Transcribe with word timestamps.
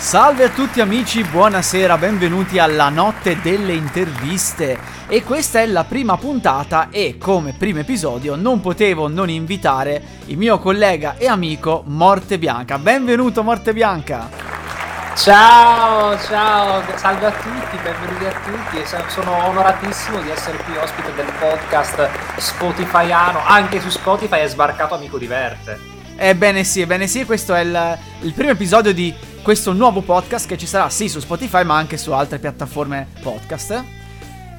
Salve 0.00 0.44
a 0.44 0.48
tutti 0.50 0.80
amici, 0.80 1.24
buonasera, 1.24 1.98
benvenuti 1.98 2.60
alla 2.60 2.88
notte 2.88 3.40
delle 3.42 3.72
interviste. 3.72 4.78
E 5.08 5.24
questa 5.24 5.58
è 5.60 5.66
la 5.66 5.82
prima 5.82 6.16
puntata 6.16 6.88
e 6.88 7.18
come 7.18 7.52
primo 7.52 7.80
episodio 7.80 8.36
non 8.36 8.60
potevo 8.60 9.08
non 9.08 9.28
invitare 9.28 10.00
il 10.26 10.38
mio 10.38 10.60
collega 10.60 11.16
e 11.18 11.26
amico 11.26 11.82
Morte 11.86 12.38
Bianca. 12.38 12.78
Benvenuto 12.78 13.42
Morte 13.42 13.72
Bianca! 13.72 14.30
Ciao, 15.16 16.16
ciao, 16.16 16.80
salve 16.94 17.26
a 17.26 17.32
tutti, 17.32 17.76
benvenuti 17.82 18.24
a 18.24 18.40
tutti. 18.44 19.08
Sono 19.08 19.46
onoratissimo 19.48 20.22
di 20.22 20.30
essere 20.30 20.58
qui 20.58 20.76
ospite 20.76 21.12
del 21.16 21.30
podcast 21.40 22.08
Spotifyano. 22.36 23.40
Anche 23.44 23.80
su 23.80 23.88
Spotify 23.88 24.38
è 24.38 24.48
sbarcato 24.48 24.94
Amico 24.94 25.18
Diverte. 25.18 25.96
Ebbene 26.16 26.62
sì, 26.62 26.82
ebbene 26.82 27.08
sì, 27.08 27.24
questo 27.24 27.52
è 27.54 27.60
il, 27.60 27.98
il 28.20 28.32
primo 28.32 28.50
episodio 28.50 28.92
di 28.94 29.12
questo 29.48 29.72
nuovo 29.72 30.02
podcast 30.02 30.46
che 30.46 30.58
ci 30.58 30.66
sarà 30.66 30.90
sì 30.90 31.08
su 31.08 31.20
Spotify 31.20 31.64
ma 31.64 31.74
anche 31.74 31.96
su 31.96 32.12
altre 32.12 32.38
piattaforme 32.38 33.06
podcast. 33.22 33.82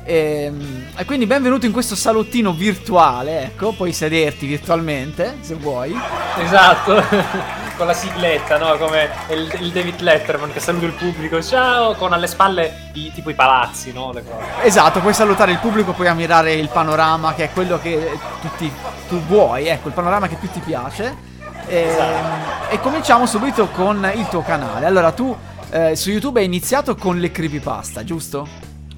E, 0.04 0.46
ehm, 0.46 0.88
e, 0.98 1.06
quindi 1.06 1.28
benvenuto 1.28 1.68
in 1.68 1.72
questo 1.72 1.94
salottino 1.94 2.54
virtuale, 2.54 3.44
ecco, 3.44 3.72
puoi 3.74 3.94
sederti 3.94 4.48
virtualmente 4.48 5.38
se 5.42 5.54
vuoi. 5.54 5.96
Esatto, 6.40 7.04
con 7.78 7.86
la 7.86 7.94
sigletta, 7.94 8.58
no? 8.58 8.78
Come 8.80 9.10
il, 9.30 9.56
il, 9.60 9.72
David 9.72 10.00
Letterman 10.00 10.52
che 10.52 10.60
saluta 10.60 10.88
il 10.88 10.94
pubblico, 10.94 11.40
ciao, 11.40 11.94
con 11.94 12.12
alle 12.12 12.26
spalle 12.26 12.90
i, 12.94 13.12
tipo 13.14 13.30
i 13.30 13.36
palazzi, 13.36 13.94
no? 13.94 14.12
Esatto, 14.64 15.02
puoi 15.02 15.14
salutare 15.14 15.52
il 15.52 15.60
pubblico, 15.60 15.92
puoi 15.94 16.08
ammirare 16.08 16.54
il 16.54 16.70
panorama 16.70 17.36
che 17.36 17.44
è 17.44 17.52
quello 17.52 17.78
che 17.78 18.18
tutti, 18.42 18.74
tu 19.08 19.22
vuoi, 19.28 19.68
ecco, 19.68 19.90
il 19.90 19.94
panorama 19.94 20.28
che 20.28 20.38
più 20.38 20.50
ti 20.50 20.62
piace. 20.62 21.38
E, 21.70 21.82
esatto. 21.82 22.74
e 22.74 22.80
cominciamo 22.80 23.28
subito 23.28 23.68
con 23.68 24.12
il 24.16 24.28
tuo 24.28 24.42
canale. 24.42 24.88
Allora, 24.88 25.12
tu 25.12 25.36
eh, 25.70 25.96
su 25.96 26.10
YouTube 26.10 26.40
hai 26.40 26.48
iniziato 26.48 26.96
con 26.96 27.20
le 27.20 27.32
creepypasta, 27.32 28.04
giusto? 28.04 28.48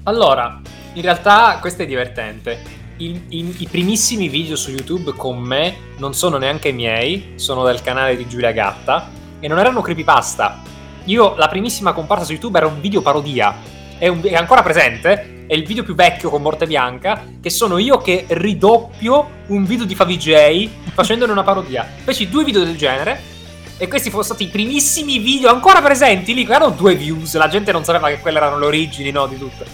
Allora, 0.04 0.58
in 0.94 1.02
realtà 1.02 1.58
questo 1.60 1.82
è 1.82 1.86
divertente. 1.86 2.80
I, 2.96 3.24
i, 3.28 3.54
I, 3.58 3.68
primissimi 3.68 4.28
video 4.28 4.56
su 4.56 4.70
YouTube 4.70 5.12
con 5.12 5.38
me 5.38 5.76
non 5.98 6.14
sono 6.14 6.38
neanche 6.38 6.72
miei, 6.72 7.34
sono 7.36 7.62
del 7.64 7.82
canale 7.82 8.16
di 8.16 8.26
Giulia 8.26 8.52
Gatta 8.52 9.10
e 9.38 9.48
non 9.48 9.58
erano 9.58 9.82
creepypasta. 9.82 10.62
Io, 11.04 11.34
la 11.36 11.48
primissima 11.48 11.92
comparsa 11.92 12.24
su 12.24 12.32
YouTube 12.32 12.56
era 12.56 12.66
un 12.66 12.80
video 12.80 13.02
parodia. 13.02 13.54
È, 13.98 14.08
un, 14.08 14.20
è 14.22 14.34
ancora 14.34 14.62
presente, 14.62 15.31
è 15.52 15.54
il 15.54 15.66
video 15.66 15.84
più 15.84 15.94
vecchio 15.94 16.30
con 16.30 16.40
Morte 16.40 16.66
Bianca, 16.66 17.26
che 17.38 17.50
sono 17.50 17.76
io 17.76 17.98
che 17.98 18.24
ridoppio 18.26 19.42
un 19.48 19.66
video 19.66 19.84
di 19.84 19.94
Favij 19.94 20.70
facendone 20.94 21.30
una 21.30 21.42
parodia. 21.42 21.86
Feci 22.04 22.30
due 22.30 22.42
video 22.42 22.64
del 22.64 22.74
genere 22.74 23.20
e 23.76 23.86
questi 23.86 24.08
fossero 24.08 24.34
stati 24.34 24.44
i 24.44 24.48
primissimi 24.48 25.18
video 25.18 25.50
ancora 25.50 25.82
presenti 25.82 26.32
lì, 26.32 26.44
erano 26.44 26.70
due 26.70 26.94
views, 26.94 27.36
la 27.36 27.48
gente 27.48 27.70
non 27.70 27.84
sapeva 27.84 28.08
che 28.08 28.20
quelle 28.20 28.38
erano 28.38 28.58
le 28.58 28.64
origini, 28.64 29.10
no, 29.10 29.26
di 29.26 29.36
tutto. 29.36 29.66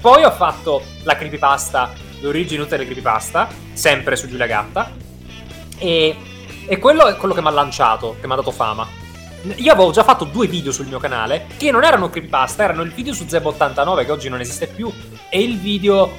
Poi 0.00 0.24
ho 0.24 0.30
fatto 0.30 0.80
la 1.02 1.16
creepypasta, 1.16 1.92
le 2.18 2.26
origini 2.26 2.62
tutte 2.62 2.78
le 2.78 2.86
creepypasta, 2.86 3.46
sempre 3.74 4.16
su 4.16 4.28
Giulia 4.28 4.46
Gatta, 4.46 4.90
e, 5.76 6.16
e 6.66 6.78
quello 6.78 7.08
è 7.08 7.16
quello 7.16 7.34
che 7.34 7.42
mi 7.42 7.48
ha 7.48 7.50
lanciato, 7.50 8.16
che 8.18 8.26
mi 8.26 8.32
ha 8.32 8.36
dato 8.36 8.52
fama. 8.52 8.88
Io 9.54 9.72
avevo 9.72 9.92
già 9.92 10.02
fatto 10.02 10.24
due 10.24 10.48
video 10.48 10.72
sul 10.72 10.86
mio 10.86 10.98
canale 10.98 11.46
che 11.56 11.70
non 11.70 11.84
erano 11.84 12.10
creepypasta, 12.10 12.64
erano 12.64 12.82
il 12.82 12.90
video 12.90 13.12
su 13.12 13.24
Zeb89 13.24 14.04
che 14.04 14.10
oggi 14.10 14.28
non 14.28 14.40
esiste 14.40 14.66
più 14.66 14.92
e 15.30 15.40
il 15.40 15.58
video 15.58 16.10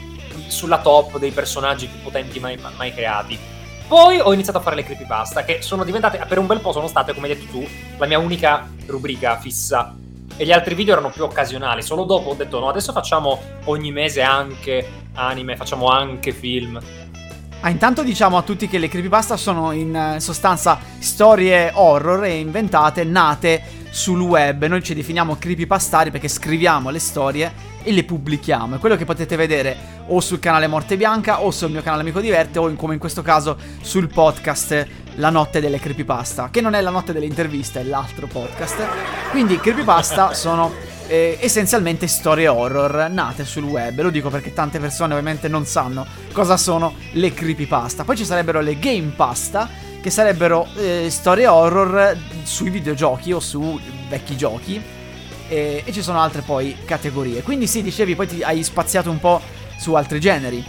sulla 0.47 0.79
top 0.79 1.17
dei 1.17 1.31
personaggi 1.31 1.87
più 1.87 2.01
potenti 2.01 2.39
mai, 2.39 2.57
mai 2.77 2.93
creati. 2.93 3.37
Poi 3.87 4.19
ho 4.19 4.31
iniziato 4.31 4.59
a 4.59 4.61
fare 4.61 4.77
le 4.77 4.83
creepypasta 4.83 5.43
che 5.43 5.61
sono 5.61 5.83
diventate, 5.83 6.23
per 6.25 6.37
un 6.37 6.45
bel 6.45 6.61
po' 6.61 6.71
sono 6.71 6.87
state, 6.87 7.13
come 7.13 7.27
hai 7.27 7.35
detto 7.35 7.51
tu, 7.51 7.67
la 7.97 8.05
mia 8.05 8.19
unica 8.19 8.69
rubrica 8.85 9.37
fissa. 9.37 9.93
E 10.37 10.45
gli 10.45 10.51
altri 10.51 10.75
video 10.75 10.93
erano 10.93 11.09
più 11.09 11.23
occasionali. 11.23 11.81
Solo 11.81 12.03
dopo 12.03 12.29
ho 12.29 12.33
detto 12.35 12.59
no, 12.59 12.69
adesso 12.69 12.91
facciamo 12.91 13.41
ogni 13.65 13.91
mese 13.91 14.21
anche 14.21 15.05
anime, 15.13 15.55
facciamo 15.55 15.87
anche 15.87 16.31
film. 16.31 16.79
Ah, 17.61 17.71
intanto 17.71 18.03
diciamo 18.03 18.37
a 18.37 18.43
tutti 18.43 18.67
che 18.67 18.77
le 18.77 18.87
creepypasta 18.87 19.35
sono 19.35 19.71
in 19.71 19.93
eh, 19.95 20.19
sostanza 20.19 20.79
storie 20.99 21.71
horror 21.73 22.27
inventate, 22.27 23.03
nate 23.03 23.61
sul 23.89 24.21
web. 24.21 24.63
Noi 24.65 24.83
ci 24.83 24.93
definiamo 24.93 25.37
creepypastari 25.37 26.11
perché 26.11 26.27
scriviamo 26.27 26.91
le 26.91 26.99
storie 26.99 27.51
e 27.81 27.91
le 27.91 28.03
pubblichiamo. 28.03 28.75
È 28.75 28.79
quello 28.79 28.95
che 28.95 29.05
potete 29.05 29.35
vedere 29.35 29.75
o 30.07 30.19
sul 30.19 30.39
canale 30.39 30.67
Morte 30.67 30.97
Bianca 30.97 31.41
o 31.41 31.49
sul 31.49 31.71
mio 31.71 31.81
canale 31.81 32.03
Amico 32.03 32.19
Diverte 32.19 32.59
o 32.59 32.69
in, 32.69 32.75
come 32.75 32.93
in 32.93 32.99
questo 32.99 33.23
caso 33.23 33.57
sul 33.81 34.07
podcast 34.07 34.87
La 35.17 35.29
notte 35.29 35.59
delle 35.59 35.79
creepypasta, 35.79 36.49
che 36.51 36.61
non 36.61 36.73
è 36.73 36.81
la 36.81 36.91
notte 36.91 37.11
delle 37.11 37.25
interviste, 37.25 37.79
è 37.79 37.83
l'altro 37.83 38.27
podcast. 38.27 38.87
Quindi 39.31 39.59
creepypasta 39.59 40.33
sono 40.35 40.71
eh, 41.07 41.37
essenzialmente 41.41 42.07
storie 42.07 42.47
horror 42.47 43.09
nate 43.09 43.45
sul 43.45 43.63
web. 43.63 43.99
Lo 43.99 44.09
dico 44.09 44.29
perché 44.29 44.53
tante 44.53 44.79
persone 44.79 45.13
ovviamente 45.13 45.47
non 45.47 45.65
sanno 45.65 46.05
cosa 46.31 46.55
sono 46.57 46.93
le 47.13 47.33
creepypasta. 47.33 48.03
Poi 48.03 48.15
ci 48.15 48.25
sarebbero 48.25 48.61
le 48.61 48.77
game 48.77 49.13
pasta, 49.15 49.67
che 50.01 50.09
sarebbero 50.09 50.67
eh, 50.75 51.07
storie 51.09 51.47
horror 51.47 52.15
sui 52.43 52.69
videogiochi 52.69 53.31
o 53.33 53.39
su 53.39 53.79
vecchi 54.09 54.37
giochi. 54.37 54.81
E, 55.49 55.81
e, 55.83 55.91
ci 55.93 56.01
sono 56.01 56.19
altre 56.19 56.41
poi 56.41 56.75
categorie. 56.85 57.41
Quindi 57.41 57.67
sì, 57.67 57.81
dicevi, 57.81 58.15
poi 58.15 58.27
ti 58.27 58.43
hai 58.43 58.61
spaziato 58.63 59.09
un 59.09 59.19
po' 59.19 59.41
su 59.79 59.93
altri 59.93 60.19
generi. 60.19 60.63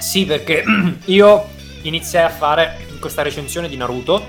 Sì, 0.00 0.26
perché 0.26 0.64
io 1.06 1.54
iniziai 1.88 2.24
a 2.24 2.30
fare 2.30 2.86
questa 3.00 3.22
recensione 3.22 3.68
di 3.68 3.76
Naruto 3.76 4.26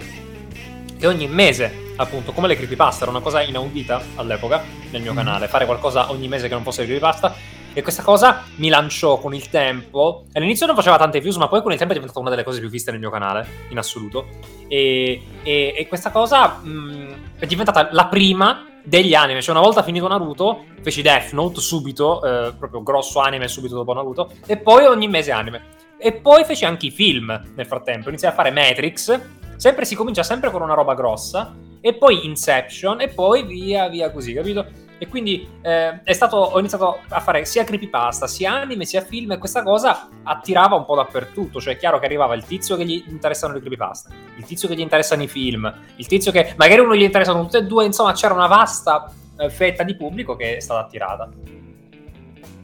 e 1.00 1.08
ogni 1.08 1.28
mese 1.28 1.86
appunto, 1.98 2.32
come 2.32 2.48
le 2.48 2.56
creepypasta, 2.56 3.04
era 3.04 3.12
una 3.12 3.22
cosa 3.22 3.42
inaudita 3.42 4.02
all'epoca 4.16 4.64
nel 4.92 5.02
mio 5.02 5.14
mm. 5.14 5.16
canale, 5.16 5.48
fare 5.48 5.66
qualcosa 5.66 6.12
ogni 6.12 6.28
mese 6.28 6.48
che 6.48 6.54
non 6.54 6.64
fosse 6.64 6.84
creepypasta. 6.84 7.56
E 7.74 7.84
questa 7.84 8.02
cosa 8.02 8.44
mi 8.56 8.70
lanciò 8.70 9.20
con 9.20 9.36
il 9.36 9.50
tempo. 9.50 10.26
All'inizio 10.34 10.66
non 10.66 10.74
faceva 10.74 10.98
tante 10.98 11.20
views, 11.20 11.36
ma 11.36 11.48
poi 11.48 11.62
con 11.62 11.72
il 11.72 11.78
tempo 11.78 11.94
è 11.94 11.96
diventata 11.96 12.20
una 12.20 12.32
delle 12.32 12.44
cose 12.44 12.60
più 12.60 12.70
viste 12.70 12.90
nel 12.90 13.00
mio 13.00 13.12
canale, 13.12 13.48
in 13.70 13.78
assoluto. 13.78 14.26
E, 14.68 15.22
e, 15.44 15.74
e 15.78 15.88
questa 15.88 16.10
cosa 16.10 16.60
mh, 16.64 16.70
mm, 16.70 17.12
è 17.38 17.46
diventata 17.46 17.90
la 17.92 18.08
prima 18.08 18.66
degli 18.84 19.14
anime. 19.14 19.44
Cioè, 19.44 19.56
una 19.56 19.64
volta 19.64 19.84
finito 19.84 20.08
Naruto, 20.08 20.64
feci 20.82 21.04
Death 21.04 21.34
Note 21.34 21.60
subito, 21.60 22.24
eh, 22.24 22.54
proprio 22.58 22.82
grosso 22.82 23.20
anime 23.20 23.48
subito 23.48 23.76
dopo 23.76 23.94
Naruto, 23.94 24.32
e 24.48 24.58
poi 24.58 24.86
ogni 24.86 25.08
mese 25.08 25.32
anime. 25.32 25.76
E 26.00 26.14
poi 26.14 26.44
feci 26.44 26.66
anche 26.66 26.88
i 26.88 26.92
film 26.92 27.28
nel 27.56 27.66
frattempo. 27.66 28.10
Iniziai 28.10 28.32
a 28.32 28.36
fare 28.36 28.52
Matrix. 28.52 29.20
Sempre 29.56 29.86
si 29.86 29.96
comincia 29.96 30.24
sempre 30.24 30.52
con 30.52 30.62
una 30.62 30.76
roba 30.76 30.94
grossa 30.94 31.56
e 31.82 31.94
poi 31.96 32.26
Inception 32.26 33.02
e 33.02 33.10
poi 33.10 33.44
via 33.44 33.88
via 33.88 34.12
così, 34.12 34.34
capito? 34.34 34.66
E 35.00 35.08
quindi 35.08 35.48
eh, 35.62 36.02
stato, 36.14 36.38
ho 36.38 36.60
iniziato 36.60 37.00
a 37.10 37.20
fare 37.20 37.46
sia 37.46 37.64
creepypasta, 37.64 38.26
sia 38.26 38.52
anime, 38.52 38.86
sia 38.86 39.02
film 39.02 39.32
e 39.32 39.38
questa 39.38 39.62
cosa 39.62 40.10
attirava 40.24 40.76
un 40.76 40.86
po' 40.86 40.96
dappertutto, 40.96 41.62
cioè 41.62 41.76
è 41.76 41.78
chiaro 41.78 42.00
che 42.00 42.06
arrivava 42.06 42.34
il 42.34 42.44
tizio 42.44 42.76
che 42.76 42.86
gli 42.86 43.04
interessano 43.08 43.54
le 43.54 43.60
creepypasta, 43.60 44.10
il 44.38 44.44
tizio 44.44 44.68
che 44.68 44.76
gli 44.76 44.82
interessano 44.82 45.22
i 45.22 45.28
film, 45.28 45.72
il 45.98 46.08
tizio 46.08 46.32
che 46.32 46.54
magari 46.58 46.82
uno 46.82 46.96
gli 46.96 47.04
interessano 47.04 47.42
tutte 47.44 47.60
e 47.60 47.66
due, 47.66 47.86
insomma 47.86 48.14
c'era 48.14 48.34
una 48.34 48.48
vasta 48.48 49.12
eh, 49.38 49.50
fetta 49.52 49.84
di 49.84 49.96
pubblico 49.96 50.36
che 50.36 50.58
è 50.58 50.60
stata 50.60 50.80
attirata. 50.80 51.30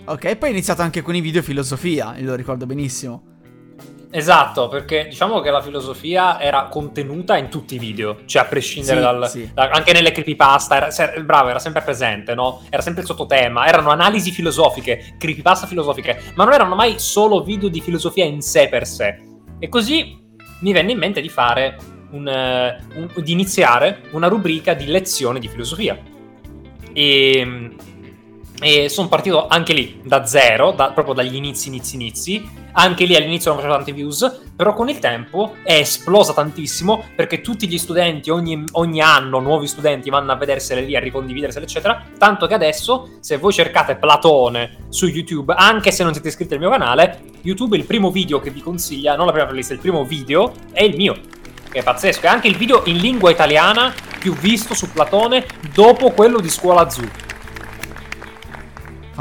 Ok, 0.06 0.36
poi 0.36 0.50
è 0.50 0.52
iniziato 0.52 0.82
anche 0.82 1.02
con 1.02 1.16
i 1.16 1.22
video 1.22 1.42
filosofia, 1.42 2.14
lo 2.20 2.36
ricordo 2.36 2.66
benissimo. 2.66 3.24
Esatto, 4.12 4.68
perché 4.68 5.08
diciamo 5.10 5.40
che 5.40 5.50
la 5.50 5.62
filosofia 5.62 6.42
era 6.42 6.66
contenuta 6.66 7.38
in 7.38 7.50
tutti 7.50 7.76
i 7.76 7.80
video, 7.80 8.20
cioè 8.26 8.44
a 8.44 8.46
prescindere 8.46 8.98
sì, 8.98 9.02
dal... 9.02 9.30
Sì. 9.30 9.52
Da, 9.54 9.70
anche 9.70 9.94
nelle 9.94 10.12
creepypasta, 10.12 10.76
era, 10.76 10.92
se, 10.92 11.24
bravo, 11.24 11.50
era 11.50 11.58
sempre 11.58 11.82
presente, 11.82 12.36
no? 12.36 12.62
Era 12.70 12.82
sempre 12.82 13.02
il 13.02 13.08
sottotema, 13.08 13.66
erano 13.66 13.92
analisi 13.92 14.32
filosofiche, 14.32 15.16
creepypasta 15.18 15.68
filosofiche, 15.68 16.22
ma 16.36 16.44
non 16.44 16.54
erano 16.54 16.76
mai 16.76 16.96
solo 16.98 17.42
video 17.42 17.70
di 17.70 17.80
filosofia 17.80 18.26
in 18.26 18.42
sé 18.42 18.68
per 18.68 18.86
sé. 18.86 19.20
E 19.58 19.70
così 19.70 20.20
mi 20.60 20.74
venne 20.74 20.92
in 20.92 20.98
mente 20.98 21.22
di 21.22 21.30
fare 21.30 21.78
un, 22.12 22.28
uh, 22.28 23.00
un, 23.00 23.10
di 23.24 23.32
iniziare 23.32 24.02
una 24.12 24.28
rubrica 24.28 24.74
di 24.74 24.86
lezione 24.86 25.40
di 25.40 25.48
filosofia. 25.48 25.98
E 26.92 27.72
E 28.64 28.88
sono 28.88 29.10
partito 29.10 29.46
anche 29.48 29.74
lì 29.74 30.00
da 30.06 30.26
zero, 30.26 30.72
da, 30.72 30.92
proprio 30.92 31.14
dagli 31.14 31.36
inizi, 31.36 31.68
inizi, 31.68 31.96
inizi. 31.96 32.62
Anche 32.76 33.04
lì 33.04 33.14
all'inizio 33.14 33.52
non 33.52 33.60
facevo 33.60 33.76
tante 33.76 33.92
views, 33.92 34.42
però 34.56 34.74
con 34.74 34.88
il 34.88 35.00
tempo 35.00 35.56
è 35.64 35.74
esplosa 35.74 36.32
tantissimo 36.32 37.04
perché 37.14 37.42
tutti 37.42 37.68
gli 37.68 37.78
studenti, 37.78 38.30
ogni, 38.30 38.64
ogni 38.72 39.02
anno 39.02 39.40
nuovi 39.40 39.68
studenti 39.68 40.10
vanno 40.10 40.32
a 40.32 40.36
vedersele 40.36 40.80
lì, 40.80 40.96
a 40.96 41.02
ricondividersele, 41.02 41.66
eccetera. 41.66 42.04
Tanto 42.18 42.48
che 42.48 42.54
adesso, 42.54 43.18
se 43.20 43.36
voi 43.36 43.52
cercate 43.52 43.98
Platone 43.98 44.86
su 44.88 45.08
YouTube, 45.08 45.54
anche 45.58 45.92
se 45.92 46.04
non 46.04 46.14
siete 46.14 46.30
iscritti 46.30 46.54
al 46.54 46.62
mio 46.62 46.70
canale, 46.70 47.20
YouTube 47.42 47.76
il 47.76 47.84
primo 47.84 48.12
video 48.12 48.40
che 48.40 48.50
vi 48.50 48.62
consiglia, 48.62 49.18
non 49.18 49.26
la 49.26 49.34
prima 49.34 49.48
playlist, 49.48 49.72
il 49.72 49.80
primo 49.80 50.06
video 50.06 50.54
è 50.72 50.84
il 50.84 50.96
mio. 50.96 51.20
Che 51.70 51.80
è 51.80 51.84
pazzesco. 51.84 52.28
È 52.28 52.30
anche 52.30 52.48
il 52.48 52.56
video 52.56 52.84
in 52.86 52.96
lingua 52.96 53.30
italiana 53.30 53.94
più 54.20 54.34
visto 54.36 54.74
su 54.74 54.90
Platone 54.90 55.46
dopo 55.74 56.12
quello 56.12 56.40
di 56.40 56.50
Scuola 56.50 56.90
Zoo. 56.90 57.33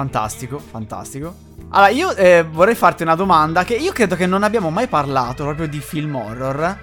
Fantastico, 0.02 0.58
fantastico. 0.58 1.34
Allora, 1.68 1.90
io 1.90 2.12
eh, 2.16 2.42
vorrei 2.42 2.74
farti 2.74 3.04
una 3.04 3.14
domanda 3.14 3.62
che 3.62 3.74
io 3.74 3.92
credo 3.92 4.16
che 4.16 4.26
non 4.26 4.42
abbiamo 4.42 4.68
mai 4.68 4.88
parlato 4.88 5.44
proprio 5.44 5.68
di 5.68 5.78
film 5.78 6.16
horror 6.16 6.76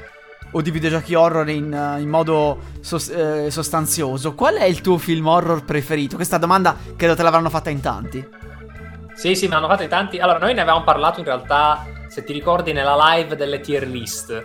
o 0.51 0.62
di 0.62 0.71
videogiochi 0.71 1.16
horror 1.16 1.50
in, 1.50 1.98
in 2.00 2.07
modo 2.07 2.60
sos- 2.80 3.10
eh, 3.10 3.51
sostanzioso. 3.51 4.36
Qual 4.36 4.56
è 4.56 4.63
il 4.63 4.80
tuo 4.80 4.98
film 4.98 5.27
horror 5.27 5.66
preferito? 5.66 6.16
Questa 6.16 6.38
domanda 6.38 6.77
credo 6.95 7.13
te 7.13 7.24
l'avranno 7.24 7.50
fatta 7.50 7.69
in 7.69 7.81
tanti. 7.81 8.25
Sì, 9.16 9.36
sì, 9.36 9.48
me 9.48 9.56
l'hanno 9.56 9.68
fatta 9.68 9.83
in 9.83 9.89
tanti. 9.89 10.18
Allora, 10.18 10.39
noi 10.39 10.54
ne 10.54 10.62
avevamo 10.62 10.86
parlato 10.86 11.19
in 11.19 11.25
realtà, 11.25 11.86
se 12.07 12.24
ti 12.24 12.31
ricordi, 12.31 12.71
nella 12.71 12.95
live 13.16 13.36
delle 13.36 13.60
tier 13.60 13.86
list. 13.86 14.44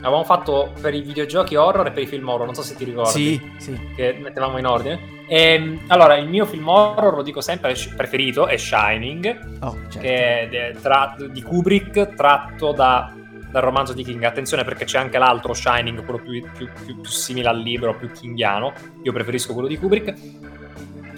Avevamo 0.00 0.24
fatto 0.24 0.72
per 0.80 0.94
i 0.94 1.02
videogiochi 1.02 1.56
horror 1.56 1.86
e 1.86 1.90
per 1.92 2.02
i 2.02 2.06
film 2.06 2.28
horror, 2.28 2.46
non 2.46 2.54
so 2.54 2.62
se 2.62 2.74
ti 2.74 2.84
ricordi. 2.84 3.10
Sì, 3.10 3.50
sì. 3.58 3.78
Che 3.94 4.16
mettevamo 4.20 4.58
in 4.58 4.66
ordine. 4.66 5.18
E, 5.26 5.54
ehm, 5.54 5.80
allora, 5.88 6.16
il 6.16 6.28
mio 6.28 6.46
film 6.46 6.66
horror, 6.68 7.14
lo 7.14 7.22
dico 7.22 7.40
sempre, 7.40 7.74
preferito 7.94 8.46
è 8.46 8.56
Shining, 8.56 9.58
oh, 9.60 9.76
certo. 9.88 9.98
che 9.98 10.48
è 10.48 10.72
tra- 10.80 11.14
di 11.30 11.42
Kubrick, 11.42 12.14
tratto 12.14 12.72
da, 12.72 13.12
dal 13.50 13.62
romanzo 13.62 13.92
di 13.92 14.02
King. 14.02 14.22
Attenzione 14.24 14.64
perché 14.64 14.84
c'è 14.84 14.98
anche 14.98 15.18
l'altro 15.18 15.52
Shining, 15.52 16.04
quello 16.04 16.20
più, 16.20 16.42
più, 16.56 16.68
più, 16.84 17.00
più 17.00 17.10
simile 17.10 17.48
al 17.48 17.60
libro, 17.60 17.94
più 17.94 18.10
kingiano. 18.10 18.72
Io 19.02 19.12
preferisco 19.12 19.52
quello 19.52 19.68
di 19.68 19.78
Kubrick. 19.78 20.14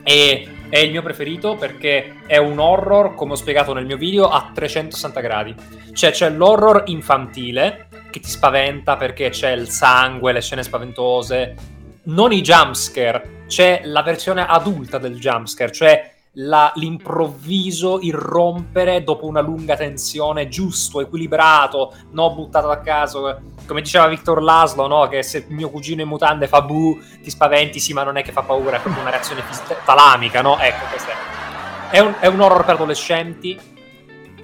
E 0.04 0.48
è 0.68 0.78
il 0.78 0.90
mio 0.90 1.02
preferito 1.02 1.54
perché 1.54 2.16
è 2.26 2.38
un 2.38 2.58
horror, 2.58 3.14
come 3.14 3.32
ho 3.32 3.36
spiegato 3.36 3.72
nel 3.72 3.86
mio 3.86 3.96
video, 3.96 4.28
a 4.28 4.50
360 4.52 5.20
gradi. 5.20 5.54
Cioè 5.92 6.10
c'è 6.10 6.30
l'horror 6.30 6.84
infantile, 6.86 7.88
che 8.12 8.20
ti 8.20 8.28
spaventa 8.28 8.96
perché 8.96 9.30
c'è 9.30 9.50
il 9.50 9.68
sangue, 9.68 10.32
le 10.32 10.42
scene 10.42 10.62
spaventose, 10.62 11.56
non 12.04 12.32
i 12.32 12.42
jumpscare, 12.42 13.44
c'è 13.48 13.80
la 13.84 14.02
versione 14.02 14.46
adulta 14.46 14.98
del 14.98 15.18
jumpscare, 15.18 15.72
cioè 15.72 16.12
la, 16.36 16.70
l'improvviso 16.76 18.00
irrompere 18.00 19.02
dopo 19.02 19.26
una 19.26 19.40
lunga 19.40 19.76
tensione, 19.76 20.48
giusto, 20.48 21.00
equilibrato, 21.00 21.94
non 22.10 22.34
buttato 22.34 22.70
a 22.70 22.78
caso. 22.78 23.40
Come 23.66 23.82
diceva 23.82 24.06
Victor 24.08 24.42
Laszlo, 24.42 24.86
no? 24.86 25.08
che 25.08 25.22
se 25.22 25.46
mio 25.48 25.70
cugino 25.70 26.02
in 26.02 26.08
mutande 26.08 26.48
fa 26.48 26.62
bu, 26.62 26.98
ti 27.22 27.30
spaventi, 27.30 27.80
sì, 27.80 27.92
ma 27.92 28.02
non 28.02 28.16
è 28.16 28.22
che 28.22 28.32
fa 28.32 28.42
paura, 28.42 28.76
è 28.76 28.80
proprio 28.80 29.02
una 29.02 29.10
reazione 29.10 29.42
fis- 29.42 29.62
talamica, 29.84 30.42
no? 30.42 30.58
Ecco, 30.58 30.84
questo 30.90 31.10
è. 31.10 31.14
È 31.90 31.98
un, 31.98 32.14
è 32.18 32.26
un 32.26 32.40
horror 32.40 32.64
per 32.64 32.74
adolescenti, 32.74 33.58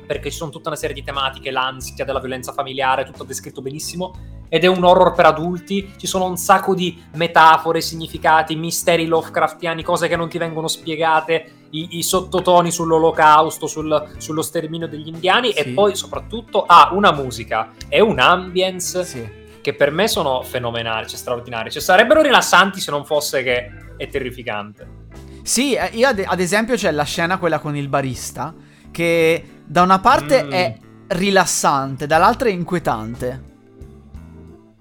perché 0.08 0.30
ci 0.30 0.38
sono 0.38 0.50
tutta 0.50 0.70
una 0.70 0.78
serie 0.78 0.94
di 0.94 1.04
tematiche, 1.04 1.50
l'ansia 1.50 2.02
della 2.06 2.18
violenza 2.18 2.52
familiare, 2.52 3.04
tutto 3.04 3.24
descritto 3.24 3.60
benissimo 3.60 4.36
ed 4.48 4.64
è 4.64 4.66
un 4.66 4.82
horror 4.82 5.12
per 5.12 5.26
adulti, 5.26 5.92
ci 5.98 6.06
sono 6.06 6.24
un 6.24 6.38
sacco 6.38 6.74
di 6.74 6.98
metafore, 7.16 7.82
significati, 7.82 8.56
misteri 8.56 9.04
Lovecraftiani, 9.04 9.82
cose 9.82 10.08
che 10.08 10.16
non 10.16 10.30
ti 10.30 10.38
vengono 10.38 10.66
spiegate, 10.66 11.66
i, 11.72 11.98
i 11.98 12.02
sottotoni 12.02 12.70
sull'olocausto, 12.70 13.66
sul, 13.66 14.14
sullo 14.16 14.40
sterminio 14.40 14.88
degli 14.88 15.08
indiani 15.08 15.52
sì. 15.52 15.58
e 15.58 15.68
poi 15.72 15.94
soprattutto 15.94 16.64
ha 16.64 16.88
una 16.92 17.12
musica 17.12 17.74
e 17.90 18.00
un 18.00 18.18
ambience 18.18 19.04
sì. 19.04 19.28
che 19.60 19.74
per 19.74 19.90
me 19.90 20.08
sono 20.08 20.40
fenomenali, 20.40 21.06
cioè 21.06 21.18
straordinari, 21.18 21.70
cioè 21.70 21.82
sarebbero 21.82 22.22
rilassanti 22.22 22.80
se 22.80 22.90
non 22.90 23.04
fosse 23.04 23.42
che 23.42 23.70
è 23.98 24.08
terrificante. 24.08 24.96
Sì, 25.42 25.74
eh, 25.74 25.90
io 25.92 26.08
ad, 26.08 26.24
ad 26.26 26.40
esempio 26.40 26.76
c'è 26.76 26.90
la 26.90 27.04
scena 27.04 27.36
quella 27.36 27.58
con 27.58 27.76
il 27.76 27.88
barista 27.88 28.54
che 28.90 29.57
da 29.68 29.82
una 29.82 29.98
parte 30.00 30.44
mm. 30.44 30.50
è 30.50 30.76
rilassante, 31.08 32.06
dall'altra 32.06 32.48
è 32.48 32.52
inquietante 32.52 33.46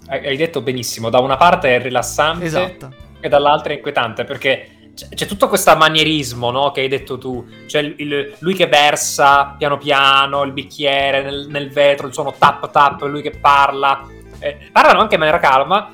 hai 0.10 0.38
detto 0.38 0.62
benissimo, 0.62 1.10
da 1.10 1.19
una 1.19 1.36
parte 1.36 1.75
è 1.75 1.81
rilassante 1.81 2.45
esatto. 2.45 2.94
e 3.19 3.28
dall'altra 3.28 3.74
è 3.74 3.75
inquietante 3.75 4.24
perché 4.24 4.94
c'è, 4.94 5.25
tutto 5.28 5.48
questo 5.48 5.75
manierismo 5.75 6.50
no, 6.50 6.72
che 6.72 6.81
hai 6.81 6.88
detto 6.88 7.18
tu, 7.18 7.45
c'è 7.66 7.80
il, 7.80 7.95
il, 7.98 8.36
lui 8.39 8.54
che 8.54 8.68
versa 8.68 9.56
piano 9.57 9.78
piano 9.78 10.44
il 10.44 10.54
bicchiere 10.54 11.22
nel, 11.22 11.48
nel, 11.50 11.69
vetro, 11.69 12.07
il 12.07 12.13
suono 12.13 12.33
tap 12.36 12.72
tap, 12.72 13.01
lui 13.04 13.22
che 13.22 13.31
parla, 13.31 14.07
eh, 14.40 14.69
parlano 14.72 15.01
anche 15.01 15.16
in 15.16 15.19
maniera 15.19 15.40
calma, 15.40 15.94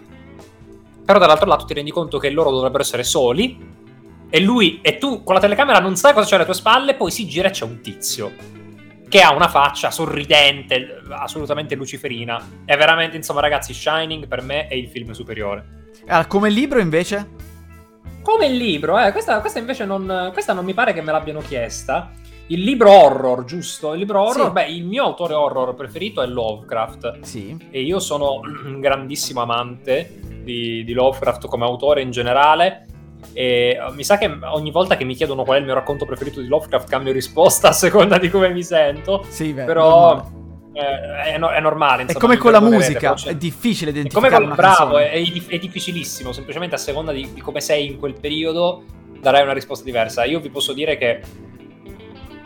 però 1.04 1.20
dall'altro 1.20 1.48
lato 1.48 1.66
ti 1.66 1.74
rendi 1.74 1.92
conto 1.92 2.18
che 2.18 2.30
loro 2.30 2.52
dovrebbero 2.52 2.84
essere 2.84 3.04
soli 3.04 3.72
e 4.30 4.40
lui 4.40 4.80
e 4.82 4.98
tu 4.98 5.24
con 5.24 5.34
la 5.34 5.42
telecamera 5.42 5.80
non 5.80 5.96
sai 5.96 6.14
cosa 6.14 6.28
c'è 6.28 6.36
alle 6.36 6.46
tue 6.46 6.54
spalle, 6.54 6.94
poi 6.94 7.12
si 7.12 7.28
gira 7.28 7.50
e 7.50 7.52
c'è 7.52 7.66
un 7.66 7.82
tizio 7.82 8.32
che 9.14 9.22
ha 9.22 9.32
una 9.32 9.48
faccia 9.48 9.92
sorridente, 9.92 11.04
assolutamente 11.10 11.76
luciferina. 11.76 12.44
È 12.66 12.76
veramente, 12.76 13.16
insomma, 13.16 13.42
ragazzi, 13.42 13.72
Shining 13.72 14.28
per 14.28 14.42
me 14.42 14.66
è 14.66 14.74
il 14.74 14.88
film 14.88 15.12
superiore. 15.12 15.92
Allora, 16.08 16.26
come 16.26 16.50
libro 16.50 16.80
invece? 16.80 17.30
Come 18.24 18.50
libro, 18.50 19.00
eh, 19.00 19.12
questa, 19.12 19.40
questa 19.40 19.60
invece 19.60 19.86
non, 19.86 20.32
questa 20.34 20.54
non 20.54 20.66
mi 20.66 20.74
pare 20.74 20.94
che 20.94 21.04
me 21.04 21.12
l'abbiano 21.12 21.42
chiesta. 21.42 22.12
Il 22.48 22.62
libro 22.62 22.90
horror, 22.90 23.44
giusto? 23.44 23.94
Il 23.94 24.00
libro 24.00 24.20
horror, 24.20 24.48
sì. 24.48 24.52
beh, 24.52 24.66
il 24.70 24.84
mio 24.84 25.04
autore 25.04 25.36
horror 25.36 25.76
preferito 25.76 26.24
è 26.24 26.26
Lovecraft. 26.26 27.20
Sì. 27.20 27.56
E 27.70 27.84
io 27.84 28.00
sono 28.00 28.40
un 28.40 28.80
grandissimo 28.82 29.44
amante 29.44 30.22
di, 30.44 30.84
di 30.84 30.94
Lovecraft 30.94 31.46
come 31.46 31.66
autore 31.66 32.02
in 32.02 32.10
generale. 32.10 32.88
E 33.32 33.78
uh, 33.80 33.94
mi 33.94 34.04
sa 34.04 34.18
che 34.18 34.30
ogni 34.52 34.72
volta 34.72 34.98
che 34.98 35.06
mi 35.06 35.16
chiedono 35.16 35.44
qual 35.44 35.58
è 35.58 35.60
il 35.60 35.66
mio 35.66 35.74
racconto 35.74 36.06
preferito 36.06 36.42
di 36.42 36.48
Lovecraft 36.48 36.90
cambio 36.90 37.14
risposta 37.14 37.70
a 37.70 37.72
seconda 37.72 38.18
di 38.18 38.30
come 38.30 38.50
mi 38.50 38.64
sento. 38.64 39.26
Sì, 39.30 39.54
beh, 39.54 39.64
però 39.64 40.30
eh, 40.74 40.82
è, 40.82 41.40
è, 41.40 41.60
normale. 41.60 42.02
Insomma, 42.02 42.20
è 42.20 42.22
come 42.22 42.38
con 42.38 42.52
la 42.52 42.60
musica, 42.60 43.16
è 43.26 43.36
difficile 43.36 43.92
identificare. 43.92 44.28
È 44.28 44.38
come 44.38 44.48
con, 44.48 44.56
bravo, 44.56 44.98
è, 44.98 45.12
è, 45.12 45.58
difficilissimo. 45.58 46.32
Semplicemente 46.32 46.76
a 46.76 46.80
seconda 46.80 47.12
di, 47.12 47.32
di 47.34 47.42
come 47.42 47.62
sei 47.62 47.88
in 47.88 47.98
quel 47.98 48.16
periodo 48.20 48.84
darai 49.20 49.44
una 49.44 49.54
risposta 49.54 49.86
diversa. 49.86 50.26
Io 50.26 50.40
vi 50.40 50.50
posso 50.50 50.74
dire 50.74 50.98
che 50.98 51.22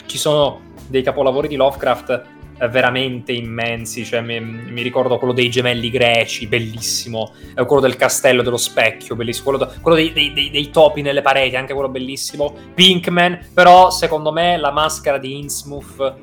ci 0.05 0.17
sono 0.17 0.61
dei 0.87 1.03
capolavori 1.03 1.47
di 1.47 1.55
Lovecraft 1.55 2.35
veramente 2.69 3.31
immensi. 3.31 4.03
Cioè, 4.03 4.21
mi, 4.21 4.39
mi, 4.39 4.81
ricordo 4.81 5.17
quello 5.17 5.33
dei 5.33 5.49
gemelli 5.49 5.89
greci, 5.89 6.47
bellissimo. 6.47 7.33
Eh, 7.55 7.65
quello 7.65 7.81
del 7.81 7.95
castello 7.95 8.41
dello 8.41 8.57
specchio, 8.57 9.15
bellissimo. 9.15 9.55
Quello, 9.55 9.71
quello 9.81 9.97
dei, 9.97 10.11
dei, 10.13 10.33
dei, 10.33 10.49
dei, 10.49 10.69
topi 10.69 11.01
nelle 11.01 11.21
pareti, 11.21 11.55
anche 11.55 11.73
quello 11.73 11.89
bellissimo. 11.89 12.55
Pinkman, 12.73 13.49
però 13.53 13.89
secondo 13.91 14.31
me 14.31 14.57
la 14.57 14.71
maschera 14.71 15.17
di 15.17 15.37
Innsmouth 15.37 16.15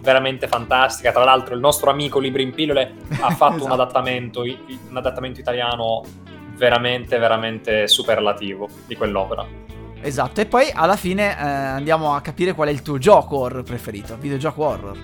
veramente 0.00 0.48
fantastica. 0.48 1.12
Tra 1.12 1.24
l'altro, 1.24 1.54
il 1.54 1.60
nostro 1.60 1.90
amico 1.90 2.18
Libri 2.18 2.42
in 2.42 2.52
Pillole 2.52 2.94
ha 3.20 3.30
fatto 3.34 3.56
esatto. 3.56 3.64
un, 3.64 3.70
adattamento, 3.72 4.42
un 4.42 4.96
adattamento 4.96 5.40
italiano 5.40 6.02
veramente, 6.56 7.18
veramente 7.18 7.88
superlativo 7.88 8.68
di 8.86 8.96
quell'opera. 8.96 9.62
Esatto, 10.00 10.42
e 10.42 10.46
poi 10.46 10.70
alla 10.70 10.96
fine 10.96 11.30
eh, 11.30 11.42
andiamo 11.42 12.14
a 12.14 12.20
capire 12.20 12.52
qual 12.52 12.68
è 12.68 12.70
il 12.70 12.82
tuo 12.82 12.98
gioco 12.98 13.38
horror 13.38 13.62
preferito, 13.62 14.16
videogioco 14.18 14.62
horror. 14.62 14.98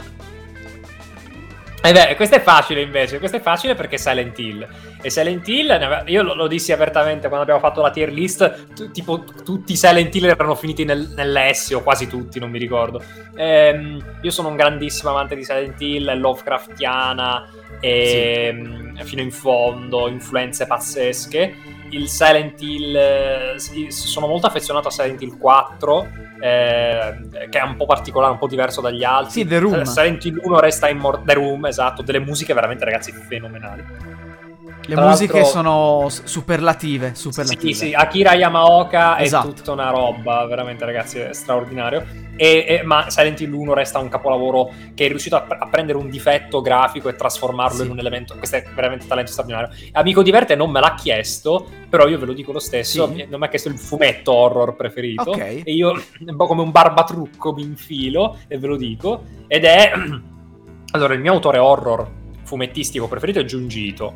Eh 1.82 1.92
beh, 1.92 2.14
questo 2.14 2.36
è 2.36 2.42
facile 2.42 2.82
invece, 2.82 3.18
questo 3.18 3.38
è 3.38 3.40
facile 3.40 3.74
perché 3.74 3.96
Silent 3.96 4.38
Hill. 4.38 4.68
E 5.00 5.08
Silent 5.08 5.48
Hill, 5.48 6.02
io 6.06 6.22
lo, 6.22 6.34
lo 6.34 6.46
dissi 6.46 6.72
apertamente 6.72 7.28
quando 7.28 7.40
abbiamo 7.40 7.60
fatto 7.60 7.80
la 7.80 7.90
tier 7.90 8.12
list, 8.12 8.74
t- 8.74 8.90
tipo 8.90 9.24
tutti 9.24 9.72
i 9.72 9.76
Silent 9.76 10.14
Hill 10.14 10.26
erano 10.26 10.54
finiti 10.54 10.84
nel, 10.84 11.10
nell'S, 11.16 11.70
o 11.70 11.82
quasi 11.82 12.06
tutti, 12.06 12.38
non 12.38 12.50
mi 12.50 12.58
ricordo. 12.58 13.02
Ehm, 13.34 14.18
io 14.20 14.30
sono 14.30 14.48
un 14.48 14.56
grandissimo 14.56 15.10
amante 15.10 15.34
di 15.34 15.42
Silent 15.42 15.80
Hill, 15.80 16.18
Lovecraftiana, 16.18 17.48
e, 17.80 18.06
sì. 18.06 18.16
Ehm, 18.18 19.02
fino 19.04 19.22
in 19.22 19.30
fondo, 19.30 20.06
influenze 20.08 20.66
pazzesche. 20.66 21.56
Il 21.92 22.08
Silent 22.08 22.60
Hill, 22.60 22.94
eh, 22.94 23.54
sono 23.88 24.26
molto 24.26 24.46
affezionato 24.46 24.88
a 24.88 24.90
Silent 24.90 25.22
Hill 25.22 25.38
4 25.38 26.08
eh, 26.40 27.48
che 27.48 27.58
è 27.58 27.62
un 27.62 27.76
po' 27.76 27.86
particolare, 27.86 28.32
un 28.32 28.38
po' 28.38 28.48
diverso 28.48 28.80
dagli 28.80 29.04
altri. 29.04 29.32
Sì, 29.32 29.46
The 29.46 29.58
Room. 29.58 29.82
Silent 29.82 30.24
Hill 30.24 30.40
1 30.42 30.60
resta 30.60 30.88
immortale. 30.88 31.26
The 31.26 31.34
Room, 31.34 31.66
esatto, 31.66 32.02
delle 32.02 32.20
musiche 32.20 32.54
veramente, 32.54 32.84
ragazzi, 32.84 33.12
fenomenali. 33.12 33.84
Le 34.86 34.94
Tra 34.96 35.06
musiche 35.06 35.44
sono 35.44 36.06
superlative, 36.08 37.14
superlative. 37.14 37.72
Sì, 37.72 37.86
sì, 37.88 37.94
Akira 37.94 38.34
Yamaoka 38.34 39.18
Esatto. 39.20 39.50
è 39.50 39.52
tutta 39.52 39.72
una 39.72 39.90
roba, 39.90 40.44
veramente 40.46 40.84
ragazzi, 40.84 41.18
è 41.18 41.32
straordinario. 41.32 42.04
E, 42.34 42.64
e- 42.66 42.82
ma 42.82 43.08
Silent 43.10 43.38
Hill 43.40 43.52
1 43.52 43.74
resta 43.74 43.98
un 44.00 44.08
capolavoro 44.08 44.70
che 44.94 45.04
è 45.04 45.08
riuscito 45.08 45.36
a, 45.36 45.46
a 45.48 45.68
prendere 45.68 45.98
un 45.98 46.08
difetto 46.08 46.60
grafico 46.60 47.08
e 47.08 47.14
trasformarlo 47.14 47.76
Sì. 47.78 47.84
in 47.84 47.90
un 47.90 47.98
elemento. 48.00 48.34
Questo 48.36 48.56
è 48.56 48.64
veramente 48.74 49.06
talento 49.06 49.30
straordinario. 49.30 49.68
Amico 49.92 50.22
Diverte 50.22 50.56
non 50.56 50.70
me 50.70 50.80
l'ha 50.80 50.94
chiesto, 50.94 51.68
però 51.88 52.08
io 52.08 52.18
ve 52.18 52.26
lo 52.26 52.32
dico 52.32 52.50
lo 52.50 52.58
stesso. 52.58 53.06
Sì. 53.14 53.26
Non 53.28 53.38
mi 53.38 53.46
ha 53.46 53.48
chiesto 53.48 53.68
il 53.68 53.78
fumetto 53.78 54.32
horror 54.32 54.74
preferito. 54.74 55.30
Ok. 55.30 55.38
E 55.38 55.72
io, 55.72 55.92
un 56.26 56.36
po' 56.36 56.46
come 56.46 56.62
un 56.62 56.70
barbatrucco, 56.72 57.52
mi 57.52 57.62
infilo 57.62 58.38
e 58.48 58.58
ve 58.58 58.66
lo 58.66 58.76
dico. 58.76 59.22
Ed 59.46 59.64
è. 59.64 59.92
Allora, 60.92 61.14
il 61.14 61.20
mio 61.20 61.32
autore 61.34 61.58
horror 61.58 62.10
fumettistico 62.42 63.06
preferito 63.06 63.38
è 63.38 63.44
Junji 63.44 63.86
Ito, 63.90 64.12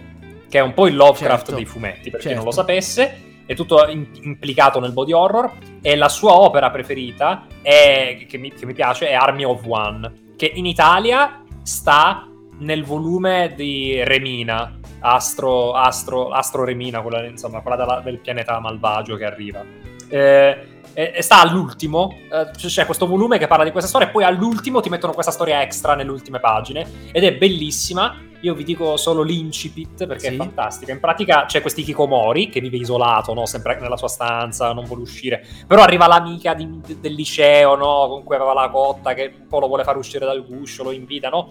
che 0.55 0.61
è 0.61 0.63
un 0.63 0.73
po' 0.73 0.87
il 0.87 0.95
Lovecraft 0.95 1.47
Certo. 1.47 1.55
dei 1.57 1.65
fumetti, 1.65 2.11
per 2.11 2.21
chi 2.21 2.27
Certo. 2.29 2.37
non 2.37 2.45
lo 2.45 2.53
sapesse. 2.53 3.23
È 3.45 3.57
tutto 3.57 3.89
in- 3.89 4.07
implicato 4.23 4.79
nel 4.79 4.93
body 4.93 5.11
horror. 5.11 5.51
E 5.83 5.97
la 5.97 6.09
sua 6.09 6.35
opera 6.35 6.71
preferita, 6.71 7.47
è, 7.61 8.25
che, 8.29 8.39
mi, 8.39 8.53
che 8.53 8.65
mi 8.65 8.73
piace, 8.73 9.09
è 9.09 9.15
Army 9.15 9.43
of 9.43 9.65
One, 9.67 10.13
che 10.37 10.53
in 10.55 10.65
Italia 10.65 11.43
sta 11.65 12.29
nel 12.61 12.85
volume 12.85 13.53
di 13.57 14.01
Remina, 14.05 14.79
Astro, 15.01 15.73
Astro, 15.73 16.29
Astro 16.29 16.63
Remina, 16.65 17.01
quella, 17.03 17.25
insomma, 17.25 17.61
quella 17.61 17.77
della- 17.77 18.01
del 18.01 18.21
pianeta 18.21 18.61
malvagio 18.61 19.17
che 19.17 19.25
arriva. 19.25 19.61
Eh, 20.09 20.59
e- 20.95 21.13
e 21.17 21.21
sta 21.23 21.41
all'ultimo, 21.41 22.17
eh, 22.33 22.51
c'è 22.57 22.87
questo 22.87 23.09
volume 23.09 23.39
che 23.39 23.49
parla 23.49 23.65
di 23.65 23.73
questa 23.73 23.89
storia, 23.89 24.07
e 24.07 24.11
poi 24.13 24.23
all'ultimo 24.23 24.81
ti 24.81 24.89
mettono 24.89 25.15
questa 25.15 25.33
storia 25.33 25.63
extra 25.63 25.97
nelle 25.97 26.13
ultime 26.13 26.39
pagine, 26.39 26.87
ed 27.11 27.25
è 27.25 27.35
bellissima. 27.35 28.31
Io 28.45 28.53
vi 28.55 28.63
dico 28.63 28.99
solo 28.99 29.23
l'incipit 29.23 30.07
perché 30.07 30.29
Sì. 30.29 30.35
è 30.35 30.37
fantastica. 30.37 30.93
In 30.93 31.01
pratica 31.01 31.47
c'è 31.47 31.63
questo 31.63 31.81
Kikomori 31.81 32.51
che 32.51 32.61
vive 32.61 32.77
isolato, 32.77 33.33
no? 33.33 33.47
sempre 33.47 33.81
nella 33.81 33.97
sua 33.97 34.09
stanza, 34.09 34.71
non 34.75 34.85
vuole 34.85 35.01
uscire. 35.01 35.43
Però 35.67 35.81
arriva 35.81 36.07
l'amica 36.07 36.53
di- 36.53 36.79
del 37.01 37.15
liceo, 37.15 37.75
no? 37.75 38.07
con 38.09 38.23
cui 38.23 38.35
aveva 38.37 38.53
la 38.53 38.69
cotta, 38.69 39.15
che 39.15 39.33
un 39.41 39.47
po' 39.47 39.61
lo 39.61 39.67
vuole 39.67 39.83
far 39.83 39.97
uscire 39.97 40.27
dal 40.27 40.45
guscio, 40.47 40.83
lo 40.83 40.91
invita, 40.91 41.31
no? 41.31 41.49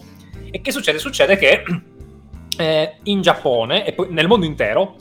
E 0.52 0.62
che 0.62 0.72
succede? 0.72 1.00
Succede 1.00 1.36
che 1.36 1.64
eh, 2.60 2.98
in 3.04 3.22
Giappone 3.22 3.86
e 3.88 3.94
poi 3.94 4.08
nel 4.12 4.28
mondo 4.28 4.46
intero 4.46 4.96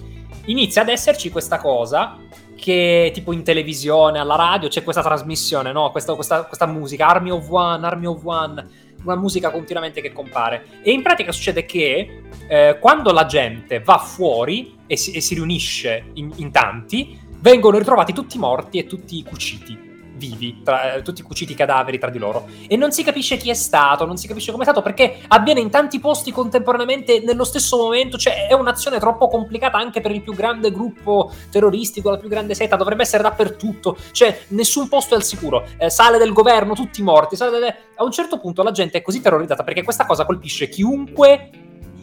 inizia 0.47 0.81
ad 0.81 0.89
esserci 0.89 1.31
questa 1.31 1.59
cosa 1.59 2.17
che 2.57 3.11
tipo 3.13 3.33
in 3.33 3.43
televisione, 3.43 4.19
alla 4.19 4.37
radio 4.37 4.69
c'è 4.69 4.83
questa 4.83 5.03
trasmissione, 5.03 5.73
no? 5.73 5.91
Questa, 5.91 6.15
questa- 6.15 6.45
questa 6.45 6.65
musica, 6.67 7.09
Army 7.09 7.29
of 7.31 7.47
One, 7.51 7.85
Army 7.85 8.07
of 8.07 8.25
One, 8.25 8.67
una 9.05 9.17
musica 9.17 9.51
continuamente 9.51 10.01
che 10.01 10.13
compare. 10.13 10.67
E 10.83 10.93
in 10.93 11.03
pratica 11.03 11.33
succede 11.33 11.65
che 11.65 12.23
eh, 12.47 12.79
quando 12.81 13.13
la 13.13 13.27
gente 13.27 13.81
va 13.81 13.99
fuori 13.99 14.79
e 14.87 14.97
si, 14.97 15.13
e 15.13 15.21
si 15.21 15.35
riunisce 15.35 16.11
in, 16.15 16.33
in 16.37 16.51
tanti, 16.51 17.19
vengono 17.41 17.79
ritrovati 17.79 18.13
tutti 18.13 18.39
morti 18.39 18.79
e 18.79 18.87
tutti 18.87 19.23
cuciti, 19.23 19.92
vivi, 20.15 20.63
tra- 20.63 20.95
eh, 20.95 21.03
tutti 21.03 21.23
cuciti 21.23 21.55
cadaveri 21.55 21.99
tra 21.99 22.11
di 22.11 22.19
loro. 22.19 22.47
E 22.67 22.77
non 22.77 22.93
si 22.93 23.03
capisce 23.03 23.37
chi 23.37 23.51
è 23.51 23.55
stato, 23.55 24.05
non 24.05 24.17
si 24.17 24.27
capisce 24.27 24.51
come 24.51 24.65
è 24.65 24.67
stato, 24.67 24.83
perché 24.83 25.21
avviene 25.29 25.61
in 25.61 25.71
tanti 25.71 25.99
posti 26.01 26.33
contemporaneamente 26.33 27.21
nello 27.21 27.45
stesso 27.45 27.77
momento, 27.77 28.19
cioè 28.19 28.47
è 28.47 28.55
un'azione 28.55 28.99
troppo 28.99 29.29
complicata 29.29 29.79
anche 29.79 30.01
per 30.01 30.11
il 30.11 30.23
più 30.23 30.35
grande 30.35 30.71
gruppo 30.71 31.33
terroristico, 31.51 32.11
la 32.11 32.19
più 32.19 32.29
grande 32.29 32.55
setta, 32.55 32.77
dovrebbe 32.77 33.03
essere 33.03 33.23
dappertutto, 33.23 33.97
cioè 34.13 34.43
nessun 34.49 34.89
posto 34.89 35.15
è 35.15 35.17
al 35.17 35.25
sicuro, 35.25 35.67
Eh, 35.79 35.91
sale 35.91 36.19
del 36.19 36.33
governo, 36.33 36.75
tutti 36.75 37.03
morti, 37.03 37.37
sale 37.37 37.51
delle- 37.51 37.77
a 37.97 38.05
un 38.05 38.11
certo 38.13 38.39
punto 38.39 38.63
la 38.63 38.71
gente 38.71 38.99
è 38.99 39.03
così 39.03 39.21
terrorizzata 39.21 39.65
perché 39.65 39.83
questa 39.83 40.07
cosa 40.07 40.25
colpisce 40.25 40.69
chiunque 40.69 41.51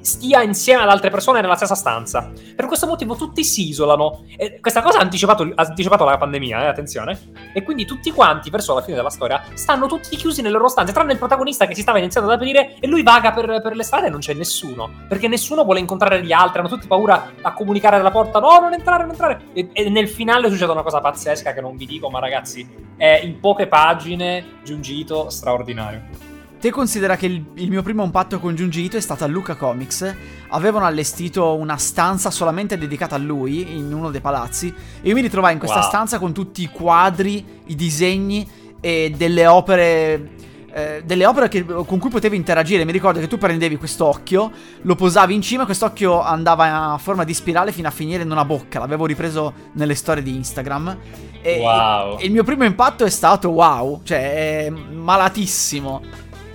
stia 0.02 0.42
insieme 0.42 0.84
ad 0.84 0.90
altre 0.90 1.10
persone 1.10 1.42
nella 1.42 1.56
stessa 1.56 1.76
stanza. 1.76 2.32
Per 2.56 2.66
questo 2.66 2.88
motivo 2.88 3.16
tutti 3.16 3.44
si 3.44 3.70
isolano. 3.70 4.24
E 4.38 4.60
questa 4.60 4.82
cosa 4.82 5.00
ha 5.00 5.02
anticipato, 5.02 5.44
ha 5.44 5.64
anticipato 5.64 6.04
la 6.06 6.18
pandemia, 6.18 6.64
eh, 6.64 6.68
attenzione. 6.68 7.32
E 7.54 7.64
quindi 7.64 7.86
tutti 7.86 8.12
quanti, 8.12 8.50
verso 8.50 8.74
la 8.74 8.82
fine 8.82 8.96
della 8.96 9.10
storia, 9.10 9.44
stanno 9.54 9.88
tutti 9.88 10.16
chiusi 10.16 10.42
nelle 10.42 10.56
loro 10.56 10.68
stanze, 10.68 10.94
tranne 10.94 11.14
il 11.14 11.18
protagonista 11.18 11.66
che 11.66 11.76
si 11.76 11.82
stava 11.82 11.98
iniziando 11.98 12.30
ad 12.30 12.38
aprire 12.38 12.76
e 12.80 12.88
lui 12.88 13.04
vaga 13.04 13.32
per, 13.32 13.62
per 13.62 13.76
le 13.76 13.84
strade 13.84 14.08
e 14.08 14.10
non 14.10 14.20
c'è 14.20 14.34
nessuno. 14.34 14.90
Perché 15.08 15.28
nessuno 15.28 15.64
vuole 15.64 15.80
incontrare 15.80 16.24
gli 16.24 16.32
altri, 16.32 16.60
hanno 16.60 16.70
tutti 16.70 16.88
paura 16.88 17.32
a 17.42 17.54
comunicare 17.54 17.98
dalla 17.98 18.12
porta, 18.12 18.40
no, 18.40 18.60
non 18.60 18.74
entrare, 18.74 19.04
non 19.04 19.12
entrare. 19.12 19.42
E, 19.54 19.70
e 19.74 19.90
nel 19.90 20.08
finale 20.08 20.50
succede 20.50 20.72
una 20.72 20.84
cosa 20.84 21.00
pazzesca 21.00 21.54
che 21.54 21.62
non 21.62 21.76
vi 21.76 21.86
dico, 21.86 22.10
ma 22.10 22.20
ragazzi, 22.20 22.68
è 22.98 23.22
in 23.24 23.40
poche 23.40 23.68
pagine, 23.68 24.60
giungito, 24.64 25.30
straordinario. 25.30 26.29
Te 26.60 26.72
considera 26.72 27.16
che 27.16 27.26
il, 27.26 27.42
il 27.56 27.70
mio 27.70 27.82
primo 27.82 28.04
impatto 28.04 28.38
con 28.40 28.54
Junji 28.54 28.84
Ito 28.84 28.98
è 28.98 29.00
stato 29.02 29.24
a 29.24 29.28
Luca 29.28 29.56
Comics. 29.56 30.14
Avevano 30.50 30.86
allestito 30.86 31.56
una 31.56 31.78
stanza 31.78 32.32
solamente 32.32 32.78
dedicata 32.78 33.16
a 33.16 33.18
lui 33.18 33.78
in 33.78 33.94
uno 33.94 34.12
dei 34.12 34.20
palazzi. 34.20 34.68
E 35.02 35.08
io 35.08 35.16
mi 35.16 35.22
ritrovai 35.22 35.54
in 35.54 35.60
questa 35.60 35.80
Wow. 35.80 35.88
stanza 35.88 36.20
con 36.20 36.34
tutti 36.34 36.62
i 36.62 36.68
quadri, 36.70 37.46
i 37.68 37.76
disegni 37.76 38.46
e 38.82 39.14
delle 39.16 39.48
opere. 39.48 40.38
eh, 40.72 41.02
delle 41.04 41.26
opere 41.26 41.48
che- 41.48 41.66
con 41.66 41.98
cui 41.98 42.12
potevi 42.12 42.36
interagire. 42.36 42.86
Mi 42.86 42.92
ricordo 42.92 43.20
che 43.20 43.26
tu 43.28 43.40
prendevi 43.40 43.76
quest'occhio, 43.78 44.52
lo 44.84 44.94
posavi 44.94 45.34
in 45.34 45.42
cima, 45.42 45.66
quest'occhio 45.66 46.22
andava 46.22 46.92
a 46.94 46.98
forma 47.00 47.24
di 47.24 47.34
spirale 47.34 47.72
fino 47.72 47.88
a 47.88 47.92
finire 47.92 48.22
in 48.22 48.30
una 48.30 48.46
bocca. 48.46 48.78
L'avevo 48.78 49.08
ripreso 49.08 49.52
nelle 49.74 49.96
storie 49.96 50.22
di 50.22 50.36
Instagram. 50.36 50.96
E, 51.42 51.58
Wow. 51.60 52.20
e 52.20 52.26
il 52.28 52.32
mio 52.32 52.44
primo 52.44 52.66
impatto 52.66 53.04
è 53.04 53.10
stato 53.10 53.50
wow, 53.50 54.02
cioè 54.04 54.66
è 54.66 54.70
malatissimo 54.70 56.02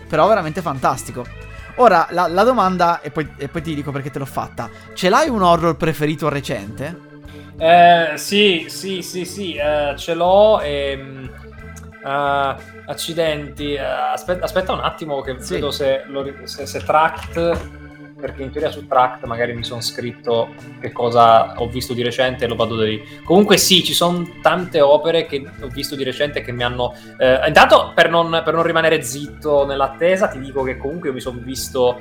però 0.08 0.26
veramente 0.28 0.61
fantastico. 0.62 1.25
Ora, 1.76 2.06
la, 2.11 2.28
la 2.28 2.44
domanda, 2.44 3.00
e 3.00 3.11
poi, 3.11 3.28
e 3.37 3.49
poi 3.49 3.62
ti 3.62 3.75
dico 3.75 3.90
perché 3.90 4.11
te 4.11 4.18
l'ho 4.18 4.26
fatta, 4.26 4.70
ce 4.94 5.08
l'hai 5.08 5.28
un 5.28 5.42
horror 5.42 5.76
preferito 5.76 6.28
recente? 6.28 7.12
Eh, 7.56 8.12
sì, 8.16 8.66
sì, 8.68 9.02
sì, 9.02 9.25
sì, 9.25 9.54
eh, 9.54 9.94
ce 9.96 10.14
l'ho 10.14 10.61
e... 10.61 11.30
accidenti, 12.87 13.73
eh, 13.75 13.80
aspetta, 13.80 14.44
aspetta 14.44 14.73
un 14.73 14.80
attimo 14.80 15.23
che 15.23 15.37
Sì. 15.38 15.54
vedo 15.54 15.70
se, 15.70 16.02
lo 16.06 16.25
se, 16.44 16.66
se 16.66 16.80
Tract, 16.84 17.84
perché 18.25 18.43
in 18.43 18.50
teoria 18.50 18.71
su 18.71 18.87
Tract 18.87 19.25
magari 19.26 19.52
mi 19.52 19.62
sono 19.62 19.83
scritto 19.83 20.54
che 20.81 20.93
cosa 20.93 21.61
ho 21.61 21.69
visto 21.69 21.93
di 21.93 22.02
recente 22.02 22.47
e 22.47 22.49
lo 22.49 22.54
vado 22.54 22.75
da 22.75 22.85
lì. 22.85 23.21
Comunque 23.23 23.59
sì, 23.59 23.85
ci 23.85 23.93
sono 23.93 24.26
tante 24.40 24.81
opere 24.81 25.26
che 25.26 25.45
ho 25.61 25.69
visto 25.69 25.95
di 25.95 26.04
recente 26.04 26.40
che 26.40 26.50
mi 26.50 26.62
hanno... 26.62 26.95
eh, 27.19 27.47
intanto 27.47 27.93
per 27.95 28.09
non, 28.09 28.40
per 28.43 28.54
non 28.54 28.62
rimanere 28.62 29.02
zitto 29.02 29.66
nell'attesa 29.66 30.28
ti 30.28 30.40
dico 30.40 30.62
che 30.62 30.78
comunque 30.78 31.09
io 31.09 31.14
mi 31.14 31.21
sono 31.21 31.38
visto 31.43 32.00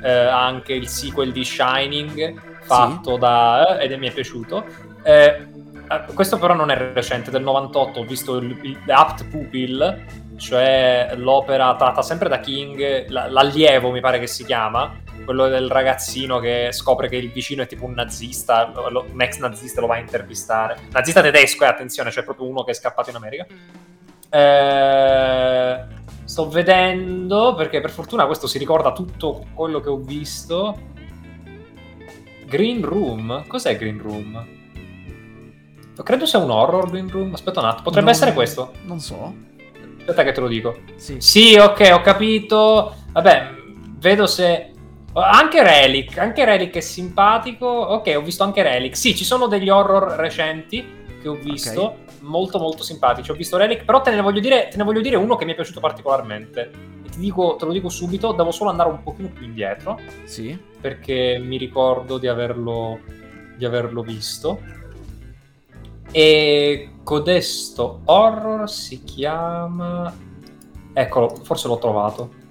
eh, 0.00 0.08
anche 0.08 0.74
il 0.74 0.86
sequel 0.86 1.32
di 1.32 1.44
Shining 1.44 2.40
fatto 2.60 3.16
da... 3.16 3.80
ed 3.80 3.90
mi 3.98 4.06
è 4.06 4.12
piaciuto. 4.12 4.64
Eh, 5.02 5.26
eh, 5.26 6.04
questo 6.14 6.38
però 6.38 6.54
non 6.54 6.70
è 6.70 6.92
recente, 6.94 7.32
del 7.32 7.42
98, 7.42 7.98
ho 7.98 8.04
visto 8.04 8.36
il, 8.36 8.56
il 8.62 8.78
The 8.86 8.92
Apt 8.92 9.24
Pupil, 9.28 10.04
cioè 10.36 11.14
l'opera 11.16 11.74
tratta 11.74 12.02
sempre 12.02 12.28
da 12.28 12.38
King, 12.38 13.08
la- 13.08 13.28
l'allievo 13.28 13.90
mi 13.90 14.00
pare 14.00 14.20
che 14.20 14.28
si 14.28 14.44
chiama, 14.44 15.02
quello 15.24 15.48
del 15.48 15.68
ragazzino 15.70 16.38
che 16.38 16.68
scopre 16.72 17.08
che 17.08 17.16
il 17.16 17.30
vicino 17.30 17.62
è 17.62 17.66
tipo 17.66 17.84
un 17.84 17.92
nazista, 17.92 18.72
lo- 18.90 19.06
un 19.10 19.20
ex 19.22 19.38
nazista 19.38 19.80
lo 19.80 19.86
va 19.86 19.94
a 19.94 19.98
intervistare. 19.98 20.76
Nazista 20.90 21.20
tedesco, 21.22 21.64
eh, 21.64 21.68
attenzione, 21.68 22.10
c'è 22.10 22.22
proprio 22.24 22.46
uno 22.46 22.62
che 22.64 22.72
è 22.72 22.74
scappato 22.74 23.10
in 23.10 23.16
America. 23.16 23.46
Eh, 24.30 25.84
sto 26.24 26.48
vedendo, 26.48 27.54
perché 27.54 27.80
per 27.80 27.90
fortuna 27.90 28.26
questo 28.26 28.46
si 28.46 28.58
ricorda 28.58 28.92
tutto 28.92 29.46
quello 29.54 29.80
che 29.80 29.88
ho 29.88 29.96
visto. 29.98 30.78
Green 32.46 32.84
Room? 32.84 33.46
Cos'è 33.46 33.76
Green 33.76 34.00
Room? 34.00 34.46
Credo 36.02 36.26
sia 36.26 36.40
un 36.40 36.50
horror 36.50 36.90
Green 36.90 37.08
Room. 37.08 37.32
Aspetta 37.34 37.60
un 37.60 37.66
attimo, 37.66 37.82
potrebbe 37.84 38.06
Non- 38.06 38.14
essere 38.14 38.32
questo. 38.32 38.72
Non 38.82 38.98
so. 39.00 39.32
Aspetta 39.98 40.22
che 40.24 40.32
te 40.32 40.40
lo 40.40 40.48
dico. 40.48 40.80
Sì. 40.96 41.20
Sì, 41.20 41.56
ok, 41.56 41.90
ho 41.92 42.00
capito. 42.00 42.94
Vabbè, 43.12 43.50
vedo 43.98 44.26
se. 44.26 44.73
Anche 45.16 45.62
Relic, 45.62 46.18
anche 46.18 46.44
Relic 46.44 46.74
è 46.76 46.80
simpatico. 46.80 47.66
Ok, 47.66 48.12
ho 48.16 48.20
visto 48.22 48.42
anche 48.42 48.62
Relic. 48.62 48.96
Sì, 48.96 49.14
ci 49.14 49.24
sono 49.24 49.46
degli 49.46 49.68
horror 49.68 50.16
recenti 50.18 51.02
che 51.22 51.28
ho 51.28 51.34
visto, 51.34 51.98
molto 52.20 52.58
molto 52.58 52.82
simpatici. 52.82 53.30
Ho 53.30 53.34
visto 53.34 53.56
Relic, 53.56 53.84
però 53.84 54.00
te 54.00 54.10
ne 54.10 54.20
voglio 54.20 54.40
dire, 54.40 54.68
te 54.70 54.76
ne 54.76 54.82
voglio 54.82 55.00
dire 55.00 55.16
uno 55.16 55.36
che 55.36 55.44
mi 55.44 55.52
è 55.52 55.54
piaciuto 55.54 55.78
particolarmente. 55.80 56.70
E 57.04 57.08
ti 57.10 57.18
dico, 57.20 57.54
te 57.56 57.64
lo 57.64 57.72
dico 57.72 57.88
subito, 57.88 58.32
devo 58.32 58.50
solo 58.50 58.70
andare 58.70 58.88
un 58.88 59.02
pochino 59.02 59.28
più 59.28 59.44
indietro 59.44 60.00
Sì. 60.24 60.58
perché 60.80 61.38
mi 61.40 61.58
ricordo 61.58 62.18
di 62.18 62.26
averlo, 62.26 62.98
di 63.56 63.64
averlo 63.64 64.02
visto. 64.02 64.60
E 66.10 66.90
codesto 67.04 68.00
horror 68.04 68.68
si 68.68 69.02
chiama. 69.04 70.12
Eccolo, 70.92 71.36
forse 71.42 71.68
l'ho 71.68 71.78
trovato. 71.78 72.42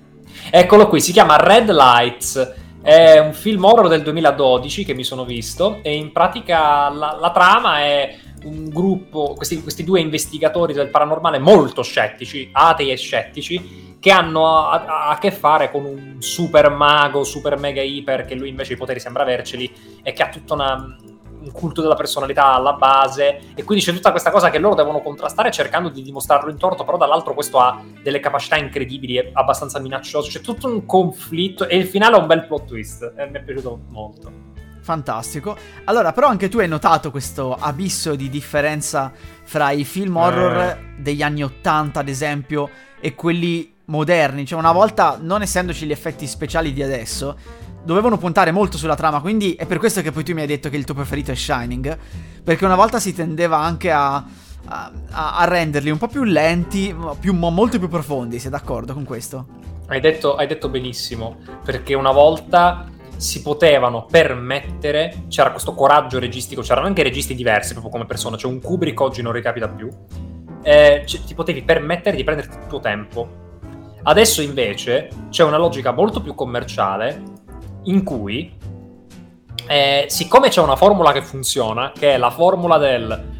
Eccolo 0.56 0.88
qui, 0.88 1.02
si 1.02 1.12
chiama 1.12 1.36
Red 1.38 1.72
Lights. 1.72 2.54
È 2.80 3.18
un 3.18 3.34
film 3.34 3.64
horror 3.64 3.88
del 3.88 4.04
2012 4.04 4.86
che 4.86 4.94
mi 4.94 5.04
sono 5.04 5.26
visto. 5.26 5.80
E 5.82 5.96
in 5.96 6.12
pratica 6.12 6.90
la, 6.90 7.18
la 7.20 7.32
trama 7.32 7.80
è 7.80 8.16
un 8.44 8.70
gruppo, 8.70 9.34
questi, 9.36 9.64
questi 9.64 9.84
due 9.84 10.00
investigatori 10.00 10.74
del 10.74 10.92
paranormale 10.92 11.40
molto 11.40 11.82
scettici, 11.82 12.50
atei 12.52 12.92
e 12.92 12.98
scettici, 12.98 13.96
che 14.00 14.12
hanno 14.12 14.68
a, 14.68 14.86
a, 14.86 15.10
a, 15.10 15.18
che 15.18 15.32
fare 15.32 15.72
con 15.72 15.86
un 15.86 16.18
super 16.20 16.70
mago, 16.70 17.24
super 17.24 17.58
mega 17.58 17.82
iper, 17.82 18.26
che 18.26 18.36
lui 18.36 18.50
invece 18.50 18.74
i 18.74 18.78
poteri 18.78 19.00
sembra 19.00 19.24
averceli 19.24 19.74
e 20.04 20.14
che 20.14 20.22
ha 20.22 20.30
tutto 20.30 20.54
una, 20.54 20.96
un 21.44 21.52
culto 21.52 21.82
della 21.82 21.96
personalità 21.96 22.54
alla 22.54 22.74
base. 22.74 23.40
E 23.56 23.64
quindi 23.64 23.84
c'è 23.84 23.94
tutta 23.94 24.12
questa 24.12 24.32
cosa 24.32 24.50
che 24.50 24.60
loro 24.60 24.76
devono 24.76 25.02
contrastare 25.02 25.52
cercando 25.52 25.90
di 25.90 26.02
dimostrarlo 26.02 26.50
in 26.50 26.58
torto, 26.58 26.84
però 26.84 26.98
dall'altro 26.98 27.34
questo 27.34 27.60
ha 27.60 27.82
delle 28.02 28.20
capacità 28.20 28.58
incredibili 28.58 29.18
e 29.18 29.32
abbastanza 29.34 29.80
minaccioso. 29.80 30.30
C'è 30.30 30.42
tutto 30.42 30.68
un 30.68 30.86
conflitto 30.86 31.68
e 31.68 31.78
il 31.78 31.86
finale 31.86 32.18
è 32.18 32.20
un 32.20 32.28
bel 32.28 32.46
plot 32.46 32.66
twist 32.66 33.14
e 33.16 33.28
mi 33.28 33.38
è 33.38 33.44
piaciuto 33.44 33.80
molto. 33.90 34.52
Fantastico. 34.82 35.56
Allora, 35.86 36.12
però 36.12 36.28
anche 36.28 36.50
tu 36.50 36.60
hai 36.60 36.68
notato 36.68 37.10
questo 37.10 37.56
abisso 37.58 38.16
di 38.16 38.30
differenza 38.30 39.12
fra 39.44 39.72
i 39.72 39.86
film 39.86 40.18
horror 40.18 40.58
eh. 40.58 40.78
degli 40.98 41.22
anni 41.22 41.42
80, 41.44 42.02
ad 42.02 42.10
esempio, 42.10 42.70
e 43.00 43.16
quelli 43.16 43.74
moderni, 43.86 44.46
cioè 44.46 44.60
una 44.60 44.72
volta 44.72 45.18
non 45.20 45.42
essendoci 45.42 45.86
gli 45.86 45.92
effetti 45.92 46.28
speciali 46.28 46.74
di 46.74 46.84
adesso, 46.84 47.36
dovevano 47.84 48.18
puntare 48.18 48.52
molto 48.52 48.78
sulla 48.78 48.96
trama, 48.96 49.20
quindi 49.20 49.54
è 49.54 49.66
per 49.66 49.78
questo 49.78 50.02
che 50.02 50.12
poi 50.12 50.24
tu 50.24 50.34
mi 50.34 50.42
hai 50.42 50.48
detto 50.48 50.70
che 50.70 50.78
il 50.78 50.86
tuo 50.86 50.94
preferito 50.94 51.32
è 51.32 51.36
Shining, 51.36 51.98
perché 52.44 52.66
una 52.66 52.76
volta 52.76 53.00
si 53.00 53.14
tendeva 53.14 53.58
anche 53.58 53.92
a, 53.92 54.16
a, 54.16 54.92
a 55.12 55.46
renderli 55.46 55.90
un 55.90 55.98
po' 55.98 56.08
più 56.08 56.24
lenti, 56.24 56.96
più, 57.20 57.34
molto 57.34 57.80
più 57.80 57.90
profondi, 57.90 58.40
sei 58.40 58.52
d'accordo 58.52 58.94
con 58.94 59.04
questo? 59.04 59.46
Hai 59.88 60.00
detto, 60.00 60.36
hai 60.36 60.48
detto 60.48 60.70
benissimo, 60.70 61.38
perché 61.64 61.94
una 61.94 62.12
volta 62.12 62.88
si 63.16 63.42
potevano 63.42 64.06
permettere, 64.06 65.26
c'era 65.28 65.52
questo 65.52 65.74
coraggio 65.74 66.20
registico, 66.20 66.62
c'erano 66.62 66.88
anche 66.88 67.04
registi 67.04 67.36
diversi 67.36 67.72
proprio 67.74 67.92
come 67.92 68.06
persone, 68.06 68.38
cioè 68.38 68.52
un 68.52 68.60
Kubrick 68.62 69.00
oggi 69.02 69.22
non 69.22 69.34
ricapita 69.34 69.68
più, 69.68 69.88
eh, 70.64 71.04
cioè, 71.06 71.22
ti 71.24 71.34
potevi 71.34 71.64
permettere 71.64 72.16
di 72.16 72.24
prenderti 72.24 72.58
il 72.58 72.68
tuo 72.68 72.80
tempo 72.80 73.42
Adesso 74.06 74.42
invece 74.42 75.10
c'è 75.30 75.44
una 75.44 75.58
logica 75.58 75.94
molto 75.94 76.22
più 76.22 76.36
commerciale 76.36 77.24
in 77.84 78.04
cui, 78.04 78.52
eh, 79.68 80.06
siccome 80.08 80.50
c'è 80.50 80.62
una 80.62 80.76
formula 80.76 81.12
che 81.12 81.22
funziona, 81.22 81.92
che 81.98 82.14
è 82.14 82.18
la 82.18 82.30
formula 82.30 82.78
del 82.78 83.32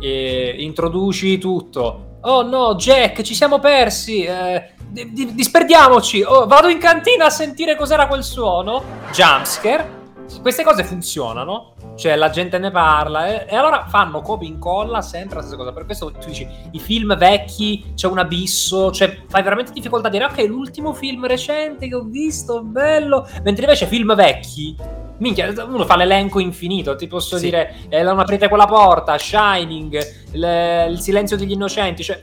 eh, 0.00 0.54
introduci 0.58 1.38
tutto, 1.38 2.18
oh 2.22 2.42
no 2.42 2.74
Jack 2.74 3.22
ci 3.22 3.34
siamo 3.34 3.58
persi, 3.58 4.24
eh, 4.24 4.72
di- 4.88 5.12
di- 5.12 5.34
disperdiamoci, 5.34 6.22
oh, 6.22 6.46
vado 6.46 6.68
in 6.68 6.78
cantina 6.78 7.26
a 7.26 7.30
sentire 7.30 7.76
cos'era 7.76 8.06
quel 8.06 8.24
suono, 8.24 8.82
jumpscare, 9.12 9.98
queste 10.40 10.62
cose 10.62 10.84
funzionano 10.84 11.74
cioè 11.96 12.16
la 12.16 12.30
gente 12.30 12.58
ne 12.58 12.70
parla 12.70 13.26
e, 13.26 13.46
e, 13.48 13.56
allora 13.56 13.86
fanno 13.88 14.22
copia 14.22 14.48
e 14.48 14.50
incolla 14.50 15.02
sempre 15.02 15.36
la 15.36 15.42
stessa 15.42 15.56
cosa. 15.56 15.72
Per 15.72 15.84
questo 15.84 16.10
tu 16.12 16.26
dici 16.26 16.48
i 16.72 16.78
film 16.78 17.16
vecchi 17.16 17.92
c'è 17.94 18.06
un 18.06 18.18
abisso, 18.18 18.90
cioè 18.90 19.22
fai 19.28 19.42
veramente 19.42 19.72
difficoltà 19.72 20.08
a 20.08 20.10
dire 20.10 20.24
ok, 20.24 20.38
l'ultimo 20.46 20.92
film 20.92 21.26
recente 21.26 21.88
che 21.88 21.94
ho 21.94 22.04
visto, 22.04 22.62
bello, 22.62 23.28
mentre 23.42 23.64
invece 23.64 23.86
film 23.86 24.14
vecchi 24.14 24.76
minchia, 25.20 25.52
uno 25.64 25.84
fa 25.84 25.96
l'elenco 25.96 26.38
infinito. 26.38 26.96
Ti 26.96 27.06
posso 27.06 27.36
sì. 27.36 27.44
dire, 27.44 27.76
eh, 27.88 28.02
non 28.02 28.18
aprite 28.18 28.48
quella 28.48 28.66
porta, 28.66 29.16
Shining, 29.16 29.98
il, 30.32 30.86
il 30.90 31.00
silenzio 31.00 31.36
degli 31.36 31.52
innocenti, 31.52 32.02
cioè 32.02 32.20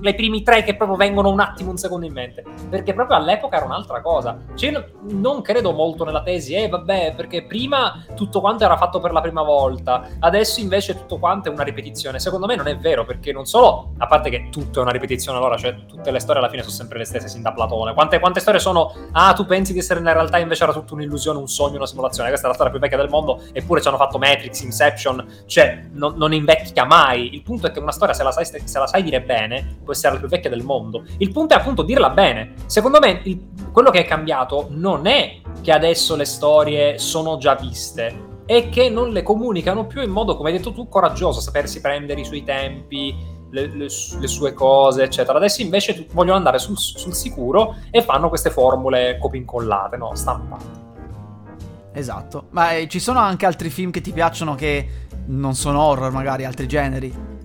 le 0.00 0.14
primi 0.14 0.42
tre 0.42 0.62
che 0.62 0.76
proprio 0.76 0.96
vengono 0.96 1.30
un 1.30 1.40
attimo, 1.40 1.70
un 1.70 1.76
secondo 1.76 2.06
in 2.06 2.12
mente. 2.12 2.44
Perché 2.68 2.94
proprio 2.94 3.16
all'epoca 3.16 3.56
era 3.56 3.64
un'altra 3.64 4.00
cosa. 4.00 4.38
Cioè, 4.54 4.84
non 5.08 5.42
credo 5.42 5.72
molto 5.72 6.04
nella 6.04 6.22
tesi, 6.22 6.54
eh, 6.54 6.68
vabbè, 6.68 7.14
perché 7.16 7.44
prima 7.44 8.04
tutto 8.14 8.40
quanto 8.40 8.64
era 8.64 8.76
fatto 8.76 9.00
per 9.00 9.12
la 9.12 9.20
prima 9.20 9.42
volta, 9.42 10.08
adesso 10.20 10.60
invece 10.60 10.94
tutto 10.94 11.18
quanto 11.18 11.48
è 11.48 11.52
una 11.52 11.62
ripetizione. 11.62 12.18
Secondo 12.18 12.46
me 12.46 12.56
non 12.56 12.68
è 12.68 12.76
vero, 12.76 13.04
perché 13.04 13.32
non 13.32 13.46
solo, 13.46 13.92
a 13.98 14.06
parte 14.06 14.30
che 14.30 14.48
tutto 14.50 14.80
è 14.80 14.82
una 14.82 14.92
ripetizione, 14.92 15.38
allora, 15.38 15.56
cioè 15.56 15.86
tutte 15.86 16.10
le 16.10 16.18
storie 16.18 16.40
alla 16.40 16.50
fine 16.50 16.62
sono 16.62 16.74
sempre 16.74 16.98
le 16.98 17.04
stesse, 17.04 17.28
sin 17.28 17.42
da 17.42 17.52
Platone. 17.52 17.94
Quante, 17.94 18.18
quante 18.18 18.40
storie 18.40 18.60
sono, 18.60 18.92
ah, 19.12 19.32
tu 19.32 19.46
pensi 19.46 19.72
di 19.72 19.78
essere 19.78 20.00
nella 20.00 20.14
realtà, 20.14 20.38
invece 20.38 20.64
era 20.64 20.72
tutto 20.72 20.94
un'illusione, 20.94 21.38
un 21.38 21.48
sogno, 21.48 21.76
una 21.76 21.86
simulazione. 21.86 22.28
Questa 22.40 22.46
è 22.46 22.48
la 22.48 22.54
storia 22.54 22.72
più 22.72 22.80
vecchia 22.80 22.96
del 22.96 23.08
mondo, 23.10 23.42
eppure 23.52 23.82
ci 23.82 23.88
hanno 23.88 23.96
fatto 23.98 24.18
Matrix, 24.18 24.62
Inception, 24.62 25.26
cioè 25.46 25.88
non, 25.92 26.14
non 26.16 26.32
invecchia 26.32 26.84
mai. 26.84 27.34
Il 27.34 27.42
punto 27.42 27.66
è 27.66 27.70
che 27.70 27.78
una 27.78 27.92
storia, 27.92 28.14
se 28.14 28.22
la, 28.22 28.32
sai, 28.32 28.44
se 28.46 28.78
la 28.78 28.86
sai 28.86 29.02
dire 29.02 29.20
bene, 29.20 29.78
può 29.84 29.92
essere 29.92 30.14
la 30.14 30.18
più 30.20 30.28
vecchia 30.28 30.48
del 30.48 30.62
mondo. 30.62 31.04
Il 31.18 31.30
punto 31.32 31.54
è 31.54 31.58
appunto 31.58 31.82
dirla 31.82 32.10
bene. 32.10 32.54
Secondo 32.66 32.98
me, 32.98 33.20
il, 33.24 33.48
quello 33.72 33.90
che 33.90 34.00
è 34.00 34.04
cambiato 34.06 34.68
non 34.70 35.06
è 35.06 35.40
che 35.60 35.72
adesso 35.72 36.16
le 36.16 36.24
storie 36.24 36.98
sono 36.98 37.36
già 37.36 37.54
viste, 37.54 38.28
è 38.46 38.68
che 38.70 38.88
non 38.88 39.10
le 39.10 39.22
comunicano 39.22 39.86
più 39.86 40.00
in 40.00 40.10
modo, 40.10 40.36
come 40.36 40.50
hai 40.50 40.56
detto 40.56 40.72
tu, 40.72 40.88
coraggioso, 40.88 41.40
sapersi 41.40 41.80
prendere 41.80 42.20
i 42.20 42.24
suoi 42.24 42.42
tempi. 42.42 43.38
Le, 43.52 43.66
le, 43.66 43.88
le, 44.20 44.28
sue 44.28 44.52
cose, 44.52 45.02
eccetera. 45.02 45.36
Adesso 45.36 45.60
invece 45.60 46.06
vogliono 46.12 46.36
andare 46.36 46.60
sul, 46.60 46.78
sul 46.78 47.12
sicuro 47.12 47.78
e 47.90 48.00
fanno 48.00 48.28
queste 48.28 48.48
formule 48.48 49.18
copincollate, 49.18 49.96
no? 49.96 50.14
Stampate. 50.14 50.89
Esatto. 51.92 52.48
Ma 52.50 52.72
eh, 52.76 52.88
ci 52.88 53.00
sono 53.00 53.18
anche 53.18 53.46
altri 53.46 53.70
film 53.70 53.90
che 53.90 54.00
ti 54.00 54.12
piacciono 54.12 54.54
che 54.54 54.88
non 55.26 55.54
sono 55.54 55.80
horror, 55.82 56.12
magari 56.12 56.44
altri 56.44 56.66
generi? 56.68 57.38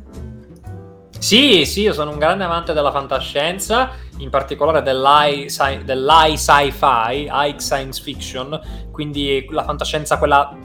Sì, 1.17 1.65
sì, 1.65 1.81
io 1.81 1.93
sono 1.93 2.11
un 2.11 2.19
grande 2.19 2.43
amante 2.43 2.73
della 2.73 2.91
fantascienza, 2.91 3.91
in 4.17 4.29
particolare 4.29 4.83
dell'high, 4.83 5.47
sci- 5.47 5.83
dell'high 5.83 6.35
sci-fi, 6.35 7.27
high 7.31 7.57
science 7.57 8.01
fiction, 8.01 8.59
quindi 8.91 9.47
la 9.49 9.63
fantascienza 9.63 10.17
quella 10.19 10.55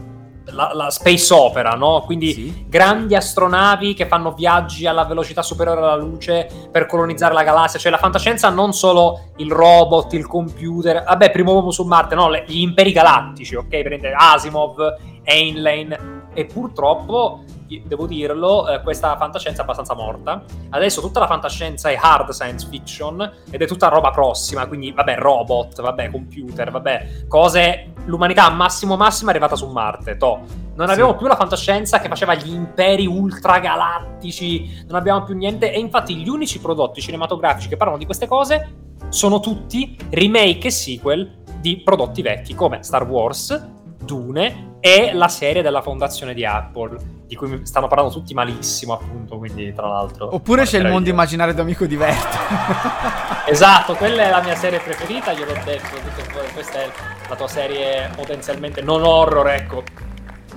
la, 0.52 0.72
la, 0.74 0.90
space 0.90 1.32
opera, 1.32 1.72
no? 1.72 2.02
Quindi 2.04 2.32
sì. 2.32 2.64
grandi 2.68 3.14
astronavi 3.14 3.94
che 3.94 4.06
fanno 4.06 4.32
viaggi 4.32 4.86
alla 4.86 5.04
velocità 5.04 5.42
superiore 5.42 5.80
alla 5.80 5.96
luce 5.96 6.48
per 6.70 6.86
colonizzare 6.86 7.34
la 7.34 7.42
galassia. 7.42 7.78
Cioè 7.78 7.90
la 7.90 7.98
fantascienza 7.98 8.48
non 8.50 8.72
solo 8.72 9.32
il 9.36 9.50
robot, 9.50 10.12
il 10.14 10.26
computer, 10.26 11.04
vabbè, 11.04 11.30
primo 11.30 11.52
uomo 11.52 11.70
su 11.70 11.84
Marte, 11.84 12.14
no? 12.14 12.28
Le, 12.28 12.44
gli 12.46 12.60
imperi 12.60 12.92
galattici, 12.92 13.54
ok? 13.54 13.82
Prende 13.82 14.12
Asimov, 14.12 14.76
Heinlein. 15.22 16.18
E 16.32 16.44
purtroppo 16.44 17.44
devo 17.86 18.06
dirlo, 18.06 18.68
eh, 18.68 18.80
questa 18.82 19.16
fantascienza 19.16 19.60
è 19.60 19.62
abbastanza 19.62 19.94
morta. 19.94 20.42
Adesso 20.70 21.00
tutta 21.00 21.20
la 21.20 21.26
fantascienza 21.26 21.90
è 21.90 21.98
hard 22.00 22.30
science 22.30 22.66
fiction 22.68 23.32
ed 23.50 23.62
è 23.62 23.66
tutta 23.66 23.88
roba 23.88 24.10
prossima, 24.10 24.66
quindi 24.66 24.92
vabbè, 24.92 25.16
robot, 25.16 25.80
vabbè, 25.80 26.10
computer, 26.10 26.70
vabbè, 26.70 27.24
cose 27.28 27.92
l'umanità 28.06 28.48
massimo 28.50 28.96
massimo 28.96 29.28
è 29.28 29.32
arrivata 29.32 29.56
su 29.56 29.66
Marte, 29.68 30.16
to. 30.16 30.40
Non 30.74 30.88
abbiamo 30.88 31.12
sì. 31.12 31.18
più 31.18 31.26
la 31.26 31.36
fantascienza 31.36 32.00
che 32.00 32.08
faceva 32.08 32.34
gli 32.34 32.52
imperi 32.52 33.06
ultragalattici, 33.06 34.84
non 34.86 34.96
abbiamo 34.96 35.24
più 35.24 35.36
niente 35.36 35.72
e 35.72 35.78
infatti 35.78 36.16
gli 36.16 36.28
unici 36.28 36.58
prodotti 36.58 37.00
cinematografici 37.00 37.68
che 37.68 37.76
parlano 37.76 37.98
di 37.98 38.06
queste 38.06 38.26
cose 38.26 38.88
sono 39.10 39.40
tutti 39.40 39.96
remake 40.10 40.68
e 40.68 40.70
sequel 40.70 41.42
di 41.60 41.82
prodotti 41.82 42.22
vecchi 42.22 42.54
come 42.54 42.82
Star 42.82 43.06
Wars, 43.06 43.68
Dune 44.02 44.76
e 44.80 45.12
la 45.12 45.28
serie 45.28 45.62
della 45.62 45.82
fondazione 45.82 46.34
di 46.34 46.44
Apple, 46.44 46.96
di 47.26 47.36
cui 47.36 47.60
stanno 47.64 47.86
parlando 47.86 48.12
tutti 48.12 48.34
malissimo, 48.34 48.94
appunto, 48.94 49.36
quindi 49.38 49.72
tra 49.74 49.86
l'altro... 49.86 50.34
Oppure 50.34 50.64
c'è 50.64 50.78
il 50.78 50.84
mondo 50.84 51.00
dire. 51.00 51.10
immaginario 51.10 51.54
d'amico 51.54 51.86
diverto. 51.86 52.36
esatto, 53.46 53.94
quella 53.94 54.24
è 54.24 54.30
la 54.30 54.42
mia 54.42 54.56
serie 54.56 54.80
preferita, 54.80 55.32
gliel'ho 55.32 55.52
detto, 55.64 55.96
questa 56.54 56.82
è 56.82 56.90
la 57.28 57.36
tua 57.36 57.48
serie 57.48 58.10
potenzialmente 58.16 58.80
non 58.80 59.02
horror, 59.02 59.48
ecco, 59.48 59.84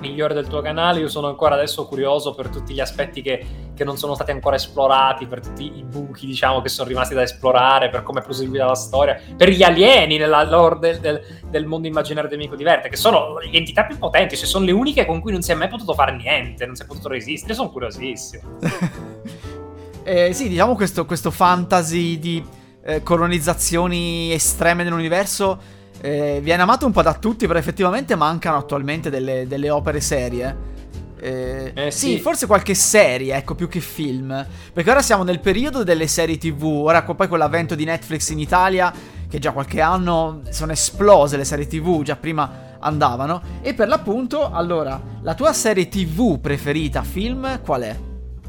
migliore 0.08 0.34
del 0.34 0.46
tuo 0.46 0.60
canale. 0.60 1.00
Io 1.00 1.08
sono 1.08 1.28
ancora 1.28 1.54
adesso 1.54 1.86
curioso 1.86 2.34
per 2.34 2.48
tutti 2.48 2.74
gli 2.74 2.80
aspetti 2.80 3.22
che, 3.22 3.44
che, 3.74 3.84
non 3.84 3.96
sono 3.96 4.14
stati 4.14 4.30
ancora 4.30 4.56
esplorati, 4.56 5.26
per 5.26 5.40
tutti 5.40 5.78
i 5.78 5.82
buchi, 5.82 6.26
diciamo, 6.26 6.60
che 6.60 6.68
sono 6.68 6.88
rimasti 6.88 7.14
da 7.14 7.22
esplorare, 7.22 7.88
per 7.88 8.02
come 8.02 8.20
è 8.20 8.22
proseguita 8.22 8.66
la 8.66 8.74
storia, 8.74 9.18
per 9.36 9.48
gli 9.48 9.62
alieni 9.62 10.18
nella 10.18 10.42
lore 10.44 10.78
del, 10.78 11.00
del, 11.00 11.20
del 11.48 11.66
mondo 11.66 11.86
immaginario 11.86 12.28
di 12.28 12.34
Amico 12.34 12.56
che 12.56 12.96
sono 12.96 13.38
le 13.38 13.50
entità 13.50 13.84
più 13.84 13.98
potenti, 13.98 14.36
cioè 14.36 14.46
sono 14.46 14.64
le 14.64 14.72
uniche 14.72 15.06
con 15.06 15.20
cui 15.20 15.32
non 15.32 15.42
si 15.42 15.52
è 15.52 15.54
mai 15.54 15.68
potuto 15.68 15.94
fare 15.94 16.14
niente, 16.16 16.66
non 16.66 16.76
si 16.76 16.82
è 16.82 16.86
potuto 16.86 17.08
resistere. 17.08 17.54
Sono 17.54 17.70
curiosissimo. 17.70 18.58
eh, 20.04 20.32
sì, 20.32 20.48
diciamo 20.48 20.74
questo, 20.74 21.06
questo 21.06 21.30
fantasy 21.30 22.18
di 22.18 22.44
eh, 22.84 23.02
colonizzazioni 23.02 24.32
estreme 24.32 24.84
nell'universo 24.84 25.73
eh, 26.04 26.40
viene 26.42 26.60
amato 26.60 26.84
un 26.84 26.92
po' 26.92 27.00
da 27.00 27.14
tutti, 27.14 27.46
però 27.46 27.58
effettivamente 27.58 28.14
mancano 28.14 28.58
attualmente 28.58 29.08
delle, 29.08 29.46
delle 29.46 29.70
opere 29.70 30.02
serie. 30.02 30.72
Eh, 31.18 31.72
eh, 31.74 31.90
sì. 31.90 32.16
sì. 32.16 32.18
forse 32.18 32.46
qualche 32.46 32.74
serie, 32.74 33.34
ecco, 33.34 33.54
più 33.54 33.68
che 33.68 33.80
film. 33.80 34.46
Perché 34.70 34.90
ora 34.90 35.00
siamo 35.00 35.22
nel 35.22 35.40
periodo 35.40 35.82
delle 35.82 36.06
serie 36.06 36.36
TV. 36.36 36.62
Ora, 36.62 37.02
poi 37.02 37.26
con 37.26 37.38
l'avvento 37.38 37.74
di 37.74 37.84
Netflix 37.84 38.28
in 38.28 38.38
Italia, 38.38 38.92
che 39.26 39.38
già 39.38 39.52
qualche 39.52 39.80
anno 39.80 40.42
sono 40.50 40.72
esplose 40.72 41.38
le 41.38 41.44
serie 41.44 41.66
TV, 41.66 42.02
già 42.02 42.16
prima 42.16 42.76
andavano. 42.80 43.40
E 43.62 43.72
per 43.72 43.88
l'appunto, 43.88 44.50
allora, 44.52 45.00
la 45.22 45.32
tua 45.32 45.54
serie 45.54 45.88
TV 45.88 46.38
preferita, 46.38 47.02
film, 47.02 47.62
qual 47.62 47.80
è? 47.80 47.96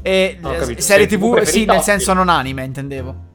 E 0.02 0.36
no, 0.42 0.52
serie, 0.52 0.80
serie 0.82 1.06
TV, 1.06 1.38
TV 1.38 1.42
sì, 1.44 1.64
nel 1.64 1.80
senso 1.80 2.12
non 2.12 2.28
anime, 2.28 2.64
intendevo. 2.64 3.25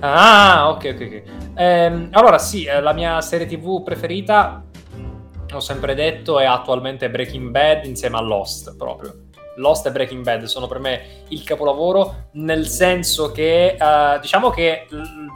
Ah, 0.00 0.70
ok, 0.70 0.94
ok, 0.94 1.00
ok. 1.00 1.22
Ehm, 1.56 2.08
allora 2.12 2.38
sì, 2.38 2.64
eh, 2.64 2.80
la 2.80 2.92
mia 2.92 3.20
serie 3.20 3.46
TV 3.46 3.82
preferita, 3.82 4.64
ho 5.52 5.60
sempre 5.60 5.94
detto, 5.94 6.38
è 6.38 6.46
attualmente 6.46 7.10
Breaking 7.10 7.50
Bad 7.50 7.84
insieme 7.84 8.16
a 8.16 8.22
Lost, 8.22 8.76
proprio. 8.76 9.28
Lost 9.56 9.84
e 9.86 9.90
Breaking 9.92 10.22
Bad 10.24 10.44
sono 10.44 10.66
per 10.66 10.78
me 10.78 11.24
il 11.28 11.42
capolavoro, 11.44 12.28
nel 12.32 12.66
senso 12.66 13.30
che 13.30 13.76
uh, 13.78 14.18
diciamo 14.20 14.48
che 14.48 14.86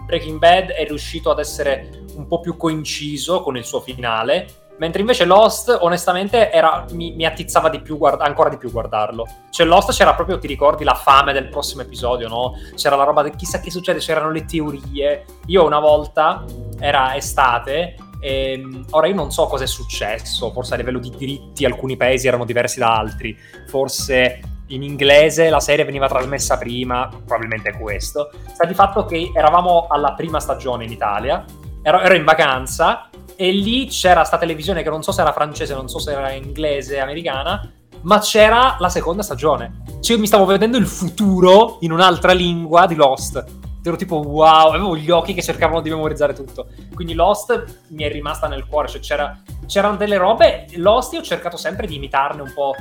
Breaking 0.06 0.38
Bad 0.38 0.70
è 0.70 0.86
riuscito 0.86 1.30
ad 1.30 1.40
essere 1.40 2.04
un 2.16 2.26
po' 2.26 2.40
più 2.40 2.56
coinciso 2.56 3.42
con 3.42 3.56
il 3.58 3.64
suo 3.64 3.80
finale, 3.80 4.46
mentre 4.78 5.00
invece 5.00 5.24
Lost 5.24 5.76
onestamente 5.80 6.50
era, 6.50 6.84
mi, 6.92 7.12
mi, 7.12 7.24
attizzava 7.24 7.68
di 7.68 7.80
più 7.80 7.96
guarda, 7.96 8.24
ancora 8.24 8.48
di 8.48 8.56
più 8.56 8.70
guardarlo. 8.70 9.26
Cioè 9.50 9.66
Lost 9.66 9.92
c'era 9.92 10.14
proprio, 10.14 10.38
ti 10.38 10.46
ricordi, 10.46 10.84
la 10.84 10.94
fame 10.94 11.32
del 11.32 11.48
prossimo 11.48 11.82
episodio, 11.82 12.28
no? 12.28 12.54
C'era 12.74 12.96
la 12.96 13.04
roba 13.04 13.22
del 13.22 13.36
chissà 13.36 13.60
che 13.60 13.70
succede, 13.70 13.98
c'erano 13.98 14.30
le 14.30 14.44
teorie. 14.44 15.24
Io 15.46 15.64
una 15.64 15.80
volta, 15.80 16.44
era 16.78 17.14
estate, 17.16 17.96
e, 18.20 18.52
ehm, 18.52 18.86
ora 18.90 19.06
io 19.06 19.14
non 19.14 19.30
so 19.30 19.46
cosa 19.46 19.64
è 19.64 19.66
successo, 19.68 20.50
forse 20.50 20.74
a 20.74 20.76
livello 20.76 20.98
di 20.98 21.10
diritti 21.10 21.64
alcuni 21.64 21.96
paesi 21.96 22.26
erano 22.26 22.44
diversi 22.44 22.78
da 22.78 22.96
altri, 22.96 23.36
forse 23.68 24.40
in 24.68 24.82
inglese 24.82 25.50
la 25.50 25.60
serie 25.60 25.84
veniva 25.84 26.08
trasmessa 26.08 26.56
prima, 26.56 27.08
probabilmente 27.08 27.70
è 27.70 27.78
questo. 27.78 28.30
Sta 28.52 28.64
di 28.64 28.74
fatto 28.74 29.04
che 29.04 29.30
eravamo 29.34 29.86
alla 29.88 30.14
prima 30.14 30.40
stagione 30.40 30.84
in 30.84 30.90
Italia, 30.90 31.44
ero, 31.82 32.00
ero 32.00 32.14
in 32.14 32.24
vacanza 32.24 33.10
e 33.36 33.52
lì 33.52 33.86
c'era 33.86 34.24
sta 34.24 34.38
televisione 34.38 34.82
che 34.82 34.90
non 34.90 35.02
so 35.02 35.12
se 35.12 35.20
era 35.20 35.32
francese, 35.32 35.74
non 35.74 35.88
so 35.88 35.98
se 35.98 36.12
era 36.12 36.32
inglese, 36.32 37.00
americana, 37.00 37.70
ma 38.02 38.18
c'era 38.18 38.76
la 38.78 38.88
seconda 38.88 39.22
stagione. 39.22 39.82
Cioè 40.00 40.16
io 40.16 40.20
mi 40.20 40.26
stavo 40.26 40.44
vedendo 40.44 40.76
il 40.76 40.86
futuro 40.86 41.78
in 41.80 41.92
un'altra 41.92 42.32
lingua 42.32 42.86
di 42.86 42.94
Lost 42.94 43.62
ero 43.88 43.96
tipo 43.96 44.16
wow, 44.16 44.70
avevo 44.70 44.96
gli 44.96 45.10
occhi 45.10 45.34
che 45.34 45.42
cercavano 45.42 45.80
di 45.80 45.90
memorizzare 45.90 46.32
tutto. 46.32 46.68
Quindi 46.94 47.14
Lost 47.14 47.82
mi 47.88 48.04
è 48.04 48.10
rimasta 48.10 48.48
nel 48.48 48.66
cuore, 48.66 48.88
cioè 48.88 49.00
c'era, 49.00 49.42
c'erano 49.66 49.96
delle 49.96 50.16
robe, 50.16 50.66
Lost 50.76 51.12
io 51.12 51.20
ho 51.20 51.22
cercato 51.22 51.56
sempre 51.56 51.86
di 51.86 51.96
imitarne 51.96 52.40
un 52.40 52.52
po' 52.54 52.74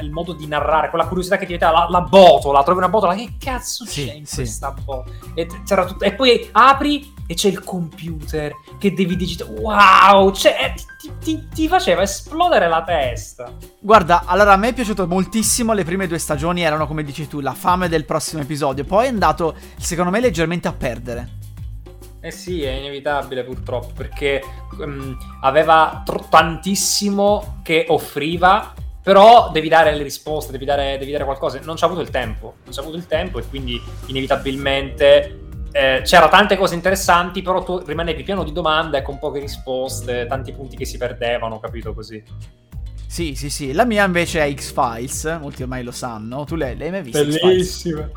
il 0.00 0.10
modo 0.10 0.32
di 0.32 0.46
narrare, 0.46 0.90
quella 0.90 1.06
curiosità 1.06 1.36
che 1.36 1.46
ti 1.46 1.52
mette 1.52 1.64
la, 1.64 1.86
la 1.88 2.00
botola, 2.00 2.62
trovi 2.62 2.78
una 2.78 2.88
botola, 2.88 3.14
che 3.14 3.36
cazzo 3.38 3.84
sì, 3.84 4.06
c'è 4.06 4.14
in 4.14 4.26
sì. 4.26 4.36
questa 4.36 4.72
botola? 4.72 5.16
E, 5.34 5.46
tutto, 5.46 6.00
e 6.00 6.14
poi 6.14 6.48
apri 6.50 7.14
e 7.30 7.34
c'è 7.34 7.48
il 7.48 7.62
computer 7.62 8.52
che 8.78 8.94
devi 8.94 9.14
digitare. 9.14 9.50
Wow, 9.50 10.32
cioè, 10.32 10.72
ti, 10.98 11.12
ti, 11.20 11.48
ti, 11.54 11.68
faceva 11.68 12.00
esplodere 12.00 12.68
la 12.68 12.82
testa. 12.82 13.52
Guarda, 13.78 14.22
allora 14.24 14.54
a 14.54 14.56
me 14.56 14.68
è 14.68 14.72
piaciuto 14.72 15.06
moltissimo. 15.06 15.74
Le 15.74 15.84
prime 15.84 16.06
due 16.06 16.18
stagioni 16.18 16.62
erano, 16.62 16.86
come 16.86 17.04
dici 17.04 17.28
tu, 17.28 17.40
la 17.40 17.52
fame 17.52 17.88
del 17.88 18.06
prossimo 18.06 18.40
episodio. 18.40 18.84
Poi 18.84 19.04
è 19.04 19.08
andato, 19.08 19.54
secondo 19.76 20.10
me, 20.10 20.20
leggermente 20.20 20.68
a 20.68 20.72
perdere. 20.72 21.36
Eh 22.20 22.30
sì, 22.30 22.62
è 22.62 22.70
inevitabile 22.70 23.44
purtroppo, 23.44 23.90
perché 23.94 24.42
um, 24.78 25.14
aveva 25.42 26.02
tr- 26.06 26.28
tantissimo 26.30 27.60
che 27.62 27.84
offriva, 27.88 28.72
però 29.02 29.50
devi 29.52 29.68
dare 29.68 29.94
le 29.94 30.02
risposte, 30.02 30.50
devi 30.50 30.64
dare, 30.64 30.96
devi 30.96 31.12
dare 31.12 31.24
qualcosa. 31.24 31.60
Non 31.62 31.76
c'ha 31.76 31.84
avuto 31.84 32.00
il 32.00 32.08
tempo, 32.08 32.54
non 32.64 32.72
c'ha 32.72 32.80
avuto 32.80 32.96
il 32.96 33.06
tempo 33.06 33.38
e 33.38 33.46
quindi 33.46 33.78
inevitabilmente 34.06 35.47
eh, 35.72 36.02
c'era 36.04 36.28
tante 36.28 36.56
cose 36.56 36.74
interessanti, 36.74 37.42
però 37.42 37.62
tu 37.62 37.82
rimanevi 37.84 38.22
pieno 38.22 38.44
di 38.44 38.52
domande 38.52 39.02
con 39.02 39.18
poche 39.18 39.40
risposte, 39.40 40.26
tanti 40.26 40.52
punti 40.52 40.76
che 40.76 40.84
si 40.84 40.96
perdevano, 40.96 41.60
capito 41.60 41.94
così. 41.94 42.22
Sì, 43.06 43.34
sì, 43.34 43.48
sì. 43.48 43.72
La 43.72 43.84
mia 43.84 44.04
invece 44.04 44.44
è 44.44 44.54
X-Files, 44.54 45.38
molti 45.40 45.62
ormai 45.62 45.82
lo 45.82 45.92
sanno. 45.92 46.44
Tu 46.44 46.56
l'hai, 46.56 46.76
l'hai 46.76 46.90
mai 46.90 47.02
vista? 47.02 47.24
Bellissima. 47.24 48.08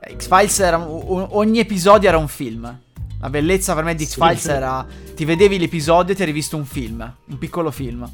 Eh, 0.00 0.16
X-Files 0.16 0.60
era 0.60 0.86
ogni 0.88 1.58
episodio 1.58 2.08
era 2.08 2.18
un 2.18 2.28
film. 2.28 2.80
La 3.20 3.30
bellezza 3.30 3.74
per 3.74 3.84
me 3.84 3.94
di 3.94 4.04
X-Files 4.04 4.40
sì, 4.40 4.50
era 4.50 4.84
ti 5.14 5.24
vedevi 5.24 5.58
l'episodio 5.58 6.12
e 6.12 6.16
ti 6.16 6.22
eri 6.22 6.32
visto 6.32 6.56
un 6.56 6.64
film, 6.64 7.14
un 7.26 7.38
piccolo 7.38 7.70
film. 7.70 8.10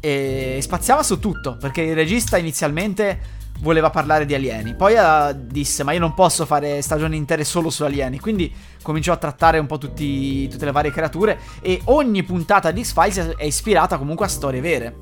E 0.00 0.58
spaziava 0.60 1.02
su 1.02 1.18
tutto, 1.18 1.56
perché 1.56 1.82
il 1.82 1.94
regista 1.94 2.36
inizialmente 2.36 3.20
voleva 3.60 3.90
parlare 3.90 4.26
di 4.26 4.34
alieni. 4.34 4.74
Poi 4.74 4.94
uh, 4.94 5.34
disse: 5.34 5.82
Ma 5.82 5.92
io 5.92 6.00
non 6.00 6.14
posso 6.14 6.46
fare 6.46 6.82
stagioni 6.82 7.16
intere 7.16 7.44
solo 7.44 7.70
su 7.70 7.84
alieni. 7.84 8.18
Quindi 8.18 8.52
cominciò 8.82 9.12
a 9.12 9.16
trattare 9.16 9.58
un 9.58 9.66
po' 9.66 9.78
tutti, 9.78 10.48
tutte 10.48 10.64
le 10.64 10.72
varie 10.72 10.90
creature. 10.90 11.38
E 11.60 11.80
ogni 11.84 12.22
puntata 12.22 12.70
di 12.70 12.84
X-Files 12.84 13.34
è 13.36 13.44
ispirata 13.44 13.98
comunque 13.98 14.26
a 14.26 14.28
storie 14.28 14.60
vere. 14.60 14.94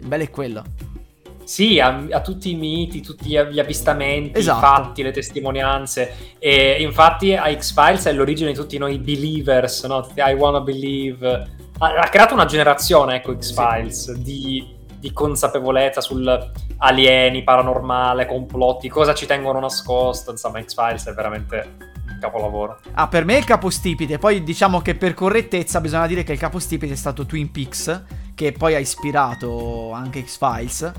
Il 0.00 0.06
bello 0.06 0.22
è 0.22 0.30
quello. 0.30 0.62
Sì, 1.46 1.78
a, 1.78 2.04
a, 2.10 2.20
tutti 2.22 2.50
i 2.50 2.54
miti, 2.56 3.00
tutti 3.00 3.28
gli 3.28 3.60
avvistamenti, 3.60 4.36
esatto. 4.36 4.58
i 4.58 4.60
fatti, 4.60 5.02
le 5.04 5.12
testimonianze. 5.12 6.36
E 6.40 6.82
infatti 6.82 7.34
a 7.34 7.56
X-Files 7.56 8.06
è 8.06 8.12
l'origine 8.12 8.50
di 8.50 8.56
tutti 8.56 8.78
noi 8.78 8.98
believers, 8.98 9.84
no? 9.84 10.08
I 10.16 10.32
wanna 10.32 10.60
believe. 10.60 11.54
Ha, 11.78 11.86
ha 11.86 12.08
creato 12.08 12.34
una 12.34 12.46
generazione, 12.46 13.16
ecco, 13.16 13.38
X-Files, 13.38 14.12
sì. 14.12 14.22
di 14.22 14.75
di 14.98 15.12
consapevolezza 15.12 16.00
sul 16.00 16.50
alieni, 16.78 17.42
paranormale, 17.42 18.26
complotti, 18.26 18.88
cosa 18.88 19.14
ci 19.14 19.26
tengono 19.26 19.60
nascosto. 19.60 20.30
Insomma, 20.30 20.62
X-Files 20.62 21.06
è 21.06 21.14
veramente 21.14 21.76
un 22.08 22.18
capolavoro. 22.20 22.80
Ah, 22.92 23.08
per 23.08 23.24
me 23.24 23.34
è 23.34 23.38
il 23.38 23.44
capostipite. 23.44 24.18
Poi 24.18 24.42
diciamo 24.42 24.80
che 24.80 24.94
per 24.94 25.14
correttezza 25.14 25.80
bisogna 25.80 26.06
dire 26.06 26.22
che 26.22 26.32
il 26.32 26.38
capostipite 26.38 26.92
è 26.92 26.96
stato 26.96 27.26
Twin 27.26 27.50
Peaks, 27.50 28.04
che 28.34 28.52
poi 28.52 28.74
ha 28.74 28.78
ispirato 28.78 29.92
anche 29.92 30.24
X-Files. 30.24 30.92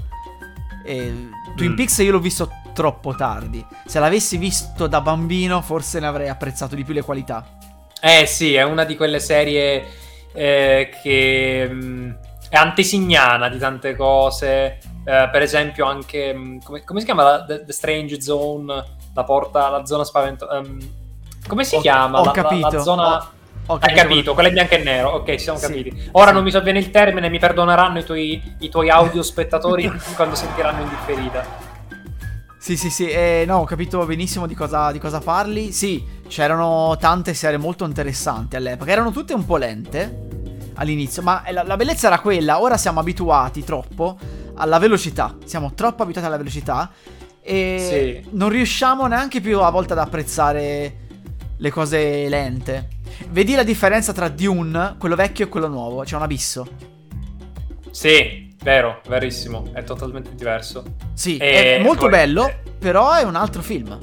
E 0.86 1.30
Twin 1.56 1.72
mm. 1.72 1.76
Peaks 1.76 1.98
io 1.98 2.12
l'ho 2.12 2.20
visto 2.20 2.50
troppo 2.74 3.16
tardi. 3.16 3.66
Se 3.86 4.00
l'avessi 4.00 4.38
visto 4.38 4.88
da 4.88 5.02
bambino, 5.02 5.62
forse 5.62 6.00
ne 6.00 6.08
avrei 6.08 6.30
apprezzato 6.30 6.76
di 6.76 6.84
più 6.84 6.94
le 6.94 7.02
qualità. 7.02 7.58
Eh 8.00 8.26
sì, 8.28 8.54
è 8.54 8.62
una 8.62 8.84
di 8.84 8.96
quelle 8.96 9.20
serie 9.20 9.86
eh, 10.34 10.90
che. 11.02 11.68
Mh, 11.70 11.76
mm, 11.76 12.12
è 12.50 12.56
antesignana 12.56 13.50
di 13.50 13.58
tante 13.58 13.96
cose. 13.96 14.80
Eh, 15.06 15.30
per 15.32 15.42
esempio, 15.42 15.86
anche 15.86 16.34
mm, 16.34 16.58
come, 16.64 16.84
come 16.84 17.00
si 17.00 17.06
chiama 17.06 17.44
The, 17.44 17.64
The, 17.66 17.72
Strange 17.72 18.22
Zone? 18.22 18.96
La 19.14 19.24
porta, 19.24 19.70
la 19.70 19.86
zona 19.86 20.04
spaventosa. 20.04 20.58
Um, 20.58 20.78
come 21.48 21.64
si 21.64 21.76
ho, 21.76 21.80
chiama? 21.80 22.20
Ho 22.20 22.26
la, 22.26 22.32
capito. 22.32 22.68
La, 22.68 22.78
la 22.78 22.84
zona. 22.84 23.18
Ho, 23.70 23.74
ho 23.74 23.78
Hai 23.82 23.94
capito, 23.94 24.34
quella 24.34 24.50
è 24.50 24.52
bianco 24.52 24.76
e 24.76 24.78
nero. 24.78 25.10
Ok, 25.10 25.32
ci 25.32 25.40
siamo 25.40 25.58
sì, 25.58 25.68
capiti. 25.68 26.10
Ora 26.12 26.28
sì. 26.28 26.34
non 26.34 26.44
mi 26.44 26.52
sovviene 26.52 26.80
il 26.80 26.92
termine, 26.92 27.30
mi 27.30 27.40
perdoneranno 27.40 28.00
i 28.00 28.04
tuoi, 28.04 28.56
i 28.60 28.70
tuoi 28.70 28.90
audio 28.90 29.24
spettatori 29.24 29.92
quando 30.16 30.36
sentiranno 30.36 30.82
in 30.82 30.90
differita. 30.90 31.66
Sì, 32.60 32.76
sì, 32.76 32.90
sì, 32.90 33.08
eh, 33.08 33.46
no, 33.48 33.60
ho 33.60 33.64
capito 33.64 34.06
benissimo 34.06 34.46
di 34.46 34.54
cosa, 34.54 34.92
di 34.92 35.00
cosa 35.00 35.20
parli. 35.20 35.72
Sì, 35.72 36.06
c'erano 36.28 36.98
tante 37.00 37.34
serie 37.34 37.58
molto 37.58 37.86
interessanti 37.86 38.56
all'epoca. 38.56 38.92
Erano 38.92 39.12
tutte 39.12 39.34
un 39.34 39.46
po' 39.46 39.58
lente, 39.58 40.28
all'inizio, 40.78 41.22
ma 41.22 41.44
la, 41.52 41.63
la 41.63 41.76
bellezza 41.76 42.08
era 42.08 42.20
quella, 42.20 42.62
ora 42.62 42.78
siamo 42.78 43.00
abituati 43.00 43.63
troppo 43.63 44.18
alla 44.56 44.80
velocità, 44.80 45.36
siamo 45.46 45.74
troppo 45.74 46.04
abituati 46.04 46.28
alla 46.28 46.38
velocità 46.38 46.92
e 47.42 48.22
sì. 48.24 48.30
non 48.32 48.50
riusciamo 48.50 49.06
neanche 49.08 49.40
più 49.40 49.60
a 49.62 49.70
volte 49.70 49.94
ad 49.94 50.00
apprezzare 50.00 50.96
le 51.58 51.72
cose 51.72 52.28
lente. 52.28 52.90
Vedi 53.30 53.56
la 53.56 53.63
differenza 53.63 54.13
tra 54.13 54.30
Dune, 54.30 54.96
quello 54.98 55.16
vecchio 55.16 55.46
e 55.46 55.50
quello 55.50 55.68
nuovo, 55.68 56.04
c'è 56.04 56.16
un 56.16 56.22
abisso. 56.22 56.68
Sì, 57.90 58.56
vero, 58.62 59.02
verissimo, 59.08 59.70
è 59.74 59.84
totalmente 59.84 60.36
diverso. 60.36 60.84
Sì, 61.13 61.38
e 61.38 61.78
è 61.78 61.80
molto 61.82 62.02
poi... 62.02 62.10
bello, 62.12 62.52
però 62.78 63.13
è 63.13 63.24
un 63.24 63.36
altro 63.36 63.62
film. 63.62 63.98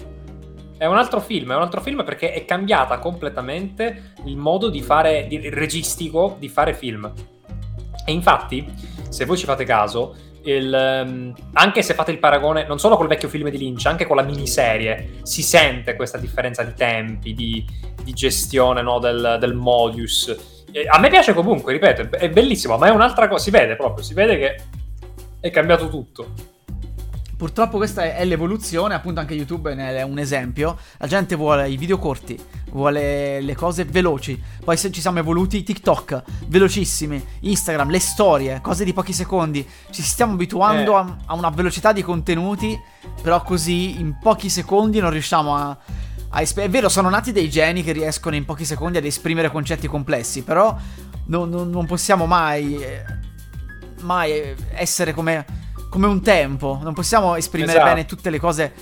È 0.77 0.87
un 0.87 0.97
altro 0.97 1.21
film, 1.21 1.53
è 1.53 1.57
un 1.57 1.63
altro 1.63 1.81
film 1.81 2.05
perché 2.05 2.33
è 2.33 2.45
cambiata 2.45 2.99
completamente 2.99 4.13
il 4.25 4.37
modo 4.37 4.69
di 4.69 4.83
fare, 4.83 5.27
di, 5.29 5.49
registico 5.49 6.37
di 6.39 6.49
fare 6.49 6.75
film. 6.75 7.11
E 8.05 8.13
infatti, 8.13 8.67
se 9.09 9.25
voi 9.25 9.37
ci 9.37 9.45
fate 9.45 9.65
caso, 9.65 10.15
il, 10.45 11.05
um, 11.07 11.33
anche 11.53 11.83
se 11.83 11.95
fate 11.95 12.11
il 12.11 12.19
paragone 12.19 12.67
non 12.67 12.79
solo 12.79 12.97
col 12.97 13.07
vecchio 13.07 13.29
film 13.29 13.49
di 13.49 13.57
Lynch, 13.57 13.87
anche 13.87 14.05
con 14.05 14.17
la 14.17 14.23
miniserie, 14.23 15.21
si 15.23 15.43
sente 15.43 15.97
questa 15.97 16.19
differenza 16.19 16.63
di 16.63 16.75
tempi, 16.75 17.35
di, 17.35 17.65
di 18.03 18.13
gestione 18.13 18.83
no, 18.83 18.99
del, 18.99 19.37
del, 19.41 19.55
modus. 19.55 20.65
E 20.71 20.87
a 20.89 20.99
me 20.99 21.09
piace 21.09 21.33
comunque, 21.33 21.73
ripeto, 21.73 22.17
è 22.17 22.29
bellissimo, 22.29 22.77
ma 22.77 22.89
è 22.89 22.91
un'altra 22.91 23.29
cosa, 23.29 23.45
si 23.45 23.51
vede 23.51 23.77
proprio, 23.77 24.05
si 24.05 24.13
vede 24.13 24.37
che 24.37 24.57
è 25.41 25.51
cambiato 25.51 25.89
tutto. 25.89 26.53
Purtroppo 27.37 27.79
questa 27.79 28.15
è 28.15 28.25
l'evoluzione, 28.25 28.95
appunto 28.95 29.19
anche 29.19 29.35
YouTube 29.35 29.75
ne 29.75 29.97
è 29.97 30.03
un 30.03 30.19
esempio. 30.19 30.79
La 30.99 31.09
gente 31.09 31.35
vuole 31.35 31.69
i 31.69 31.77
video 31.77 31.99
corti, 31.99 32.39
vuole 32.71 33.41
le 33.41 33.55
cose 33.57 33.85
veloci. 33.85 34.41
Poi 34.65 34.77
se 34.77 34.93
ci 34.93 35.01
siamo 35.01 35.19
evoluti 35.19 35.65
TikTok, 35.65 36.23
velocissimi, 36.47 37.23
Instagram, 37.41 37.91
le 37.91 37.99
storie, 37.99 38.61
cose 38.63 38.85
di 38.85 38.93
pochi 38.93 39.13
secondi. 39.13 39.67
Ci 39.91 40.03
stiamo 40.03 40.35
abituando 40.35 40.93
eh. 40.93 40.95
a, 40.95 41.17
a, 41.27 41.35
una 41.35 41.51
velocità 41.51 41.93
di 41.93 42.03
contenuti, 42.03 42.81
però 43.21 43.43
così 43.43 43.99
in 43.99 44.17
pochi 44.21 44.49
secondi 44.49 45.01
non 45.01 45.11
riusciamo 45.11 45.57
a... 45.57 45.77
a 46.29 46.41
esp- 46.41 46.61
è 46.61 46.71
vero, 46.71 46.89
sono 46.89 47.09
nati 47.09 47.33
dei 47.33 47.51
geni 47.51 47.83
che 47.83 47.91
riescono 47.91 48.37
in 48.37 48.45
pochi 48.45 48.65
secondi 48.65 48.99
ad 48.99 49.05
esprimere 49.05 49.51
concetti 49.51 49.89
complessi, 49.89 50.45
però 50.45 50.77
non, 51.27 51.49
non, 51.49 51.69
non 51.69 51.85
possiamo 51.85 52.27
mai... 52.27 52.79
mai 54.03 54.55
essere 54.71 55.13
come 55.13 55.63
come 55.95 56.09
un 56.09 56.23
tempo. 56.23 56.81
Non 56.83 56.93
possiamo 56.93 57.37
esprimere 57.37 57.71
esatto. 57.71 57.89
bene 57.89 58.05
tutte 58.05 58.29
le 58.29 58.41
cose 58.41 58.73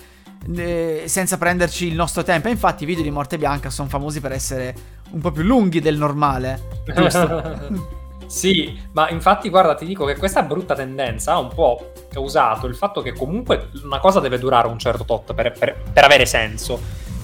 eh, 0.57 1.03
senza 1.05 1.37
prenderci 1.37 1.87
il 1.87 1.95
nostro 1.95 2.23
tempo. 2.23 2.49
E 2.49 2.53
infatti 2.53 2.85
i 2.85 2.87
video 2.87 3.03
di 3.03 3.11
Morte 3.11 3.37
Bianca 3.37 3.69
sono 3.69 3.91
famosi 3.91 4.23
per 4.23 4.33
essere 4.33 4.75
un 5.11 5.21
po' 5.21 5.31
più 5.31 5.43
lunghi 5.43 5.81
del 5.81 5.99
normale. 5.99 6.81
Giusto? 6.97 7.91
Sì, 8.27 8.81
ma 8.93 9.11
infatti 9.11 9.51
guarda, 9.51 9.75
ti 9.75 9.85
dico 9.85 10.07
che 10.07 10.17
questa 10.17 10.43
brutta 10.43 10.75
tendenza 10.75 11.35
ha 11.35 11.39
un 11.39 11.53
po' 11.53 11.93
causato 12.09 12.67
il 12.67 12.75
fatto 12.75 13.03
che 13.03 13.13
comunque 13.13 13.69
una 13.85 13.99
cosa 13.99 14.19
deve 14.19 14.39
durare 14.39 14.69
un 14.69 14.79
certo 14.79 15.05
tot 15.05 15.35
per, 15.35 15.53
per, 15.53 15.83
per 15.93 16.05
avere 16.05 16.25
senso. 16.25 16.81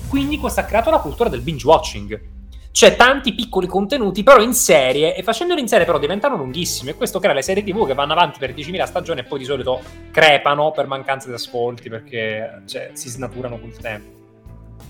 Quindi 0.06 0.36
questo 0.36 0.60
ha 0.60 0.64
creato 0.64 0.90
la 0.90 0.98
cultura 0.98 1.30
del 1.30 1.40
binge 1.40 1.66
watching. 1.66 2.20
Cioè 2.78 2.94
tanti 2.94 3.34
piccoli 3.34 3.66
contenuti 3.66 4.22
però 4.22 4.40
in 4.40 4.54
serie 4.54 5.16
e 5.16 5.24
facendoli 5.24 5.60
in 5.60 5.66
serie 5.66 5.84
però 5.84 5.98
diventano 5.98 6.36
lunghissimi 6.36 6.90
e 6.90 6.94
questo 6.94 7.18
crea 7.18 7.34
le 7.34 7.42
serie 7.42 7.64
tv 7.64 7.84
che 7.84 7.92
vanno 7.92 8.12
avanti 8.12 8.38
per 8.38 8.54
10.000 8.54 8.84
stagioni 8.84 9.18
e 9.18 9.24
poi 9.24 9.40
di 9.40 9.44
solito 9.44 9.80
crepano 10.12 10.70
per 10.70 10.86
mancanza 10.86 11.26
di 11.26 11.34
ascolti 11.34 11.88
perché 11.88 12.62
cioè, 12.66 12.90
si 12.92 13.08
snaturano 13.08 13.58
col 13.58 13.76
tempo. 13.78 14.10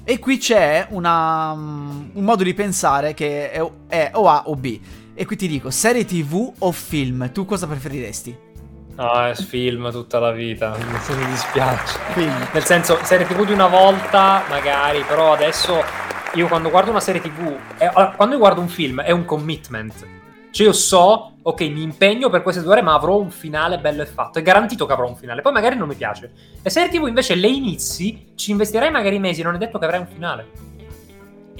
E 0.04 0.18
qui 0.18 0.36
c'è 0.36 0.88
una, 0.90 1.52
um, 1.52 2.10
un 2.12 2.24
modo 2.24 2.42
di 2.42 2.52
pensare 2.52 3.14
che 3.14 3.50
è, 3.52 3.70
è 3.86 4.10
o 4.12 4.28
A 4.28 4.42
o 4.44 4.54
B. 4.54 4.78
E 5.14 5.24
qui 5.24 5.36
ti 5.36 5.48
dico, 5.48 5.70
serie 5.70 6.04
tv 6.04 6.56
o 6.58 6.70
film? 6.72 7.32
Tu 7.32 7.46
cosa 7.46 7.66
preferiresti? 7.66 8.38
No, 8.96 9.24
è 9.24 9.34
film 9.34 9.90
tutta 9.92 10.18
la 10.18 10.32
vita, 10.32 10.76
mi 10.76 11.26
dispiace. 11.30 11.98
Film. 12.12 12.48
Nel 12.52 12.64
senso, 12.64 12.98
serie 13.02 13.26
tv 13.26 13.46
di 13.46 13.52
una 13.54 13.68
volta, 13.68 14.42
magari, 14.50 15.02
però 15.08 15.32
adesso 15.32 16.07
io 16.34 16.46
quando 16.46 16.70
guardo 16.70 16.90
una 16.90 17.00
serie 17.00 17.20
tv, 17.20 17.56
è, 17.76 17.90
quando 18.16 18.34
io 18.34 18.40
guardo 18.40 18.60
un 18.60 18.68
film 18.68 19.00
è 19.00 19.10
un 19.10 19.24
commitment. 19.24 20.06
Cioè 20.50 20.66
io 20.66 20.72
so, 20.72 21.36
ok, 21.42 21.60
mi 21.62 21.82
impegno 21.82 22.30
per 22.30 22.42
queste 22.42 22.62
due 22.62 22.72
ore, 22.72 22.82
ma 22.82 22.94
avrò 22.94 23.16
un 23.18 23.30
finale 23.30 23.78
bello 23.78 24.02
e 24.02 24.06
fatto. 24.06 24.38
È 24.38 24.42
garantito 24.42 24.86
che 24.86 24.92
avrò 24.92 25.06
un 25.06 25.16
finale. 25.16 25.42
Poi 25.42 25.52
magari 25.52 25.76
non 25.76 25.88
mi 25.88 25.94
piace. 25.94 26.32
Le 26.62 26.70
serie 26.70 26.88
tv 26.88 27.06
invece 27.06 27.34
le 27.34 27.48
inizi, 27.48 28.32
ci 28.34 28.50
investirai 28.50 28.90
magari 28.90 29.18
mesi, 29.18 29.42
non 29.42 29.54
è 29.54 29.58
detto 29.58 29.78
che 29.78 29.84
avrai 29.84 30.00
un 30.00 30.06
finale. 30.06 30.50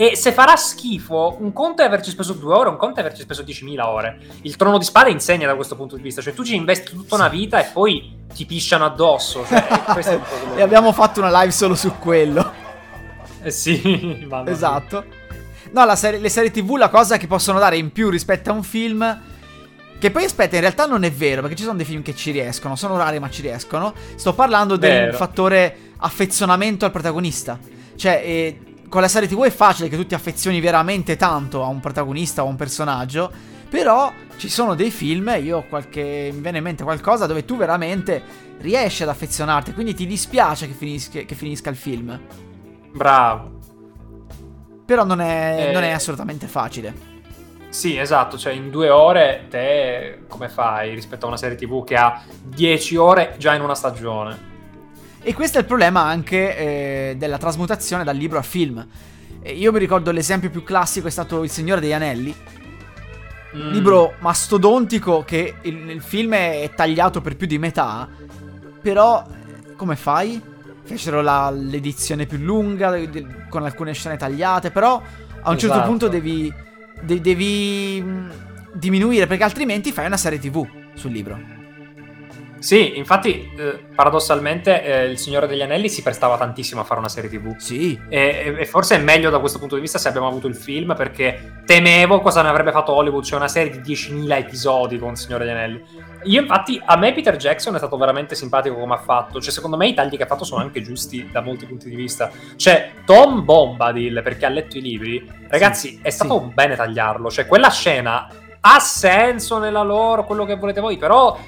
E 0.01 0.15
se 0.15 0.31
farà 0.31 0.55
schifo, 0.55 1.37
un 1.41 1.53
conto 1.53 1.83
è 1.83 1.85
averci 1.85 2.11
speso 2.11 2.33
due 2.33 2.55
ore, 2.55 2.69
un 2.69 2.77
conto 2.77 3.01
è 3.01 3.03
averci 3.03 3.23
speso 3.23 3.43
10.000 3.43 3.81
ore. 3.85 4.21
Il 4.43 4.55
trono 4.55 4.79
di 4.79 4.85
spade 4.85 5.11
insegna 5.11 5.49
da 5.49 5.57
questo 5.57 5.75
punto 5.75 5.97
di 5.97 6.03
vista, 6.03 6.23
cioè 6.23 6.33
tu 6.33 6.45
ci 6.45 6.55
investi 6.55 6.95
tutta 6.95 7.17
una 7.17 7.29
vita 7.29 7.59
e 7.59 7.69
poi 7.73 8.17
ti 8.33 8.47
pisciano 8.47 8.85
addosso. 8.85 9.45
Cioè, 9.45 10.21
e 10.55 10.63
abbiamo 10.63 10.93
fatto 10.93 11.19
una 11.19 11.41
live 11.41 11.51
solo 11.51 11.75
su 11.75 11.99
quello. 11.99 12.58
Eh 13.43 13.51
sì, 13.51 14.27
esatto. 14.47 15.05
No, 15.71 15.95
serie, 15.97 16.19
le 16.19 16.29
serie 16.29 16.51
TV, 16.51 16.77
la 16.77 16.89
cosa 16.89 17.17
che 17.17 17.27
possono 17.27 17.59
dare 17.59 17.77
in 17.77 17.93
più 17.93 18.09
rispetto 18.11 18.51
a 18.51 18.53
un 18.53 18.63
film. 18.63 19.23
Che 19.99 20.11
poi 20.13 20.25
aspetta, 20.25 20.55
in 20.55 20.61
realtà 20.61 20.87
non 20.87 21.03
è 21.03 21.11
vero, 21.11 21.41
perché 21.41 21.57
ci 21.57 21.65
sono 21.65 21.77
dei 21.77 21.85
film 21.85 22.03
che 22.03 22.15
ci 22.15 22.31
riescono, 22.31 22.77
sono 22.77 22.97
rari 22.97 23.19
ma 23.19 23.29
ci 23.29 23.43
riescono. 23.43 23.93
Sto 24.15 24.33
parlando 24.33 24.77
del 24.77 25.13
fattore 25.13 25.77
affezionamento 25.97 26.85
al 26.85 26.93
protagonista. 26.93 27.59
Cioè, 27.97 28.23
eh, 28.25 28.59
con 28.89 29.01
la 29.01 29.09
serie 29.09 29.29
TV 29.29 29.43
è 29.45 29.51
facile 29.51 29.89
che 29.89 29.97
tu 29.97 30.07
ti 30.07 30.15
affezioni 30.15 30.61
veramente 30.61 31.17
tanto 31.17 31.65
a 31.65 31.67
un 31.67 31.81
protagonista 31.81 32.43
o 32.43 32.47
a 32.47 32.51
un 32.51 32.57
personaggio, 32.57 33.31
però 33.69 34.13
ci 34.37 34.49
sono 34.49 34.75
dei 34.75 34.91
film, 34.91 35.37
io 35.43 35.59
ho 35.59 35.65
qualche, 35.69 36.31
mi 36.33 36.41
viene 36.41 36.59
in 36.59 36.65
mente 36.65 36.85
qualcosa 36.85 37.27
dove 37.27 37.45
tu 37.45 37.57
veramente 37.57 38.23
riesci 38.61 39.03
ad 39.03 39.09
affezionarti, 39.09 39.73
quindi 39.73 39.95
ti 39.95 40.07
dispiace 40.07 40.69
che 40.69 40.75
finisca, 40.75 41.21
che 41.21 41.35
finisca 41.35 41.71
il 41.71 41.77
film. 41.77 42.19
Bravo. 42.93 43.57
Però 44.85 45.05
non 45.05 45.21
è, 45.21 45.69
eh... 45.69 45.73
non 45.73 45.83
è 45.83 45.91
assolutamente 45.91 46.47
facile. 46.47 47.17
Sì, 47.69 47.99
esatto, 47.99 48.39
cioè 48.39 48.55
in 48.55 48.71
due 48.71 48.89
ore 48.89 49.47
te 49.51 50.21
come 50.27 50.49
fai 50.49 50.95
rispetto 50.95 51.27
a 51.27 51.29
una 51.29 51.37
serie 51.37 51.57
TV 51.57 51.85
che 51.85 51.97
ha 51.97 52.23
dieci 52.43 52.97
ore 52.97 53.35
già 53.37 53.55
in 53.55 53.61
una 53.61 53.75
stagione? 53.75 54.47
E 55.21 55.35
questo 55.35 55.59
è 55.59 55.61
il 55.61 55.67
problema 55.67 56.03
anche 56.03 56.57
eh, 56.57 57.17
della 57.19 57.37
trasmutazione 57.37 58.05
dal 58.05 58.17
libro 58.17 58.39
a 58.39 58.43
film. 58.43 58.87
Io 59.45 59.73
mi 59.73 59.79
ricordo 59.79 60.11
l'esempio 60.11 60.51
più 60.51 60.63
classico 60.63 61.07
è 61.07 61.11
stato 61.11 61.43
Il 61.43 61.51
Signore 61.51 61.81
degli 61.81 61.93
Anelli. 61.93 62.35
Mm. 63.57 63.71
Libro 63.71 64.15
mastodontico 64.21 65.23
che 65.25 65.57
il, 65.63 65.91
il 65.91 66.03
film 66.03 66.35
è 66.35 66.71
tagliato 66.75 67.21
per 67.21 67.37
più 67.37 67.47
di 67.47 67.59
metà. 67.59 68.09
Però, 68.81 69.27
come 69.77 69.97
fai? 69.97 70.41
Fecero 70.89 71.21
la, 71.21 71.51
l'edizione 71.51 72.25
più 72.25 72.39
lunga, 72.39 72.99
con 73.51 73.63
alcune 73.63 73.93
scene 73.93 74.17
tagliate, 74.17 74.71
però 74.71 74.95
a 74.95 75.51
un 75.51 75.57
esatto. 75.57 75.59
certo 75.59 75.87
punto 75.87 76.09
devi, 76.09 76.51
de- 77.03 77.21
devi 77.21 78.03
diminuire, 78.73 79.27
perché 79.27 79.45
altrimenti 79.45 79.93
fai 79.93 80.07
una 80.07 80.17
serie 80.17 80.39
tv 80.39 80.67
sul 80.95 81.13
libro. 81.13 81.58
Sì, 82.59 82.97
infatti, 82.97 83.51
eh, 83.57 83.85
paradossalmente, 83.95 84.83
eh, 84.83 85.05
Il 85.07 85.19
Signore 85.19 85.47
degli 85.47 85.63
Anelli 85.63 85.89
si 85.89 86.03
prestava 86.03 86.37
tantissimo 86.37 86.81
a 86.81 86.85
fare 86.85 87.01
una 87.01 87.09
serie 87.09 87.31
TV. 87.31 87.57
Sì. 87.57 87.99
E, 88.09 88.57
e, 88.59 88.67
forse 88.67 88.97
è 88.97 88.99
meglio 88.99 89.31
da 89.31 89.39
questo 89.39 89.59
punto 89.59 89.75
di 89.77 89.81
vista 89.81 89.99
se 89.99 90.09
abbiamo 90.09 90.27
avuto 90.27 90.47
il 90.47 90.57
film, 90.57 90.95
perché 90.97 91.63
temevo 91.65 92.21
cosa 92.21 92.43
ne 92.43 92.49
avrebbe 92.49 92.73
fatto 92.73 92.93
Hollywood, 92.93 93.25
cioè 93.25 93.39
una 93.39 93.49
serie 93.49 93.81
di 93.81 93.95
10.000 93.95 94.39
episodi 94.39 94.99
con 94.99 95.13
Il 95.13 95.17
Signore 95.19 95.45
degli 95.45 95.55
Anelli. 95.55 95.83
Io, 96.25 96.41
infatti, 96.41 96.81
a 96.85 96.97
me 96.97 97.13
Peter 97.13 97.37
Jackson 97.37 97.75
è 97.75 97.79
stato 97.79 97.97
veramente 97.97 98.35
simpatico 98.35 98.77
come 98.77 98.95
ha 98.95 98.99
fatto. 98.99 99.41
Cioè, 99.41 99.53
secondo 99.53 99.77
me 99.77 99.89
i 99.89 99.95
tagli 99.95 100.17
che 100.17 100.25
ha 100.25 100.27
fatto 100.27 100.45
sono 100.45 100.61
anche 100.63 100.83
giusti 100.83 101.29
da 101.31 101.41
molti 101.41 101.67
punti 101.67 101.89
di 101.89 101.95
vista. 101.97 102.31
Cioè, 102.57 102.93
Tom 103.05 103.45
Bombadil, 103.45 104.21
perché 104.23 104.47
ha 104.47 104.51
letto 104.51 104.77
i 104.77 104.81
libri, 104.81 105.31
ragazzi, 105.49 105.91
sì, 105.91 106.01
è 106.03 106.11
stato 106.11 106.47
sì. 106.49 106.55
bene 106.55 106.75
tagliarlo. 106.75 107.31
Cioè, 107.31 107.47
quella 107.47 107.71
scena 107.71 108.29
ha 108.61 108.81
senso 108.81 109.59
nella 109.59 109.83
loro, 109.83 110.25
quello 110.25 110.45
che 110.45 110.57
volete 110.57 110.81
voi, 110.81 110.97
però 110.97 111.39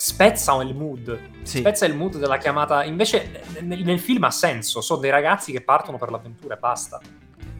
spezza 0.00 0.54
il 0.62 0.74
mood. 0.74 1.18
Sì. 1.42 1.58
Spezza 1.58 1.84
il 1.84 1.94
mood 1.94 2.16
della 2.16 2.38
chiamata. 2.38 2.84
Invece 2.84 3.42
nel, 3.60 3.84
nel, 3.84 4.00
film 4.00 4.24
ha 4.24 4.30
senso, 4.30 4.80
sono 4.80 4.98
dei 4.98 5.10
ragazzi 5.10 5.52
che 5.52 5.60
partono 5.60 5.98
per 5.98 6.10
l'avventura 6.10 6.54
e 6.54 6.58
basta. 6.58 6.98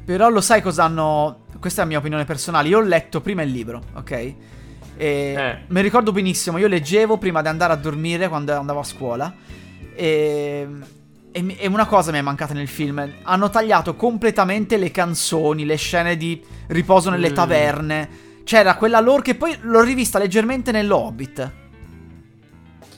Però 0.06 0.30
lo 0.30 0.40
sai 0.40 0.62
cosa 0.62 0.84
hanno... 0.84 1.44
Questa 1.60 1.82
è 1.82 1.84
la 1.84 1.90
mia 1.90 1.98
opinione 1.98 2.24
personale. 2.24 2.68
Io 2.68 2.78
ho 2.78 2.82
letto 2.82 3.20
prima 3.20 3.42
il 3.42 3.50
libro, 3.50 3.82
ok? 3.92 4.10
E 4.12 4.34
eh. 4.96 5.58
mi 5.66 5.82
ricordo 5.82 6.12
benissimo, 6.12 6.56
io 6.56 6.66
leggevo 6.66 7.18
prima 7.18 7.42
di 7.42 7.48
andare 7.48 7.74
a 7.74 7.76
dormire 7.76 8.28
quando 8.28 8.54
andavo 8.54 8.80
a 8.80 8.84
scuola. 8.84 9.34
E... 9.94 10.68
E, 11.32 11.66
una 11.68 11.86
cosa 11.86 12.10
mi 12.10 12.18
è 12.18 12.22
mancata 12.22 12.54
nel 12.54 12.68
film. 12.68 13.06
Hanno 13.22 13.50
tagliato 13.50 13.94
completamente 13.96 14.78
le 14.78 14.90
canzoni, 14.90 15.66
le 15.66 15.76
scene 15.76 16.16
di 16.16 16.42
riposo 16.68 17.10
nelle 17.10 17.30
mm. 17.30 17.34
taverne. 17.34 18.08
C'era 18.44 18.76
quella 18.76 18.98
lore 18.98 19.22
che 19.22 19.34
poi 19.34 19.56
l'ho 19.60 19.82
rivista 19.82 20.18
leggermente 20.18 20.72
nell'Hobbit. 20.72 21.59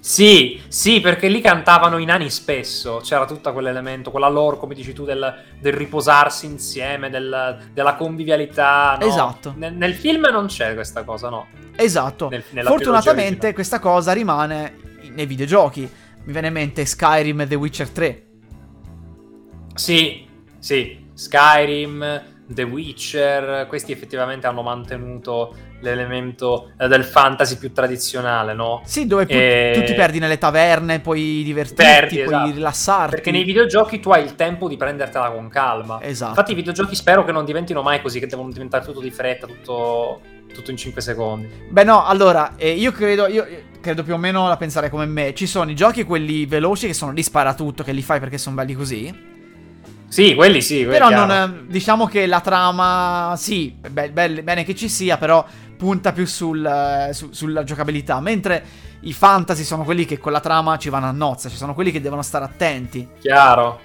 Sì, 0.05 0.61
sì, 0.67 0.99
perché 1.01 1.29
lì 1.29 1.41
cantavano 1.41 1.97
i 1.99 2.05
nani 2.05 2.29
spesso, 2.29 2.99
c'era 3.05 3.25
tutto 3.25 3.53
quell'elemento, 3.53 4.11
quella 4.11 4.29
lore, 4.29 4.57
come 4.57 4.75
dici 4.75 4.93
tu, 4.93 5.05
del, 5.05 5.45
del 5.61 5.73
riposarsi 5.73 6.45
insieme, 6.45 7.09
del, 7.09 7.69
della 7.73 7.95
convivialità. 7.95 8.97
No? 8.99 9.07
Esatto. 9.07 9.55
Nel, 9.57 9.75
nel, 9.75 9.95
film 9.95 10.27
non 10.29 10.47
c'è 10.47 10.75
questa 10.75 11.05
cosa, 11.05 11.29
no? 11.29 11.47
Esatto. 11.77 12.31
Nel, 12.31 12.43
Fortunatamente 12.65 13.55
questa 13.55 13.79
cosa 13.79 14.13
rimane 14.13 14.77
nei 15.15 15.27
videogiochi. 15.27 15.89
Mi 16.25 16.33
viene 16.33 16.49
in 16.49 16.55
mente 16.55 16.85
Skyrim 16.85 17.43
e 17.43 17.47
The 17.47 17.55
Witcher 17.55 17.89
3. 17.91 18.27
Sì, 19.73 20.27
sì, 20.59 21.07
Skyrim, 21.15 22.23
The 22.49 22.63
Witcher, 22.65 23.69
questi 23.69 23.93
effettivamente 23.93 24.49
hanno 24.49 24.63
mantenuto 24.63 25.55
l'elemento 25.83 26.71
eh, 26.79 26.89
del 26.89 27.05
fantasy 27.05 27.59
più 27.59 27.73
tradizionale, 27.73 28.55
no? 28.55 28.81
Sì, 28.85 29.07
dove 29.07 29.27
e... 29.27 29.73
tu 29.75 29.85
ti 29.85 29.95
perdi 29.95 30.19
nelle 30.19 30.39
taverne, 30.39 31.01
puoi 31.01 31.43
divertirti, 31.45 31.83
perdi, 31.83 32.23
puoi 32.23 32.35
esatto. 32.35 32.51
rilassarti. 32.53 33.15
Perché 33.15 33.31
nei 33.31 33.45
videogiochi 33.45 34.01
tu 34.01 34.11
hai 34.11 34.25
il 34.25 34.35
tempo 34.35 34.69
di 34.69 34.77
prendertela 34.77 35.31
con 35.31 35.49
calma. 35.49 36.01
Esatto. 36.03 36.31
Infatti 36.31 36.53
i 36.53 36.55
videogiochi 36.55 36.95
spero 36.95 37.25
che 37.25 37.33
non 37.33 37.45
diventino 37.45 37.83
mai 37.83 38.01
così, 38.01 38.19
che 38.19 38.27
devono 38.27 38.51
diventare 38.51 38.85
tutto 38.85 39.01
di 39.01 39.11
fretta, 39.11 39.47
tutto, 39.47 40.21
tutto 40.53 40.71
in 40.71 40.77
5 40.77 41.01
secondi. 41.03 41.49
Beh 41.69 41.85
no, 41.85 42.05
allora, 42.05 42.55
eh, 42.57 42.71
io 42.71 42.93
credo... 42.93 43.27
Io, 43.27 43.47
credo 43.83 44.05
più 44.05 44.15
o 44.15 44.17
meno 44.17 44.47
la 44.47 44.57
pensare 44.57 44.89
come 44.89 45.07
me. 45.07 45.35
Ci 45.35 45.47
sono 45.47 45.69
i 45.71 45.75
giochi, 45.75 46.05
quelli 46.05 46.47
veloci, 46.47 46.87
che 46.87 46.95
sono 46.95 47.11
lì 47.11 47.23
spara 47.23 47.53
tutto, 47.53 47.83
che 47.83 47.91
li 47.91 48.01
fai 48.01 48.21
perché 48.21 48.39
sono 48.39 48.55
belli 48.55 48.75
così. 48.75 49.32
Sì, 50.13 50.35
quelli 50.35 50.61
sì. 50.61 50.85
Quelli 50.85 50.91
però 50.91 51.09
non, 51.09 51.65
diciamo 51.71 52.05
che 52.05 52.27
la 52.27 52.41
trama, 52.41 53.35
sì, 53.39 53.75
be- 53.89 54.11
be- 54.11 54.43
bene 54.43 54.63
che 54.63 54.75
ci 54.75 54.91
sia, 54.91 55.17
però 55.17 55.43
punta 55.79 56.13
più 56.13 56.27
sul, 56.27 56.63
eh, 56.63 57.15
su, 57.15 57.33
sulla 57.33 57.65
giocabilità. 57.65 58.21
Mentre 58.21 58.63
i 59.01 59.15
fantasy 59.15 59.65
sono 59.65 59.85
quelli 59.85 60.05
che 60.05 60.19
con 60.19 60.33
la 60.33 60.41
trama 60.41 60.77
ci 60.77 60.91
vanno 60.91 61.07
a 61.07 61.13
nozze, 61.13 61.49
ci 61.49 61.57
sono 61.57 61.73
quelli 61.73 61.91
che 61.91 62.03
devono 62.03 62.21
stare 62.21 62.45
attenti. 62.45 63.09
Chiaro. 63.21 63.81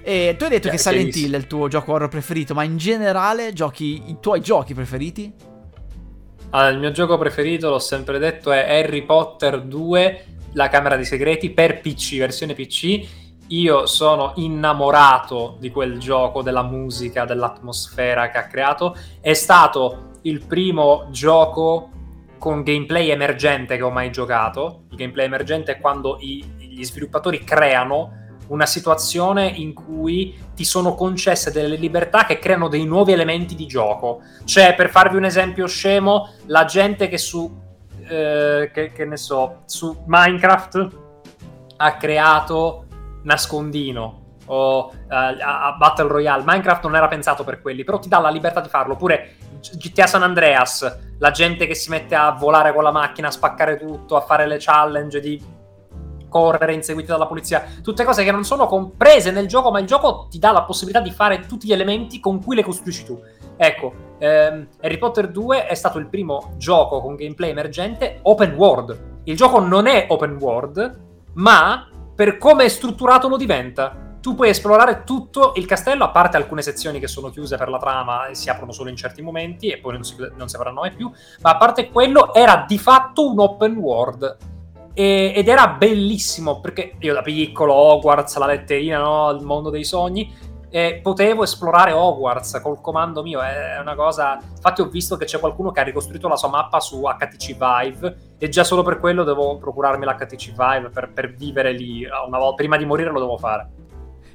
E 0.00 0.36
tu 0.38 0.44
hai 0.44 0.50
detto 0.50 0.68
Chiaro, 0.68 0.76
che 0.76 0.78
Silent 0.78 1.16
Hill 1.16 1.34
è 1.34 1.38
il 1.38 1.48
tuo 1.48 1.66
gioco 1.66 1.92
horror 1.92 2.08
preferito, 2.08 2.54
ma 2.54 2.62
in 2.62 2.76
generale 2.76 3.52
giochi 3.52 4.10
i 4.10 4.18
tuoi 4.20 4.40
giochi 4.40 4.74
preferiti? 4.74 5.32
Allora, 6.50 6.70
il 6.70 6.78
mio 6.78 6.92
gioco 6.92 7.18
preferito, 7.18 7.68
l'ho 7.68 7.80
sempre 7.80 8.20
detto, 8.20 8.52
è 8.52 8.78
Harry 8.78 9.02
Potter 9.02 9.60
2, 9.60 10.24
la 10.52 10.68
Camera 10.68 10.94
dei 10.94 11.04
Segreti 11.04 11.50
per 11.50 11.80
PC, 11.80 12.18
versione 12.18 12.54
PC 12.54 13.21
io 13.52 13.86
sono 13.86 14.32
innamorato 14.36 15.56
di 15.58 15.70
quel 15.70 15.98
gioco, 15.98 16.42
della 16.42 16.62
musica, 16.62 17.24
dell'atmosfera 17.24 18.30
che 18.30 18.38
ha 18.38 18.46
creato. 18.46 18.96
È 19.20 19.34
stato 19.34 20.10
il 20.22 20.44
primo 20.44 21.06
gioco 21.10 21.90
con 22.38 22.62
gameplay 22.62 23.10
emergente 23.10 23.76
che 23.76 23.82
ho 23.82 23.90
mai 23.90 24.10
giocato. 24.10 24.84
Il 24.90 24.96
gameplay 24.96 25.26
emergente 25.26 25.72
è 25.72 25.80
quando 25.80 26.16
i, 26.20 26.44
gli 26.58 26.84
sviluppatori 26.84 27.44
creano 27.44 28.20
una 28.48 28.66
situazione 28.66 29.46
in 29.46 29.72
cui 29.74 30.34
ti 30.54 30.64
sono 30.64 30.94
concesse 30.94 31.52
delle 31.52 31.76
libertà 31.76 32.24
che 32.24 32.38
creano 32.38 32.68
dei 32.68 32.84
nuovi 32.84 33.12
elementi 33.12 33.54
di 33.54 33.66
gioco. 33.66 34.22
Cioè, 34.44 34.74
per 34.74 34.90
farvi 34.90 35.16
un 35.16 35.24
esempio 35.24 35.66
scemo, 35.66 36.30
la 36.46 36.64
gente 36.64 37.08
che 37.08 37.18
su, 37.18 37.50
eh, 38.08 38.70
che, 38.72 38.92
che 38.92 39.04
ne 39.04 39.16
so, 39.16 39.62
su 39.66 40.02
Minecraft 40.06 40.88
ha 41.76 41.96
creato 41.96 42.81
nascondino 43.22 44.20
o 44.46 44.92
uh, 44.92 45.06
a 45.08 45.74
Battle 45.78 46.08
Royale. 46.08 46.42
Minecraft 46.44 46.84
non 46.84 46.96
era 46.96 47.08
pensato 47.08 47.44
per 47.44 47.60
quelli, 47.60 47.84
però 47.84 47.98
ti 47.98 48.08
dà 48.08 48.18
la 48.18 48.30
libertà 48.30 48.60
di 48.60 48.68
farlo. 48.68 48.94
Oppure 48.94 49.36
GTA 49.76 50.06
San 50.06 50.22
Andreas, 50.22 50.98
la 51.18 51.30
gente 51.30 51.66
che 51.66 51.74
si 51.74 51.90
mette 51.90 52.14
a 52.14 52.32
volare 52.32 52.72
con 52.72 52.82
la 52.82 52.90
macchina, 52.90 53.28
a 53.28 53.30
spaccare 53.30 53.78
tutto, 53.78 54.16
a 54.16 54.20
fare 54.20 54.46
le 54.46 54.56
challenge 54.58 55.20
di 55.20 55.60
correre 56.28 56.72
inseguiti 56.72 57.08
dalla 57.08 57.26
polizia, 57.26 57.62
tutte 57.82 58.04
cose 58.04 58.24
che 58.24 58.32
non 58.32 58.42
sono 58.42 58.66
comprese 58.66 59.30
nel 59.30 59.46
gioco, 59.46 59.70
ma 59.70 59.78
il 59.78 59.86
gioco 59.86 60.26
ti 60.30 60.38
dà 60.38 60.50
la 60.50 60.62
possibilità 60.62 61.00
di 61.00 61.10
fare 61.10 61.40
tutti 61.40 61.66
gli 61.66 61.72
elementi 61.72 62.18
con 62.18 62.42
cui 62.42 62.56
le 62.56 62.64
costruisci 62.64 63.04
tu. 63.04 63.20
Ecco, 63.56 63.92
ehm, 64.18 64.68
Harry 64.80 64.98
Potter 64.98 65.28
2 65.28 65.66
è 65.66 65.74
stato 65.74 65.98
il 65.98 66.08
primo 66.08 66.54
gioco 66.56 67.00
con 67.02 67.14
gameplay 67.14 67.50
emergente 67.50 68.20
open 68.22 68.54
world. 68.54 69.10
Il 69.24 69.36
gioco 69.36 69.60
non 69.60 69.86
è 69.86 70.06
open 70.08 70.38
world, 70.40 71.00
ma 71.34 71.88
per 72.22 72.38
come 72.38 72.66
è 72.66 72.68
strutturato 72.68 73.26
lo 73.26 73.36
diventa 73.36 74.10
tu 74.20 74.36
puoi 74.36 74.50
esplorare 74.50 75.02
tutto 75.04 75.54
il 75.56 75.66
castello, 75.66 76.04
a 76.04 76.10
parte 76.10 76.36
alcune 76.36 76.62
sezioni 76.62 77.00
che 77.00 77.08
sono 77.08 77.30
chiuse 77.30 77.56
per 77.56 77.68
la 77.68 77.78
trama 77.78 78.28
e 78.28 78.36
si 78.36 78.48
aprono 78.48 78.70
solo 78.70 78.90
in 78.90 78.94
certi 78.94 79.20
momenti 79.20 79.70
e 79.70 79.78
poi 79.78 79.94
non 79.94 80.04
si, 80.04 80.14
non 80.36 80.48
si 80.48 80.54
avranno 80.54 80.82
mai 80.82 80.92
più, 80.92 81.10
ma 81.40 81.50
a 81.50 81.56
parte 81.56 81.90
quello 81.90 82.32
era 82.32 82.64
di 82.64 82.78
fatto 82.78 83.28
un 83.28 83.40
open 83.40 83.74
world. 83.74 84.36
Ed 84.94 85.48
era 85.48 85.66
bellissimo 85.70 86.60
perché 86.60 86.94
io 87.00 87.14
da 87.14 87.22
piccolo 87.22 87.74
Hogwarts, 87.74 88.36
la 88.36 88.46
letterina, 88.46 88.98
no? 88.98 89.30
il 89.30 89.44
mondo 89.44 89.70
dei 89.70 89.82
sogni, 89.82 90.32
e 90.74 91.00
potevo 91.02 91.42
esplorare 91.42 91.92
Hogwarts 91.92 92.58
col 92.62 92.80
comando 92.80 93.22
mio. 93.22 93.42
È 93.42 93.78
una 93.78 93.94
cosa. 93.94 94.38
Infatti, 94.42 94.80
ho 94.80 94.88
visto 94.88 95.18
che 95.18 95.26
c'è 95.26 95.38
qualcuno 95.38 95.70
che 95.70 95.80
ha 95.80 95.82
ricostruito 95.82 96.28
la 96.28 96.36
sua 96.36 96.48
mappa 96.48 96.80
su 96.80 97.02
HTC 97.02 97.58
Vive. 97.58 98.16
E 98.38 98.48
già 98.48 98.64
solo 98.64 98.82
per 98.82 98.98
quello 98.98 99.22
devo 99.22 99.58
procurarmi 99.58 100.06
l'HTC 100.06 100.52
Vive 100.52 100.88
per, 100.88 101.12
per 101.12 101.34
vivere 101.34 101.72
lì. 101.72 102.06
Una 102.26 102.38
volta, 102.38 102.56
prima 102.56 102.78
di 102.78 102.86
morire 102.86 103.10
lo 103.10 103.20
devo 103.20 103.36
fare. 103.36 103.68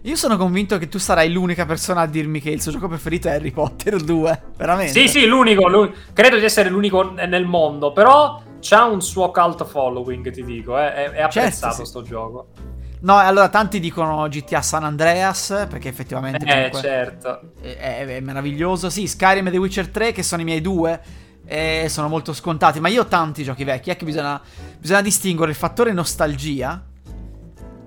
Io 0.03 0.15
sono 0.15 0.37
convinto 0.37 0.77
che 0.77 0.87
tu 0.87 0.99
sarai 0.99 1.31
l'unica 1.31 1.65
persona 1.65 2.01
a 2.01 2.05
dirmi 2.05 2.39
che 2.39 2.51
il 2.51 2.61
suo 2.61 2.71
gioco 2.71 2.87
preferito 2.87 3.29
è 3.29 3.31
Harry 3.31 3.49
Potter 3.49 3.99
2. 3.99 4.41
Veramente. 4.57 4.91
Sì, 4.91 5.07
sì, 5.07 5.25
l'unico. 5.25 5.67
l'unico. 5.67 5.97
Credo 6.13 6.37
di 6.37 6.45
essere 6.45 6.69
l'unico 6.69 7.13
nel 7.13 7.45
mondo. 7.45 7.91
Però 7.93 8.39
c'ha 8.59 8.85
un 8.85 9.01
suo 9.01 9.31
cult 9.31 9.65
following, 9.65 10.29
ti 10.31 10.43
dico. 10.43 10.77
Eh. 10.77 10.93
È, 10.93 11.09
è 11.09 11.21
apprezzato 11.23 11.59
certo, 11.59 11.83
sì. 11.83 11.85
sto 11.85 12.03
gioco. 12.03 12.49
No, 12.99 13.17
allora 13.17 13.49
tanti 13.49 13.79
dicono 13.79 14.27
GTA 14.27 14.61
San 14.61 14.83
Andreas 14.83 15.67
perché 15.69 15.87
effettivamente 15.87 16.45
eh, 16.45 16.71
certo. 16.73 17.53
è, 17.61 18.05
è, 18.05 18.19
meraviglioso. 18.21 18.89
Sì, 18.89 19.07
Skyrim 19.07 19.47
e 19.47 19.51
The 19.51 19.57
Witcher 19.57 19.89
3 19.89 20.11
che 20.11 20.23
sono 20.23 20.41
i 20.41 20.45
miei 20.45 20.61
due 20.61 20.99
e 21.45 21.87
sono 21.89 22.09
molto 22.09 22.33
scontati, 22.33 22.79
ma 22.81 22.89
io 22.89 23.03
ho 23.03 23.05
tanti 23.05 23.43
giochi 23.43 23.63
vecchi, 23.63 23.89
è 23.89 23.95
che 23.95 24.03
bisogna, 24.03 24.39
bisogna 24.77 25.01
distinguere 25.01 25.51
il 25.51 25.57
fattore 25.57 25.93
nostalgia 25.93 26.83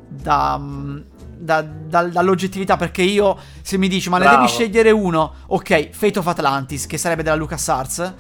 da, 0.09 0.57
mm, 0.59 0.99
da, 1.37 1.61
da, 1.61 2.03
dall'oggettività 2.05 2.79
perché 2.79 3.03
io 3.03 3.37
se 3.61 3.77
mi 3.77 3.89
dici 3.89 4.09
ma 4.09 4.19
Bravo. 4.19 4.37
ne 4.37 4.47
devi 4.47 4.53
scegliere 4.53 4.91
uno, 4.91 5.35
ok, 5.47 5.91
Fate 5.91 6.19
of 6.19 6.27
Atlantis 6.27 6.87
che 6.87 6.97
sarebbe 6.97 7.23
della 7.23 7.37
LucasArts, 7.37 8.15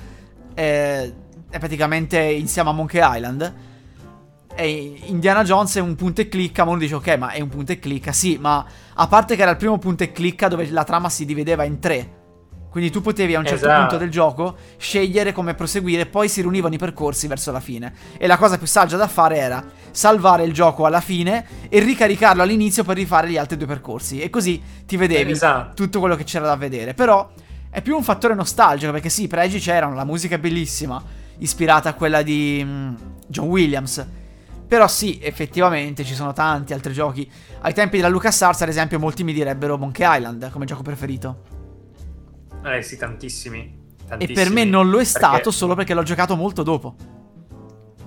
eh, 0.55 1.14
è 1.48 1.59
praticamente 1.59 2.20
insieme 2.20 2.68
a 2.68 2.72
Monkey 2.72 3.00
Island. 3.03 3.55
E 4.61 5.01
Indiana 5.07 5.42
Jones 5.42 5.77
è 5.77 5.81
un 5.81 5.94
punto 5.94 6.20
e 6.20 6.29
clicca, 6.29 6.64
ma 6.64 6.73
uno 6.73 6.81
dice 6.81 6.94
ok, 6.94 7.16
ma 7.16 7.31
è 7.31 7.40
un 7.40 7.49
punto 7.49 7.73
e 7.73 7.79
clicca, 7.79 8.12
sì, 8.12 8.37
ma 8.38 8.62
a 8.94 9.07
parte 9.07 9.35
che 9.35 9.40
era 9.40 9.53
il 9.53 9.57
primo 9.57 9.79
punto 9.79 10.03
e 10.03 10.12
clicca 10.12 10.49
dove 10.49 10.68
la 10.70 10.85
trama 10.85 11.09
si 11.09 11.25
divideva 11.25 11.64
in 11.64 11.79
tre. 11.79 12.18
Quindi 12.70 12.90
tu 12.90 13.01
potevi 13.01 13.35
a 13.35 13.38
un 13.38 13.46
certo 13.46 13.64
esatto. 13.64 13.81
punto 13.81 13.96
del 13.96 14.11
gioco 14.11 14.57
scegliere 14.77 15.33
come 15.33 15.55
proseguire, 15.55 16.05
poi 16.05 16.29
si 16.29 16.42
riunivano 16.42 16.75
i 16.75 16.79
percorsi 16.79 17.27
verso 17.27 17.51
la 17.51 17.59
fine. 17.59 17.92
E 18.18 18.27
la 18.27 18.37
cosa 18.37 18.59
più 18.59 18.66
saggia 18.66 18.96
da 18.96 19.09
fare 19.09 19.38
era 19.38 19.64
salvare 19.90 20.44
il 20.44 20.53
gioco 20.53 20.85
alla 20.85 21.01
fine 21.01 21.46
e 21.68 21.81
ricaricarlo 21.81 22.42
all'inizio 22.42 22.85
per 22.85 22.96
rifare 22.96 23.31
gli 23.31 23.38
altri 23.38 23.57
due 23.57 23.66
percorsi. 23.66 24.20
E 24.20 24.29
così 24.29 24.62
ti 24.87 24.96
vedevi 24.96 25.33
esatto. 25.33 25.75
tutto 25.75 25.99
quello 26.01 26.14
che 26.14 26.25
c'era 26.25 26.46
da 26.46 26.55
vedere. 26.55 26.94
Però 26.94 27.29
è 27.70 27.81
più 27.81 27.96
un 27.96 28.05
fattore 28.05 28.35
nostalgico, 28.35 28.92
perché 28.92 29.09
sì, 29.09 29.23
i 29.23 29.29
pregi 29.29 29.59
c'erano, 29.59 29.94
la 29.94 30.05
musica 30.05 30.37
è 30.37 30.38
bellissima, 30.38 31.03
ispirata 31.38 31.88
a 31.88 31.94
quella 31.94 32.23
di 32.23 32.62
mm, 32.62 32.94
John 33.27 33.49
Williams. 33.49 34.07
Però 34.70 34.87
sì, 34.87 35.18
effettivamente 35.20 36.04
ci 36.04 36.14
sono 36.14 36.33
tanti 36.33 36.72
altri 36.72 36.92
giochi. 36.92 37.28
Ai 37.62 37.74
tempi 37.74 37.96
della 37.96 38.09
LucasArts, 38.09 38.62
ad 38.62 38.68
esempio, 38.68 39.00
molti 39.00 39.24
mi 39.24 39.33
direbbero 39.33 39.76
Monkey 39.76 40.06
Island 40.16 40.48
come 40.52 40.64
gioco 40.64 40.83
preferito. 40.83 41.42
Eh 42.64 42.80
sì, 42.80 42.96
tantissimi. 42.96 43.96
tantissimi. 44.06 44.38
E 44.38 44.42
per 44.44 44.52
me 44.52 44.62
non 44.62 44.88
lo 44.88 45.00
è 45.00 45.02
perché... 45.02 45.18
stato 45.18 45.50
solo 45.50 45.74
perché 45.74 45.92
l'ho 45.92 46.04
giocato 46.04 46.37
molto 46.37 46.62
dopo. 46.62 46.94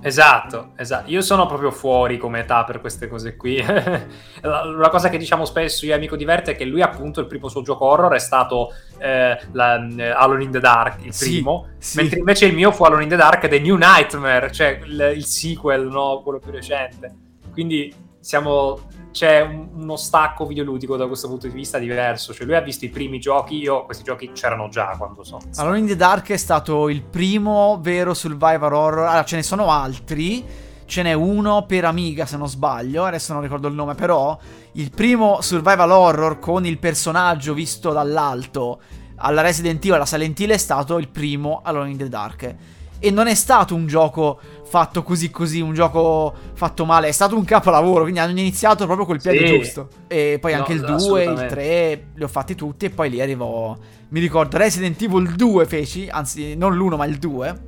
Esatto, 0.05 0.71
esatto. 0.75 1.09
Io 1.09 1.21
sono 1.21 1.45
proprio 1.45 1.71
fuori 1.71 2.17
come 2.17 2.41
età 2.41 2.65
per 2.65 2.81
queste 2.81 3.07
cose 3.07 3.37
qui. 3.37 3.63
la, 4.41 4.89
cosa 4.89 5.09
che 5.09 5.17
diciamo 5.17 5.45
spesso 5.45 5.85
io 5.85 5.93
e 5.93 5.95
Amico 5.95 6.17
Diverte 6.17 6.51
è 6.51 6.55
che 6.55 6.65
lui 6.65 6.81
appunto 6.81 7.21
il 7.21 7.25
primo 7.25 7.47
suo 7.47 7.61
gioco 7.61 7.85
horror 7.85 8.13
è 8.13 8.19
stato 8.19 8.73
eh, 8.97 9.39
la, 9.53 9.87
eh, 9.95 10.09
Alone 10.09 10.43
in 10.43 10.51
the 10.51 10.59
Dark, 10.59 11.05
il 11.05 11.13
sì, 11.13 11.29
primo, 11.29 11.69
sì. 11.77 11.97
mentre 12.01 12.19
invece 12.19 12.45
il 12.47 12.53
mio 12.53 12.71
fu 12.73 12.83
Alone 12.83 13.03
in 13.03 13.09
the 13.09 13.15
Dark 13.15 13.47
The 13.47 13.59
New 13.59 13.77
Nightmare, 13.77 14.51
cioè 14.51 14.81
il, 14.83 15.13
il 15.15 15.25
sequel, 15.25 15.87
no? 15.87 16.21
quello 16.21 16.39
più 16.39 16.51
recente. 16.51 17.15
Quindi 17.53 17.93
siamo 18.23 18.79
c'è 19.11 19.41
un, 19.41 19.67
uno 19.73 19.95
stacco 19.97 20.45
videoludico 20.45 20.95
da 20.95 21.05
questo 21.07 21.27
punto 21.27 21.47
di 21.47 21.53
vista 21.53 21.77
diverso. 21.77 22.33
Cioè, 22.33 22.45
lui 22.45 22.55
ha 22.55 22.61
visto 22.61 22.85
i 22.85 22.89
primi 22.89 23.19
giochi, 23.19 23.57
io 23.57 23.83
questi 23.85 24.03
giochi 24.03 24.31
c'erano 24.31 24.69
già 24.69 24.95
quando 24.97 25.23
sono. 25.23 25.43
Allora, 25.57 25.77
in 25.77 25.85
the 25.85 25.95
Dark 25.95 26.31
è 26.31 26.37
stato 26.37 26.89
il 26.89 27.03
primo 27.03 27.79
vero 27.81 28.13
survivor 28.13 28.73
horror. 28.73 29.05
Allora, 29.05 29.25
ce 29.25 29.35
ne 29.35 29.43
sono 29.43 29.69
altri. 29.69 30.43
Ce 30.85 31.01
n'è 31.01 31.13
uno 31.13 31.65
per 31.65 31.85
Amiga, 31.85 32.25
se 32.25 32.37
non 32.37 32.47
sbaglio. 32.47 33.03
Adesso 33.03 33.33
non 33.33 33.41
ricordo 33.41 33.67
il 33.67 33.75
nome, 33.75 33.93
però. 33.93 34.37
Il 34.73 34.89
primo 34.89 35.41
survival 35.41 35.91
horror 35.91 36.39
con 36.39 36.65
il 36.65 36.79
personaggio 36.79 37.53
visto 37.53 37.91
dall'alto 37.91 38.79
alla 39.17 39.41
Resident 39.41 39.79
Evil, 39.83 39.95
alla 39.95 40.05
Silent 40.05 40.41
è 40.41 40.57
stato 40.57 40.97
il 40.97 41.09
primo 41.09 41.61
Alone 41.63 41.91
in 41.91 41.97
the 41.97 42.09
Dark. 42.09 42.55
E 42.99 43.11
non 43.11 43.27
è 43.27 43.35
stato 43.35 43.75
un 43.75 43.85
gioco 43.85 44.39
fatto 44.73 45.03
così 45.03 45.29
così, 45.29 45.61
un 45.61 45.75
gioco 45.75 46.33
fatto 46.53 46.83
male, 46.83 47.07
è 47.07 47.11
stato 47.11 47.37
un 47.37 47.43
capolavoro, 47.45 48.01
quindi 48.01 48.19
hanno 48.19 48.31
iniziato 48.31 48.85
proprio 48.85 49.05
col 49.05 49.21
piede 49.21 49.45
sì. 49.45 49.57
giusto. 49.57 49.87
E 50.07 50.39
poi 50.41 50.53
anche 50.53 50.73
no, 50.73 50.79
il 50.79 50.95
2, 50.97 51.23
il 51.25 51.45
3, 51.47 52.07
li 52.15 52.23
ho 52.23 52.27
fatti 52.27 52.55
tutti 52.55 52.85
e 52.85 52.89
poi 52.89 53.11
lì 53.11 53.21
arrivò, 53.21 53.77
mi 54.09 54.19
ricordo, 54.19 54.57
Resident 54.57 54.99
Evil 54.99 55.35
2 55.35 55.65
feci, 55.67 56.07
anzi 56.09 56.55
non 56.55 56.75
l'1 56.75 56.95
ma 56.95 57.05
il 57.05 57.19
2. 57.19 57.61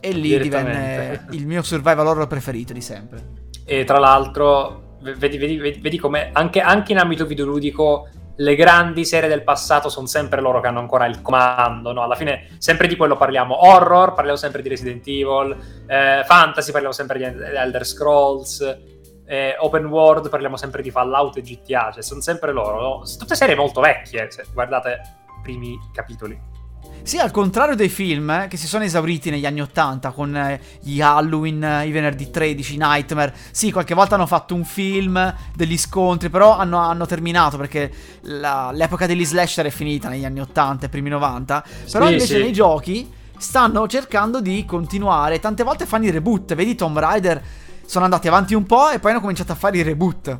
E 0.00 0.12
lì 0.12 0.38
divenne 0.38 1.28
il 1.30 1.46
mio 1.46 1.62
survival 1.62 2.06
horror 2.06 2.26
preferito 2.26 2.74
di 2.74 2.82
sempre. 2.82 3.28
E 3.64 3.84
tra 3.84 3.98
l'altro, 3.98 4.98
vedi, 5.00 5.38
vedi, 5.38 5.56
vedi, 5.56 5.80
vedi 5.80 5.96
come 5.96 6.28
anche, 6.30 6.60
anche 6.60 6.92
in 6.92 6.98
ambito 6.98 7.24
videoludico 7.24 8.06
le 8.36 8.54
grandi 8.54 9.04
serie 9.04 9.28
del 9.28 9.42
passato 9.42 9.88
sono 9.88 10.06
sempre 10.06 10.40
loro 10.40 10.60
che 10.60 10.66
hanno 10.66 10.80
ancora 10.80 11.06
il 11.06 11.22
comando, 11.22 11.92
no? 11.92 12.02
Alla 12.02 12.16
fine 12.16 12.48
sempre 12.58 12.86
di 12.86 12.96
quello 12.96 13.16
parliamo. 13.16 13.66
Horror, 13.66 14.12
parliamo 14.12 14.36
sempre 14.36 14.62
di 14.62 14.68
Resident 14.68 15.06
Evil, 15.06 15.56
eh, 15.86 16.22
fantasy, 16.24 16.70
parliamo 16.70 16.94
sempre 16.94 17.18
di 17.18 17.24
Elder 17.24 17.86
Scrolls, 17.86 18.78
eh, 19.26 19.56
open 19.58 19.86
world, 19.86 20.28
parliamo 20.28 20.56
sempre 20.56 20.82
di 20.82 20.90
Fallout 20.90 21.36
e 21.38 21.42
GTA, 21.42 21.90
cioè 21.92 22.02
sono 22.02 22.20
sempre 22.20 22.52
loro. 22.52 22.80
No? 22.80 23.02
Tutte 23.18 23.34
serie 23.34 23.54
molto 23.54 23.80
vecchie, 23.80 24.30
se 24.30 24.44
guardate 24.52 25.00
i 25.38 25.42
primi 25.42 25.78
capitoli. 25.92 26.55
Sì, 27.06 27.18
al 27.18 27.30
contrario 27.30 27.76
dei 27.76 27.88
film 27.88 28.30
eh, 28.30 28.46
che 28.48 28.56
si 28.56 28.66
sono 28.66 28.82
esauriti 28.82 29.30
negli 29.30 29.46
anni 29.46 29.60
80 29.60 30.10
con 30.10 30.36
eh, 30.36 30.60
gli 30.80 31.00
Halloween, 31.00 31.62
eh, 31.62 31.86
i 31.86 31.92
venerdì 31.92 32.30
13, 32.30 32.76
Nightmare. 32.78 33.32
Sì, 33.52 33.70
qualche 33.70 33.94
volta 33.94 34.16
hanno 34.16 34.26
fatto 34.26 34.56
un 34.56 34.64
film, 34.64 35.32
degli 35.54 35.78
scontri, 35.78 36.30
però 36.30 36.56
hanno, 36.56 36.78
hanno 36.78 37.06
terminato 37.06 37.58
perché 37.58 37.92
la, 38.22 38.72
l'epoca 38.72 39.06
degli 39.06 39.24
slasher 39.24 39.66
è 39.66 39.70
finita 39.70 40.08
negli 40.08 40.24
anni 40.24 40.40
80 40.40 40.86
e 40.86 40.88
primi 40.88 41.08
90. 41.10 41.64
Però 41.92 42.06
sì, 42.06 42.12
invece 42.12 42.34
sì. 42.34 42.42
nei 42.42 42.52
giochi 42.52 43.08
stanno 43.38 43.86
cercando 43.86 44.40
di 44.40 44.64
continuare. 44.64 45.38
Tante 45.38 45.62
volte 45.62 45.86
fanno 45.86 46.06
i 46.06 46.10
reboot. 46.10 46.56
Vedi 46.56 46.74
Tomb 46.74 46.98
Raider, 46.98 47.40
sono 47.86 48.02
andati 48.02 48.26
avanti 48.26 48.54
un 48.54 48.64
po' 48.64 48.90
e 48.90 48.98
poi 48.98 49.12
hanno 49.12 49.20
cominciato 49.20 49.52
a 49.52 49.54
fare 49.54 49.78
i 49.78 49.82
reboot. 49.82 50.36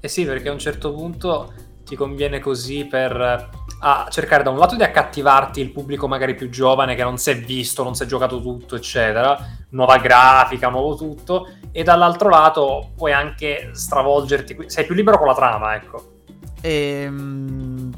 Eh 0.00 0.08
sì, 0.08 0.24
perché 0.24 0.48
a 0.48 0.52
un 0.52 0.58
certo 0.58 0.94
punto 0.94 1.52
ti 1.84 1.94
conviene 1.94 2.40
così 2.40 2.86
per 2.86 3.50
a 3.82 4.06
cercare 4.10 4.42
da 4.42 4.50
un 4.50 4.58
lato 4.58 4.76
di 4.76 4.82
accattivarti 4.82 5.60
il 5.60 5.72
pubblico 5.72 6.06
magari 6.06 6.34
più 6.34 6.48
giovane 6.50 6.94
che 6.94 7.02
non 7.02 7.16
si 7.18 7.30
è 7.30 7.38
visto, 7.38 7.82
non 7.82 7.94
si 7.94 8.02
è 8.02 8.06
giocato 8.06 8.40
tutto, 8.40 8.76
eccetera, 8.76 9.38
nuova 9.70 9.98
grafica, 9.98 10.68
nuovo 10.68 10.96
tutto, 10.96 11.48
e 11.72 11.82
dall'altro 11.82 12.28
lato 12.28 12.90
puoi 12.96 13.12
anche 13.12 13.70
stravolgerti, 13.72 14.64
sei 14.66 14.84
più 14.84 14.94
libero 14.94 15.18
con 15.18 15.26
la 15.26 15.34
trama, 15.34 15.74
ecco. 15.74 16.12
Ehm... 16.60 17.90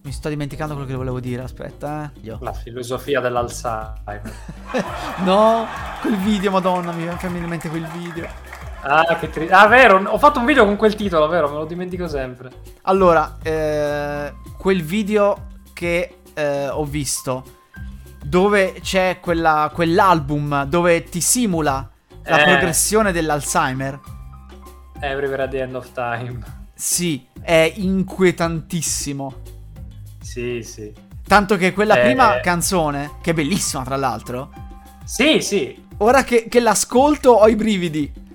Mi 0.00 0.14
sto 0.14 0.30
dimenticando 0.30 0.72
quello 0.72 0.88
che 0.88 0.96
volevo 0.96 1.20
dire, 1.20 1.42
aspetta, 1.42 2.10
eh. 2.22 2.36
La 2.40 2.54
filosofia 2.54 3.20
dell'Alzheimer. 3.20 4.32
no, 5.22 5.66
quel 6.00 6.16
video, 6.16 6.50
madonna, 6.50 6.92
mi 6.92 7.02
viene 7.02 7.38
in 7.38 7.44
mente 7.44 7.68
quel 7.68 7.86
video. 7.88 8.26
Ah, 8.80 9.16
che 9.18 9.28
tri- 9.30 9.48
ah, 9.50 9.66
vero, 9.66 10.02
ho 10.06 10.18
fatto 10.18 10.38
un 10.38 10.44
video 10.46 10.64
con 10.64 10.76
quel 10.76 10.94
titolo, 10.94 11.26
vero? 11.28 11.48
Me 11.48 11.56
lo 11.56 11.64
dimentico 11.64 12.06
sempre. 12.08 12.50
Allora, 12.82 13.36
eh, 13.42 14.32
quel 14.56 14.82
video 14.82 15.46
che 15.72 16.18
eh, 16.34 16.68
ho 16.68 16.84
visto, 16.84 17.44
dove 18.22 18.74
c'è 18.80 19.18
quella, 19.20 19.70
quell'album 19.74 20.64
dove 20.64 21.02
ti 21.04 21.20
simula 21.20 21.88
la 22.24 22.38
Eh. 22.40 22.44
progressione 22.44 23.10
dell'Alzheimer. 23.12 23.98
Everywhere 25.00 25.42
at 25.44 25.50
the 25.50 25.60
end 25.60 25.74
of 25.74 25.92
time. 25.92 26.38
Sì, 26.74 27.26
è 27.40 27.72
inquietantissimo. 27.76 29.34
Sì, 30.20 30.62
sì. 30.62 30.92
Tanto 31.26 31.56
che 31.56 31.72
quella 31.72 31.98
Eh. 31.98 32.04
prima 32.04 32.38
canzone, 32.40 33.12
che 33.20 33.32
è 33.32 33.34
bellissima 33.34 33.82
tra 33.82 33.96
l'altro, 33.96 34.50
Sì, 35.04 35.40
sì. 35.40 35.84
ora 35.98 36.22
che, 36.22 36.46
che 36.48 36.60
l'ascolto 36.60 37.32
ho 37.32 37.48
i 37.48 37.56
brividi. 37.56 38.26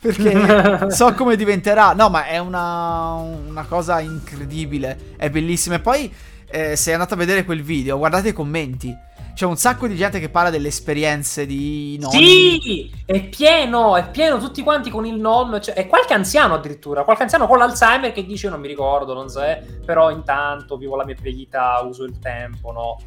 Perché 0.00 0.90
so 0.90 1.12
come 1.14 1.36
diventerà. 1.36 1.92
No, 1.92 2.08
ma 2.08 2.26
è 2.26 2.38
una, 2.38 3.12
una 3.12 3.64
cosa 3.64 4.00
incredibile. 4.00 5.14
È 5.16 5.28
bellissima. 5.30 5.76
E 5.76 5.80
poi, 5.80 6.12
eh, 6.50 6.74
se 6.76 6.92
andate 6.92 7.14
a 7.14 7.16
vedere 7.16 7.44
quel 7.44 7.62
video, 7.62 7.98
guardate 7.98 8.28
i 8.28 8.32
commenti. 8.32 9.08
C'è 9.32 9.46
un 9.46 9.56
sacco 9.56 9.86
di 9.86 9.96
gente 9.96 10.18
che 10.18 10.28
parla 10.28 10.50
delle 10.50 10.68
esperienze 10.68 11.46
di 11.46 11.96
nonni. 11.98 12.60
Sì, 12.60 12.92
è 13.06 13.22
pieno, 13.28 13.96
è 13.96 14.10
pieno 14.10 14.38
tutti 14.38 14.62
quanti 14.62 14.90
con 14.90 15.06
il 15.06 15.18
nonno, 15.18 15.60
cioè, 15.60 15.78
e 15.78 15.86
qualche 15.86 16.12
anziano 16.12 16.54
addirittura, 16.54 17.04
qualche 17.04 17.22
anziano 17.22 17.46
con 17.46 17.56
l'Alzheimer 17.56 18.12
che 18.12 18.26
dice 18.26 18.50
non 18.50 18.60
mi 18.60 18.68
ricordo, 18.68 19.14
non 19.14 19.30
so, 19.30 19.42
eh, 19.42 19.62
però 19.86 20.10
intanto 20.10 20.76
vivo 20.76 20.96
la 20.96 21.04
mia 21.04 21.16
vita, 21.18 21.80
uso 21.82 22.04
il 22.04 22.18
tempo, 22.18 22.72
no? 22.72 22.98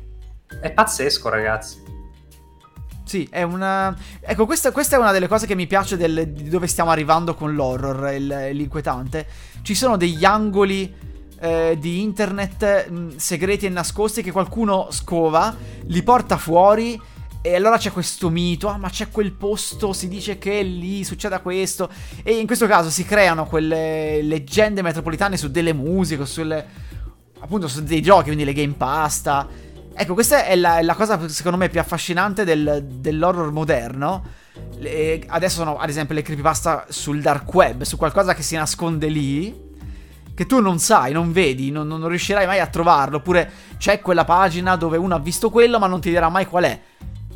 È 0.59 0.71
pazzesco, 0.71 1.29
ragazzi. 1.29 1.92
Sì, 3.05 3.27
è 3.29 3.43
una. 3.43 3.95
Ecco, 4.21 4.45
questa, 4.45 4.71
questa 4.71 4.95
è 4.95 4.99
una 4.99 5.11
delle 5.11 5.27
cose 5.27 5.45
che 5.45 5.55
mi 5.55 5.67
piace 5.67 5.97
del- 5.97 6.29
di 6.29 6.49
dove 6.49 6.67
stiamo 6.67 6.89
arrivando 6.89 7.35
con 7.35 7.53
l'horror, 7.53 8.13
il- 8.13 8.49
l'inquietante. 8.53 9.27
Ci 9.61 9.75
sono 9.75 9.97
degli 9.97 10.23
angoli 10.25 10.93
eh, 11.39 11.75
di 11.77 12.01
internet 12.01 12.87
mh, 12.89 13.17
segreti 13.17 13.65
e 13.65 13.69
nascosti 13.69 14.23
che 14.23 14.31
qualcuno 14.31 14.87
scova, 14.91 15.53
li 15.87 16.01
porta 16.01 16.37
fuori. 16.37 16.99
E 17.45 17.55
allora 17.55 17.77
c'è 17.77 17.91
questo 17.91 18.29
mito, 18.29 18.69
ah 18.69 18.77
ma 18.77 18.89
c'è 18.89 19.09
quel 19.09 19.33
posto, 19.33 19.91
si 19.91 20.07
dice 20.07 20.37
che 20.37 20.61
lì 20.61 21.03
succeda 21.03 21.41
questo. 21.41 21.89
E 22.23 22.37
in 22.37 22.45
questo 22.45 22.67
caso 22.67 22.89
si 22.89 23.03
creano 23.03 23.45
quelle 23.45 24.21
leggende 24.21 24.81
metropolitane 24.81 25.35
su 25.35 25.51
delle 25.51 25.73
musiche, 25.73 26.25
sulle, 26.25 26.65
appunto 27.39 27.67
su 27.67 27.83
dei 27.83 28.01
giochi, 28.01 28.27
quindi 28.27 28.45
le 28.45 28.53
game 28.53 28.75
pasta. 28.77 29.45
Ecco, 29.95 30.13
questa 30.15 30.45
è 30.45 30.55
la, 30.55 30.79
è 30.79 30.81
la 30.81 30.95
cosa 30.95 31.27
secondo 31.29 31.57
me 31.57 31.69
più 31.69 31.79
affascinante 31.79 32.43
del- 32.43 32.83
dell'horror 32.85 33.51
moderno. 33.51 34.23
Le- 34.77 35.23
adesso 35.27 35.57
sono 35.57 35.77
ad 35.77 35.89
esempio 35.89 36.15
le 36.15 36.21
creepypasta 36.23 36.85
sul 36.89 37.21
dark 37.21 37.51
web, 37.53 37.83
su 37.83 37.97
qualcosa 37.97 38.33
che 38.33 38.41
si 38.41 38.55
nasconde 38.55 39.07
lì, 39.07 39.71
che 40.33 40.45
tu 40.47 40.59
non 40.61 40.79
sai, 40.79 41.11
non 41.11 41.31
vedi, 41.31 41.69
non, 41.69 41.87
non 41.87 42.07
riuscirai 42.07 42.45
mai 42.47 42.59
a 42.59 42.67
trovarlo. 42.67 43.17
Oppure 43.17 43.49
c'è 43.77 44.01
quella 44.01 44.25
pagina 44.25 44.75
dove 44.75 44.97
uno 44.97 45.13
ha 45.15 45.19
visto 45.19 45.49
quello 45.49 45.77
ma 45.79 45.87
non 45.87 46.01
ti 46.01 46.09
dirà 46.09 46.27
mai 46.29 46.47
qual 46.47 46.63
è. 46.63 46.81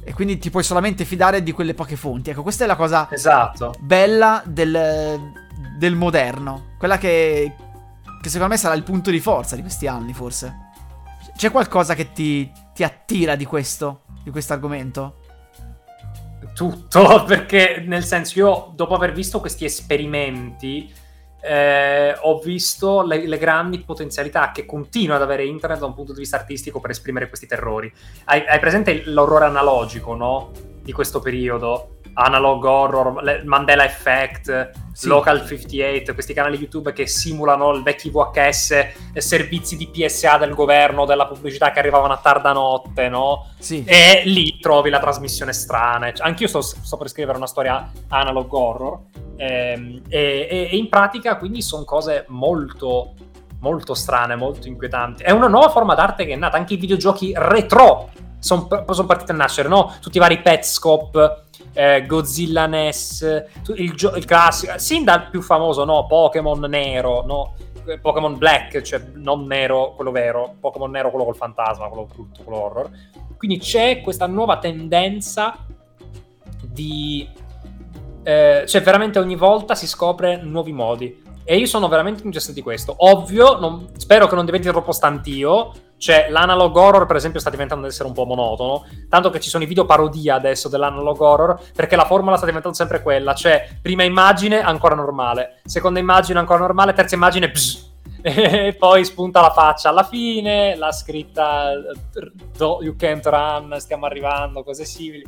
E 0.03 0.13
quindi 0.13 0.37
ti 0.39 0.49
puoi 0.49 0.63
solamente 0.63 1.03
fidare 1.05 1.43
di 1.43 1.51
quelle 1.51 1.73
poche 1.73 1.95
fonti. 1.97 2.29
Ecco, 2.29 2.41
questa 2.41 2.63
è 2.63 2.67
la 2.67 2.75
cosa 2.77 3.07
Esatto. 3.11 3.75
bella 3.79 4.41
del, 4.45 5.19
del 5.77 5.95
moderno. 5.95 6.69
Quella 6.77 6.97
che, 6.97 7.53
che 8.21 8.29
secondo 8.29 8.53
me 8.53 8.57
sarà 8.57 8.73
il 8.73 8.83
punto 8.83 9.11
di 9.11 9.19
forza 9.19 9.55
di 9.55 9.61
questi 9.61 9.85
anni, 9.85 10.13
forse. 10.13 10.65
C'è 11.37 11.51
qualcosa 11.51 11.93
che 11.93 12.13
ti, 12.13 12.51
ti 12.73 12.83
attira 12.83 13.35
di 13.35 13.45
questo, 13.45 14.05
di 14.23 14.31
questo 14.31 14.53
argomento? 14.53 15.17
Tutto, 16.55 17.25
perché 17.29 17.83
nel 17.85 18.03
senso 18.03 18.39
io 18.39 18.71
dopo 18.73 18.95
aver 18.95 19.13
visto 19.13 19.39
questi 19.39 19.63
esperimenti 19.63 20.91
eh, 21.39 22.15
ho 22.19 22.39
visto 22.39 23.03
le, 23.03 23.27
le 23.27 23.37
grandi 23.37 23.79
potenzialità 23.81 24.51
che 24.51 24.65
continua 24.65 25.17
ad 25.17 25.21
avere 25.21 25.45
internet 25.45 25.79
da 25.79 25.85
un 25.85 25.93
punto 25.93 26.11
di 26.11 26.21
vista 26.21 26.37
artistico 26.37 26.79
per 26.79 26.89
esprimere 26.89 27.27
questi 27.27 27.45
terrori. 27.45 27.93
Hai, 28.25 28.43
hai 28.47 28.57
presente 28.57 29.03
l'orrore 29.05 29.45
analogico, 29.45 30.15
no? 30.15 30.49
Di 30.81 30.91
questo 30.91 31.19
periodo? 31.19 31.96
Analog 32.19 32.63
horror, 32.63 33.43
Mandela 33.45 33.85
Effect, 33.85 34.71
Sì. 34.91 35.07
Local 35.07 35.45
58, 35.45 36.13
questi 36.13 36.33
canali 36.33 36.57
YouTube 36.57 36.91
che 36.91 37.05
simulano 37.05 37.71
il 37.71 37.83
vecchio 37.83 38.09
VHS, 38.11 38.87
servizi 39.17 39.77
di 39.77 39.87
PSA 39.87 40.37
del 40.37 40.55
governo, 40.55 41.05
della 41.05 41.27
pubblicità 41.27 41.69
che 41.71 41.77
arrivavano 41.77 42.13
a 42.13 42.17
tarda 42.17 42.51
notte, 42.53 43.07
no? 43.07 43.45
Sì. 43.59 43.83
E 43.85 44.23
lì 44.25 44.57
trovi 44.59 44.89
la 44.89 44.97
trasmissione 44.99 45.53
strana. 45.53 46.11
Cioè, 46.11 46.25
Anch'io 46.25 46.47
sto, 46.47 46.61
sto 46.61 46.97
per 46.97 47.09
scrivere 47.09 47.37
una 47.37 47.45
storia 47.47 47.87
analog 48.09 48.51
horror. 48.51 48.99
ehm, 49.39 50.01
e, 50.09 50.47
e- 50.49 50.69
e 50.71 50.75
in 50.77 50.89
pratica 50.89 51.37
quindi 51.37 51.61
sono 51.61 51.83
cose 51.83 52.25
molto, 52.29 53.13
molto 53.59 53.93
strane, 53.93 54.35
molto 54.35 54.67
inquietanti. 54.67 55.21
È 55.21 55.29
una 55.29 55.47
nuova 55.47 55.69
forma 55.69 55.93
d'arte 55.93 56.25
che 56.25 56.33
è 56.33 56.35
nata. 56.35 56.57
Anche 56.57 56.73
i 56.73 56.77
videogiochi 56.77 57.33
retro 57.35 58.09
sono 58.39 58.65
partiti 58.67 59.29
a 59.31 59.35
nascere, 59.35 59.67
no? 59.69 59.93
Tutti 60.01 60.17
i 60.17 60.19
vari 60.19 60.41
Petscop. 60.41 61.45
Eh, 61.77 62.05
Godzilla 62.07 62.65
NES, 62.65 63.45
il, 63.75 63.93
gio- 63.93 64.15
il 64.15 64.25
classico, 64.25 64.73
sin 64.77 65.03
dal 65.03 65.29
più 65.29 65.43
famoso, 65.43 65.85
no? 65.85 66.07
Pokémon 66.07 66.59
nero, 66.61 67.23
no? 67.23 67.53
Eh, 67.85 67.99
Pokémon 67.99 68.35
Black, 68.35 68.81
cioè 68.81 68.99
non 69.13 69.45
nero, 69.45 69.93
quello 69.93 70.09
vero, 70.09 70.55
Pokémon 70.59 70.89
nero, 70.89 71.11
quello 71.11 71.25
col 71.25 71.35
fantasma, 71.35 71.87
quello 71.87 72.07
brutto, 72.11 72.41
quello 72.43 72.63
horror. 72.63 72.89
Quindi 73.37 73.59
c'è 73.59 74.01
questa 74.01 74.25
nuova 74.25 74.57
tendenza 74.57 75.55
di... 76.63 77.29
eh, 78.23 78.63
cioè 78.65 78.81
veramente 78.81 79.19
ogni 79.19 79.35
volta 79.35 79.75
si 79.75 79.85
scopre 79.85 80.41
nuovi 80.41 80.73
modi. 80.73 81.25
E 81.49 81.55
io 81.55 81.65
sono 81.65 81.87
veramente 81.87 82.23
interessato 82.23 82.53
di 82.53 82.61
questo. 82.61 82.93
Ovvio, 82.97 83.57
non- 83.57 83.87
spero 83.95 84.27
che 84.27 84.35
non 84.35 84.43
diventi 84.43 84.67
troppo 84.67 84.91
stantio. 84.91 85.71
Cioè, 85.97 86.27
l'analog 86.29 86.75
horror, 86.75 87.05
per 87.05 87.15
esempio, 87.15 87.39
sta 87.39 87.49
diventando 87.49 87.85
ad 87.85 87.91
essere 87.91 88.07
un 88.09 88.13
po' 88.13 88.25
monotono. 88.25 88.85
Tanto 89.09 89.29
che 89.29 89.39
ci 89.39 89.49
sono 89.49 89.63
i 89.63 89.67
video 89.67 89.85
parodia 89.85 90.35
adesso 90.35 90.67
dell'analog 90.67 91.19
horror, 91.21 91.59
perché 91.73 91.95
la 91.95 92.05
formula 92.05 92.35
sta 92.35 92.45
diventando 92.45 92.75
sempre 92.75 93.01
quella. 93.01 93.33
Cioè, 93.33 93.77
prima 93.81 94.03
immagine 94.03 94.59
ancora 94.61 94.93
normale, 94.93 95.61
seconda 95.63 95.99
immagine 95.99 96.37
ancora 96.37 96.59
normale, 96.59 96.91
terza 96.93 97.15
immagine 97.15 97.49
bzz. 97.49 97.85
E 98.27 98.75
poi 98.77 99.05
spunta 99.05 99.39
la 99.39 99.51
faccia 99.51 99.87
alla 99.89 100.03
fine, 100.03 100.75
la 100.75 100.91
scritta 100.91 101.71
"Do- 102.57 102.79
You 102.81 102.95
can't 102.97 103.25
run, 103.25 103.75
stiamo 103.79 104.05
arrivando, 104.05 104.63
cose 104.63 104.83
simili. 104.83 105.23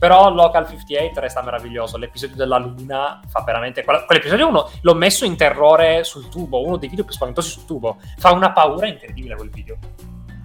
Però 0.00 0.32
Local 0.32 0.66
58 0.66 1.20
resta 1.20 1.42
meraviglioso. 1.42 1.98
L'episodio 1.98 2.34
della 2.34 2.56
luna 2.56 3.20
fa 3.28 3.42
veramente. 3.44 3.84
Quell'episodio 3.84 4.48
1 4.48 4.70
l'ho 4.80 4.94
messo 4.94 5.26
in 5.26 5.36
terrore 5.36 6.04
sul 6.04 6.30
tubo, 6.30 6.64
uno 6.64 6.78
dei 6.78 6.88
video 6.88 7.04
più 7.04 7.12
spaventosi 7.12 7.50
sul 7.50 7.66
tubo. 7.66 7.98
Fa 8.16 8.32
una 8.32 8.50
paura 8.50 8.86
incredibile 8.86 9.36
quel 9.36 9.50
video. 9.50 9.76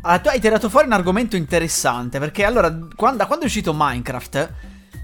Allora, 0.02 0.20
tu 0.20 0.28
hai 0.28 0.42
tirato 0.42 0.68
fuori 0.70 0.88
un 0.88 0.92
argomento 0.92 1.38
interessante 1.38 2.20
perché 2.20 2.44
allora, 2.44 2.70
quando, 2.98 3.18
da 3.20 3.26
quando 3.28 3.46
è 3.46 3.48
uscito 3.48 3.74
Minecraft, 3.74 4.54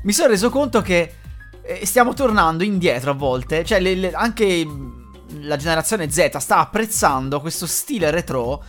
mi 0.04 0.12
sono 0.12 0.28
reso 0.28 0.50
conto 0.50 0.82
che 0.82 1.14
eh, 1.64 1.86
stiamo 1.86 2.14
tornando 2.14 2.66
indietro 2.66 3.12
a 3.12 3.14
volte, 3.14 3.64
cioè 3.64 3.80
le- 3.80 3.96
le- 3.96 4.12
anche 4.12 4.68
la 5.40 5.56
generazione 5.56 6.12
Z 6.12 6.36
sta 6.38 6.58
apprezzando 6.58 7.40
questo 7.40 7.66
stile 7.66 8.12
retro. 8.12 8.62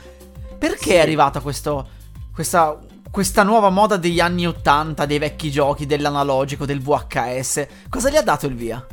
Perché 0.59 0.91
Sì. 0.91 0.93
è 0.93 1.01
arrivata 1.01 1.41
questo, 1.41 1.89
questa, 2.33 2.79
questa 3.13 3.43
nuova 3.43 3.69
moda 3.69 3.99
degli 3.99 4.21
anni 4.21 4.47
80, 4.47 5.05
dei 5.05 5.19
vecchi 5.19 5.51
giochi, 5.51 5.85
dell'analogico, 5.85 6.65
del 6.65 6.81
VHS? 6.81 7.67
Cosa 7.91 8.09
gli 8.09 8.17
ha 8.17 8.23
dato 8.23 8.47
il 8.47 8.55
via? 8.55 8.85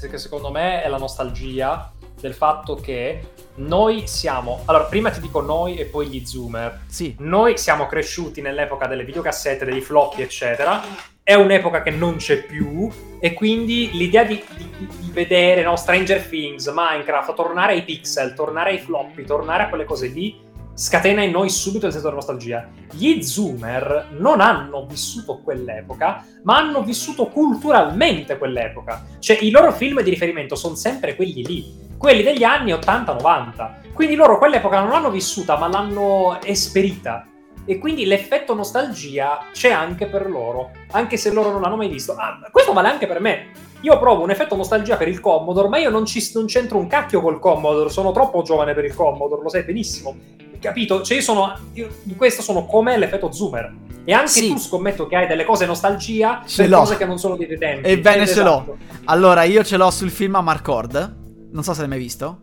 Che 0.00 0.18
secondo 0.18 0.52
me 0.52 0.80
è 0.84 0.88
la 0.88 0.96
nostalgia 0.96 1.90
del 2.20 2.34
fatto 2.34 2.76
che 2.76 3.32
noi 3.56 4.06
siamo. 4.06 4.62
Allora, 4.66 4.84
prima 4.84 5.10
ti 5.10 5.20
dico 5.20 5.40
noi 5.40 5.76
e 5.76 5.86
poi 5.86 6.06
gli 6.06 6.24
zoomer. 6.24 6.82
Sì, 6.86 7.16
Noi 7.18 7.58
siamo 7.58 7.86
cresciuti 7.86 8.40
nell'epoca 8.40 8.86
delle 8.86 9.04
videocassette, 9.04 9.64
dei 9.64 9.80
floppy, 9.80 10.22
eccetera. 10.22 10.80
È 11.20 11.34
un'epoca 11.34 11.82
che 11.82 11.90
non 11.90 12.14
c'è 12.14 12.44
più. 12.44 12.88
E 13.18 13.34
quindi 13.34 13.90
l'idea 13.92 14.22
di, 14.22 14.40
di- 14.56 14.88
di 15.00 15.10
vedere 15.10 15.62
no, 15.62 15.74
Stranger 15.74 16.22
Things, 16.22 16.72
Minecraft, 16.72 17.34
tornare 17.34 17.72
ai 17.72 17.82
pixel, 17.82 18.34
tornare 18.34 18.70
ai 18.70 18.78
floppy, 18.78 19.24
tornare 19.24 19.64
a 19.64 19.68
quelle 19.68 19.84
cose 19.84 20.06
lì, 20.06 20.48
scatena 20.80 21.22
in 21.22 21.30
noi 21.30 21.50
subito 21.50 21.84
il 21.84 21.92
senso 21.92 22.08
della 22.08 22.20
nostalgia. 22.20 22.66
Gli 22.90 23.20
zoomer 23.20 24.08
non 24.12 24.40
hanno 24.40 24.86
vissuto 24.86 25.40
quell'epoca, 25.44 26.24
ma 26.44 26.56
hanno 26.56 26.82
vissuto 26.82 27.26
culturalmente 27.26 28.38
quell'epoca. 28.38 29.04
Cioè, 29.18 29.36
i 29.42 29.50
loro 29.50 29.72
film 29.72 30.00
di 30.00 30.08
riferimento 30.08 30.54
sono 30.54 30.74
sempre 30.74 31.16
quelli 31.16 31.44
lì 31.44 31.88
quelli 31.98 32.22
degli 32.22 32.44
anni 32.44 32.72
80-90. 32.72 33.92
Quindi 33.92 34.14
loro 34.14 34.38
quell'epoca 34.38 34.80
non 34.80 34.88
l'hanno 34.88 35.10
vissuta, 35.10 35.58
ma 35.58 35.68
l'hanno 35.68 36.40
esperita. 36.42 37.26
E 37.66 37.78
quindi 37.78 38.06
l'effetto 38.06 38.54
nostalgia 38.54 39.48
c'è 39.52 39.70
anche 39.70 40.06
per 40.06 40.30
loro, 40.30 40.70
anche 40.92 41.18
se 41.18 41.30
loro 41.30 41.50
non 41.50 41.60
l'hanno 41.60 41.76
mai 41.76 41.88
visto. 41.88 42.14
Ah, 42.14 42.40
questo 42.50 42.72
vale 42.72 42.88
anche 42.88 43.06
per 43.06 43.20
me. 43.20 43.50
Io 43.82 43.98
provo 43.98 44.22
un 44.22 44.30
effetto 44.30 44.56
nostalgia 44.56 44.96
per 44.96 45.08
il 45.08 45.20
Commodore, 45.20 45.68
ma 45.68 45.76
io 45.76 45.90
non, 45.90 46.06
ci, 46.06 46.26
non 46.32 46.46
c'entro 46.46 46.78
un 46.78 46.86
cacchio 46.86 47.20
col 47.20 47.38
Commodore, 47.38 47.90
sono 47.90 48.12
troppo 48.12 48.40
giovane 48.40 48.72
per 48.72 48.86
il 48.86 48.94
Commodore, 48.94 49.42
lo 49.42 49.50
sai 49.50 49.64
benissimo. 49.64 50.16
Capito? 50.60 51.02
Cioè 51.02 51.16
io 51.16 51.22
sono, 51.22 51.56
io 51.72 51.88
in 52.04 52.16
questo 52.16 52.42
sono 52.42 52.66
come 52.66 52.96
l'effetto 52.98 53.32
Zoomer. 53.32 53.74
E 54.04 54.12
anche 54.12 54.28
Sì. 54.28 54.48
tu 54.48 54.58
scommetto 54.58 55.06
che 55.06 55.16
hai 55.16 55.26
delle 55.26 55.44
cose 55.44 55.66
nostalgia 55.66 56.42
Ce 56.46 56.62
per 56.62 56.70
l'ho. 56.70 56.78
cose 56.78 56.96
che 56.96 57.04
non 57.04 57.18
sono 57.18 57.36
dei 57.36 57.46
tuoi 57.46 57.58
tempi. 57.58 57.88
Ebbene 57.88 58.26
ce 58.26 58.32
esatto. 58.32 58.44
l'ho. 58.66 58.76
Allora, 59.04 59.42
io 59.44 59.62
ce 59.64 59.76
l'ho 59.76 59.90
sul 59.90 60.10
film 60.10 60.34
Amarcord. 60.36 61.16
Non 61.52 61.62
so 61.62 61.72
se 61.74 61.80
l'hai 61.80 61.88
mai 61.88 61.98
visto. 61.98 62.40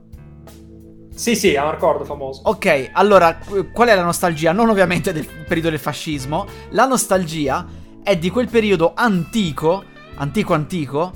Sì, 1.14 1.36
sì, 1.36 1.58
ricordo 1.60 2.06
famoso. 2.06 2.42
Ok, 2.46 2.90
allora, 2.94 3.38
qu- 3.38 3.72
qual 3.72 3.88
è 3.90 3.96
la 3.96 4.04
nostalgia? 4.04 4.52
Non 4.52 4.70
ovviamente 4.70 5.12
del 5.14 5.26
periodo 5.48 5.72
del 5.72 5.80
fascismo. 5.80 6.46
La 6.72 6.86
nostalgia 6.86 7.66
è 8.04 8.16
di 8.18 8.30
quel 8.30 8.48
periodo 8.48 8.94
antico, 8.96 9.84
antico 10.16 10.54
antico, 10.54 11.12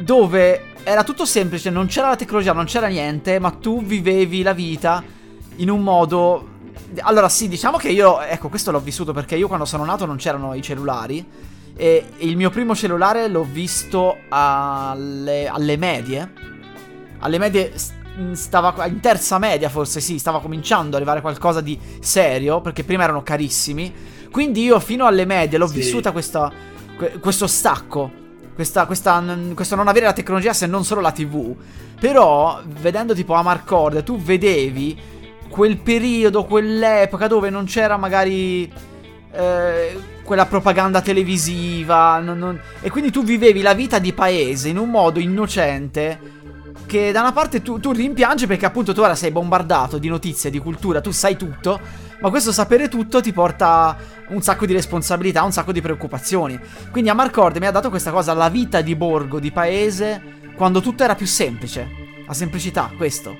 dove 0.00 0.74
era 0.82 1.04
tutto 1.04 1.24
semplice, 1.24 1.70
non 1.70 1.86
c'era 1.86 2.08
la 2.08 2.16
tecnologia, 2.16 2.52
non 2.52 2.64
c'era 2.64 2.88
niente, 2.88 3.38
ma 3.38 3.50
tu 3.52 3.82
vivevi 3.82 4.42
la 4.42 4.52
vita 4.52 5.02
in 5.56 5.70
un 5.70 5.82
modo... 5.82 6.54
Allora 7.00 7.28
sì, 7.28 7.48
diciamo 7.48 7.78
che 7.78 7.88
io, 7.88 8.20
ecco, 8.20 8.48
questo 8.48 8.70
l'ho 8.70 8.80
vissuto 8.80 9.12
perché 9.12 9.36
io 9.36 9.48
quando 9.48 9.64
sono 9.64 9.84
nato 9.84 10.06
non 10.06 10.16
c'erano 10.16 10.54
i 10.54 10.62
cellulari 10.62 11.24
e 11.76 12.04
il 12.18 12.36
mio 12.36 12.48
primo 12.48 12.74
cellulare 12.74 13.28
l'ho 13.28 13.44
visto 13.44 14.16
alle, 14.28 15.46
alle 15.48 15.76
medie. 15.76 16.32
Alle 17.18 17.38
medie 17.38 17.72
stava 18.32 18.86
in 18.86 19.00
terza 19.00 19.38
media 19.38 19.68
forse 19.68 20.00
sì, 20.00 20.18
stava 20.18 20.40
cominciando 20.40 20.88
ad 20.90 20.94
arrivare 20.94 21.20
qualcosa 21.20 21.60
di 21.60 21.78
serio 22.00 22.60
perché 22.60 22.84
prima 22.84 23.02
erano 23.04 23.22
carissimi. 23.22 23.92
Quindi 24.30 24.62
io 24.62 24.78
fino 24.80 25.06
alle 25.06 25.24
medie 25.24 25.58
l'ho 25.58 25.66
Sì. 25.66 25.74
vissuta 25.76 26.12
questa, 26.12 26.50
que- 26.96 27.18
questo 27.18 27.46
stacco, 27.46 28.10
questa, 28.54 28.86
questa, 28.86 29.22
questo 29.54 29.74
non 29.74 29.88
avere 29.88 30.06
la 30.06 30.12
tecnologia 30.12 30.52
se 30.52 30.66
non 30.66 30.84
solo 30.84 31.00
la 31.00 31.12
TV. 31.12 31.54
Però 31.98 32.60
vedendo 32.64 33.14
tipo 33.14 33.34
Amarcord 33.34 34.02
tu 34.02 34.18
vedevi 34.18 35.14
quel 35.48 35.78
periodo, 35.78 36.44
quell'epoca 36.44 37.26
dove 37.26 37.50
non 37.50 37.64
c'era 37.64 37.96
magari 37.96 38.70
eh, 39.32 39.98
quella 40.22 40.46
propaganda 40.46 41.00
televisiva 41.02 42.18
non- 42.18 42.38
non- 42.38 42.60
e 42.80 42.90
quindi 42.90 43.10
tu 43.10 43.22
vivevi 43.22 43.60
la 43.62 43.74
vita 43.74 43.98
di 43.98 44.12
paese 44.12 44.68
in 44.68 44.78
un 44.78 44.88
modo 44.90 45.18
innocente 45.20 46.34
che 46.86 47.10
da 47.12 47.20
una 47.20 47.32
parte 47.32 47.62
tu, 47.62 47.80
tu 47.80 47.92
rimpiangi 47.92 48.46
perché 48.46 48.64
appunto 48.64 48.94
tu 48.94 49.00
ora 49.00 49.14
sei 49.14 49.30
bombardato 49.32 49.98
di 49.98 50.08
notizie, 50.08 50.50
di 50.50 50.58
cultura, 50.58 51.00
tu 51.00 51.10
sai 51.10 51.36
tutto, 51.36 51.80
ma 52.20 52.30
questo 52.30 52.52
sapere 52.52 52.88
tutto 52.88 53.20
ti 53.20 53.32
porta 53.32 53.96
un 54.28 54.40
sacco 54.40 54.66
di 54.66 54.72
responsabilità, 54.72 55.42
un 55.42 55.52
sacco 55.52 55.72
di 55.72 55.80
preoccupazioni. 55.80 56.58
Quindi 56.92 57.10
a 57.10 57.14
Marcord 57.14 57.56
mi 57.58 57.66
ha 57.66 57.72
dato 57.72 57.90
questa 57.90 58.12
cosa, 58.12 58.34
la 58.34 58.48
vita 58.48 58.80
di 58.82 58.94
borgo, 58.94 59.40
di 59.40 59.50
paese, 59.50 60.22
quando 60.54 60.80
tutto 60.80 61.02
era 61.02 61.16
più 61.16 61.26
semplice. 61.26 61.88
La 62.26 62.34
semplicità, 62.34 62.90
questo. 62.96 63.36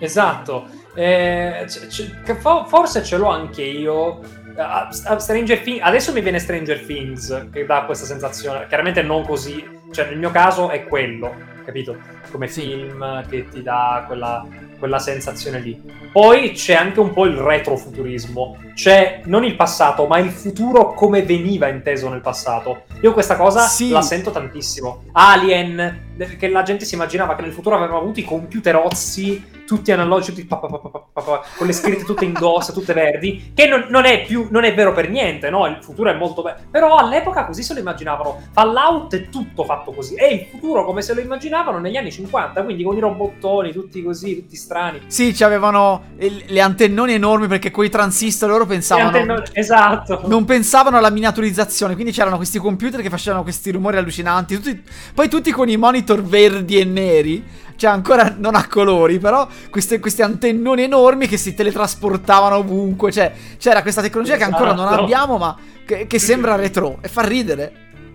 Esatto. 0.00 0.66
Eh, 0.94 1.64
c- 1.66 1.86
c- 1.88 2.34
forse 2.66 3.02
ce 3.02 3.16
l'ho 3.16 3.28
anche 3.28 3.62
io. 3.62 4.20
Ah, 4.56 4.88
ah, 5.06 5.18
Stranger 5.18 5.58
Things, 5.60 5.80
adesso 5.82 6.12
mi 6.12 6.20
viene 6.20 6.38
Stranger 6.38 6.78
Things 6.84 7.48
che 7.52 7.66
dà 7.66 7.82
questa 7.84 8.04
sensazione. 8.06 8.66
Chiaramente 8.68 9.02
non 9.02 9.26
così, 9.26 9.66
cioè 9.90 10.06
nel 10.06 10.18
mio 10.18 10.30
caso 10.30 10.68
è 10.70 10.84
quello, 10.84 11.34
capito? 11.64 11.96
Come 12.30 12.46
film 12.46 13.26
che 13.28 13.48
ti 13.48 13.62
dà 13.62 14.04
quella, 14.06 14.46
quella 14.78 15.00
sensazione 15.00 15.58
lì. 15.58 15.80
Poi 16.12 16.52
c'è 16.52 16.74
anche 16.74 17.00
un 17.00 17.12
po' 17.12 17.24
il 17.24 17.36
retrofuturismo, 17.36 18.58
c'è 18.74 19.22
non 19.24 19.42
il 19.44 19.56
passato, 19.56 20.06
ma 20.06 20.18
il 20.18 20.30
futuro 20.30 20.94
come 20.94 21.22
veniva 21.22 21.66
inteso 21.66 22.08
nel 22.08 22.20
passato. 22.20 22.82
Io 23.00 23.12
questa 23.12 23.34
cosa 23.34 23.62
Sì. 23.66 23.90
la 23.90 24.02
sento 24.02 24.30
tantissimo. 24.30 25.02
Alien, 25.12 26.14
che 26.38 26.48
la 26.48 26.62
gente 26.62 26.84
si 26.84 26.94
immaginava 26.94 27.34
che 27.34 27.42
nel 27.42 27.52
futuro 27.52 27.74
avevano 27.74 27.98
avuto 27.98 28.20
i 28.20 28.24
computerozzi 28.24 29.53
tutti 29.66 29.92
analogici, 29.92 30.32
tutti 30.32 30.46
pa- 30.46 30.56
pa- 30.58 30.68
pa- 30.68 31.22
pa- 31.22 31.42
con 31.56 31.66
le 31.66 31.72
scritte 31.72 32.04
tutte 32.04 32.24
in 32.24 32.32
grossa, 32.32 32.72
tutte 32.72 32.92
verdi, 32.92 33.52
che 33.54 33.66
non, 33.66 33.86
non 33.88 34.04
è 34.04 34.22
più, 34.24 34.48
non 34.50 34.64
è 34.64 34.74
vero 34.74 34.92
per 34.92 35.08
niente, 35.10 35.50
no? 35.50 35.66
Il 35.66 35.78
futuro 35.80 36.10
è 36.10 36.14
molto 36.14 36.42
bello. 36.42 36.58
Però 36.70 36.96
all'epoca 36.96 37.44
così 37.46 37.62
se 37.62 37.72
lo 37.74 37.80
immaginavano. 37.80 38.40
Fallout 38.52 39.14
è 39.14 39.28
tutto 39.28 39.64
fatto 39.64 39.92
così. 39.92 40.14
E 40.14 40.34
il 40.34 40.46
futuro 40.50 40.84
come 40.84 41.02
se 41.02 41.14
lo 41.14 41.20
immaginavano 41.20 41.78
negli 41.78 41.96
anni 41.96 42.12
50, 42.12 42.62
quindi 42.62 42.82
con 42.84 42.96
i 42.96 43.00
robottoni, 43.00 43.72
tutti 43.72 44.02
così, 44.02 44.36
tutti 44.36 44.56
strani. 44.56 45.00
Sì, 45.06 45.34
avevano 45.42 46.02
le 46.16 46.60
antennoni 46.60 47.14
enormi 47.14 47.46
perché 47.46 47.70
coi 47.70 47.88
transistor 47.90 48.48
loro 48.50 48.66
pensavano... 48.66 49.06
Antenno- 49.08 49.42
Esatto. 49.52 50.22
Non 50.26 50.44
pensavano 50.44 50.96
alla 50.98 51.10
miniaturizzazione, 51.10 51.94
quindi 51.94 52.12
c'erano 52.12 52.36
questi 52.36 52.58
computer 52.58 53.00
che 53.00 53.10
facevano 53.10 53.42
questi 53.42 53.70
rumori 53.70 53.96
allucinanti. 53.96 54.56
tutti- 54.56 54.82
poi 55.14 55.28
tutti 55.28 55.50
con 55.52 55.68
i 55.68 55.76
monitor 55.76 56.22
verdi 56.22 56.78
e 56.78 56.84
neri. 56.84 57.44
Cioè, 57.76 57.90
ancora 57.90 58.34
non 58.36 58.54
a 58.54 58.66
colori, 58.68 59.18
però 59.18 59.46
queste, 59.70 59.98
questi 59.98 60.22
antennoni 60.22 60.82
enormi 60.82 61.26
che 61.26 61.36
si 61.36 61.54
teletrasportavano 61.54 62.56
ovunque. 62.56 63.10
Cioè, 63.10 63.32
c'era 63.58 63.82
questa 63.82 64.00
tecnologia 64.02 64.36
che 64.36 64.44
ancora 64.44 64.72
non 64.72 64.86
Esatto. 64.86 65.02
abbiamo, 65.02 65.38
ma 65.38 65.56
che, 65.84 66.06
che 66.06 66.18
sembra 66.18 66.54
retro 66.56 66.98
e 67.00 67.08
fa 67.08 67.22
ridere. 67.22 67.72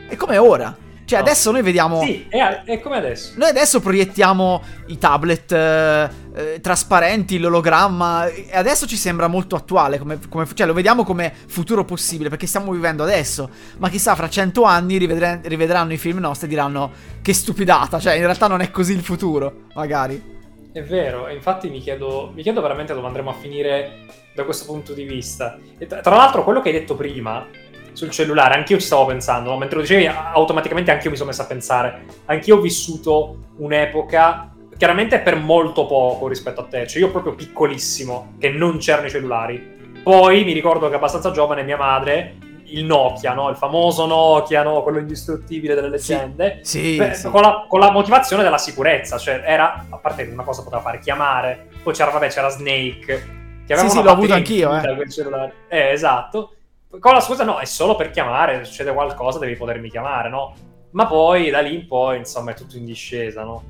E 0.08 0.16
come 0.16 0.38
ora. 0.38 0.76
Cioè, 1.10 1.18
No. 1.20 1.26
adesso 1.26 1.50
noi 1.52 1.64
vediamo. 1.64 2.04
Sì, 2.04 2.28
è, 2.30 2.62
è 2.66 2.80
come 2.80 2.98
adesso. 2.98 3.34
Noi 3.36 3.50
adesso 3.50 3.80
proiettiamo 3.80 4.62
i 4.90 4.98
tablet 5.00 5.52
eh, 5.52 6.10
eh, 6.36 6.60
trasparenti, 6.62 7.40
l'ologramma, 7.40 8.28
e 8.28 8.50
adesso 8.54 8.86
ci 8.86 8.96
sembra 8.96 9.26
molto 9.26 9.56
attuale, 9.56 9.98
come, 9.98 10.20
come- 10.30 10.46
cioè 10.54 10.68
lo 10.68 10.74
vediamo 10.74 11.04
come 11.04 11.34
futuro 11.48 11.84
possibile, 11.84 12.30
perché 12.30 12.46
stiamo 12.46 12.72
vivendo 12.72 13.02
adesso, 13.02 13.50
ma 13.80 13.90
chissà 13.90 14.14
fra 14.14 14.30
cento 14.30 14.64
anni 14.66 14.98
rivedre- 14.98 15.42
rivedranno 15.46 15.94
i 15.94 15.98
film 15.98 16.20
nostri 16.20 16.46
e 16.46 16.50
diranno 16.52 16.92
che 17.24 17.34
stupidata, 17.34 18.00
cioè 18.00 18.14
in 18.14 18.22
realtà 18.22 18.46
non 18.46 18.62
è 18.62 18.70
così 18.70 18.94
il 18.94 19.02
futuro, 19.02 19.64
magari. 19.74 20.38
È 20.72 20.84
vero, 20.84 21.28
e 21.28 21.34
infatti 21.34 21.70
mi 21.72 21.80
chiedo, 21.80 22.32
mi 22.36 22.44
chiedo 22.44 22.62
veramente 22.62 22.94
dove 22.94 23.08
andremo 23.08 23.32
a 23.32 23.34
finire 23.34 24.06
da 24.36 24.44
questo 24.44 24.66
punto 24.66 24.94
di 24.94 25.06
vista. 25.06 25.58
E 25.80 25.88
tra, 25.88 26.02
tra 26.02 26.16
l'altro, 26.16 26.44
quello 26.44 26.62
che 26.62 26.70
hai 26.70 26.76
detto 26.76 26.96
prima 26.96 27.48
sul 27.94 28.10
cellulare, 28.10 28.56
anch'io 28.56 28.78
ci 28.78 28.86
stavo 28.86 29.06
pensando, 29.06 29.52
no? 29.52 29.58
mentre 29.58 29.78
lo 29.78 29.82
dicevi, 29.82 30.06
automaticamente 30.08 30.92
anch'io 30.92 31.10
mi 31.10 31.16
sono 31.16 31.30
messo 31.30 31.42
a 31.42 31.46
pensare. 31.46 32.06
Anch'io 32.26 32.58
ho 32.58 32.62
vissuto 32.62 33.38
un'epoca, 33.58 34.54
chiaramente 34.78 35.20
per 35.20 35.36
molto 35.36 35.86
poco 35.86 36.28
rispetto 36.28 36.62
a 36.62 36.66
te, 36.66 36.88
cioè 36.88 37.02
io 37.02 37.12
proprio 37.12 37.36
piccolissimo, 37.36 38.36
che 38.40 38.50
non 38.50 38.78
c'erano 38.78 39.08
i 39.08 39.10
cellulari. 39.10 39.78
Poi 40.02 40.44
mi 40.44 40.54
ricordo 40.54 40.90
che 40.90 40.96
abbastanza 40.96 41.32
giovane 41.32 41.64
mia 41.64 41.78
madre, 41.78 42.38
il 42.72 42.86
Nokia, 42.86 43.34
no? 43.34 43.50
il 43.50 43.56
famoso 43.56 44.06
Nokia, 44.06 44.64
no? 44.64 44.84
quello 44.84 45.00
indistruttibile 45.00 45.76
delle 45.76 45.90
leggende, 45.90 46.60
Sì, 46.62 46.98
Beh, 46.98 47.14
sì. 47.14 47.30
Con, 47.30 47.42
la, 47.42 47.66
con 47.68 47.80
la 47.80 47.92
motivazione 47.92 48.44
della 48.44 48.58
sicurezza, 48.58 49.18
cioè 49.18 49.42
era, 49.46 49.86
a 49.90 49.98
parte 49.98 50.24
una 50.32 50.44
cosa 50.44 50.64
poteva 50.64 50.82
fare 50.82 51.00
chiamare, 51.00 51.68
poi 51.84 51.94
c'era, 51.94 52.12
vabbè, 52.12 52.30
c'era 52.30 52.50
Snake, 52.50 53.38
che 53.66 53.74
aveva 53.74 53.90
Sì, 53.90 53.98
sì, 53.98 54.04
l'ho 54.04 54.12
avuto 54.12 54.34
anch'io, 54.34 54.76
eh. 54.76 54.96
quel 54.96 55.12
cellulare. 55.12 55.54
Eh, 55.68 55.92
esatto. 55.92 56.54
Con 56.98 57.14
la 57.14 57.20
scusa, 57.20 57.44
no, 57.44 57.60
è 57.60 57.66
solo 57.66 57.96
per 57.96 58.10
chiamare, 58.10 58.58
se 58.58 58.64
succede 58.66 58.92
qualcosa 58.92 59.38
devi 59.38 59.56
potermi 59.56 59.92
chiamare, 59.92 60.30
no? 60.30 60.56
Ma 60.92 61.06
poi 61.06 61.52
da 61.52 61.60
lì 61.60 61.76
in 61.76 61.88
poi, 61.88 62.18
insomma, 62.18 62.52
è 62.52 62.54
tutto 62.56 62.78
in 62.78 62.86
discesa, 62.86 63.44
no? 63.44 63.64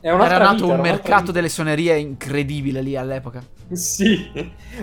Era 0.00 0.38
nato 0.38 0.64
vita, 0.64 0.74
un 0.74 0.80
mercato 0.80 1.20
vita. 1.20 1.32
delle 1.32 1.48
suonerie 1.48 1.96
incredibile 1.98 2.80
lì 2.80 2.96
all'epoca. 2.96 3.42
Sì, 3.70 4.30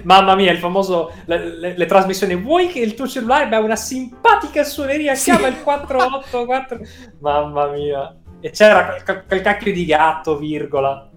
mamma 0.04 0.36
mia, 0.36 0.52
il 0.52 0.60
famoso 0.60 1.12
le, 1.26 1.58
le- 1.58 1.78
le 1.78 1.86
trasmissioni. 1.88 2.36
Vuoi 2.36 2.68
che 2.68 2.80
il 2.80 2.94
tuo 2.94 3.08
cellulare 3.08 3.44
abbia 3.46 3.60
una 3.60 3.76
simpatica 3.76 4.64
suoneria? 4.64 5.16
Sì. 5.16 5.32
Chiama 5.32 5.48
il 5.48 5.62
484. 5.62 6.80
mamma 7.20 7.68
mia. 7.68 8.16
E 8.40 8.52
c'era 8.52 9.02
quel, 9.04 9.26
quel 9.28 9.42
cacchio 9.42 9.74
di 9.74 9.84
gatto, 9.84 10.38
virgola. 10.38 11.10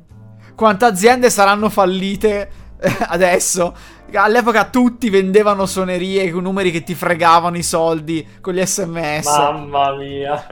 Quante 0.57 0.85
aziende 0.85 1.31
saranno 1.31 1.69
fallite 1.69 2.51
adesso? 3.09 3.75
All'epoca 4.15 4.65
tutti 4.67 5.09
vendevano 5.09 5.65
suonerie 5.67 6.31
con 6.31 6.43
numeri 6.43 6.71
che 6.71 6.83
ti 6.83 6.95
fregavano 6.95 7.57
i 7.57 7.63
soldi 7.63 8.27
con 8.41 8.55
gli 8.55 8.65
sms. 8.65 9.25
Mamma 9.27 9.95
mia. 9.97 10.47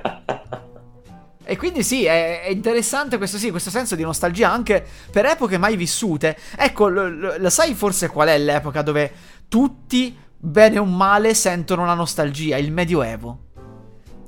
E 1.44 1.56
quindi 1.56 1.82
sì, 1.82 2.04
è, 2.04 2.46
interessante 2.48 3.18
questo 3.18 3.36
sì, 3.36 3.50
questo 3.50 3.70
senso 3.70 3.96
di 3.96 4.02
nostalgia 4.02 4.50
anche 4.52 4.84
per 5.10 5.24
epoche 5.26 5.58
mai 5.58 5.76
vissute. 5.76 6.36
Ecco, 6.56 6.88
lo, 6.88 7.08
lo- 7.08 7.34
lo 7.36 7.50
sai 7.50 7.74
forse 7.74 8.08
qual 8.08 8.28
è 8.28 8.38
l'epoca 8.38 8.82
dove 8.82 9.10
tutti, 9.48 10.16
bene 10.36 10.78
o 10.78 10.84
male, 10.84 11.34
sentono 11.34 11.84
la 11.84 11.94
nostalgia? 11.94 12.56
Il 12.56 12.70
Medioevo. 12.72 13.38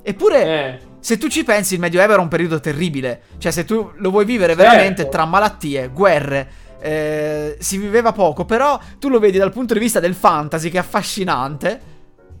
Eppure, 0.03 0.43
Eh, 0.43 0.79
se 0.99 1.17
tu 1.17 1.29
ci 1.29 1.45
pensi, 1.45 1.75
il 1.75 1.79
Medioevo 1.79 2.11
era 2.11 2.21
un 2.21 2.27
periodo 2.27 2.59
terribile. 2.59 3.21
Cioè, 3.37 3.51
se 3.53 3.63
tu 3.63 3.93
lo 3.95 4.09
vuoi 4.09 4.25
vivere 4.25 4.53
Certo. 4.53 4.69
veramente 4.69 5.07
tra 5.07 5.23
malattie, 5.25 5.87
guerre, 5.87 6.49
eh, 6.83 7.55
si 7.59 7.77
viveva 7.77 8.11
poco, 8.11 8.43
però 8.43 8.77
tu 8.99 9.07
lo 9.07 9.17
vedi 9.17 9.37
dal 9.37 9.53
punto 9.53 9.73
di 9.73 9.79
vista 9.79 10.01
del 10.01 10.13
fantasy 10.13 10.69
che 10.69 10.75
è 10.75 10.81
affascinante 10.81 11.81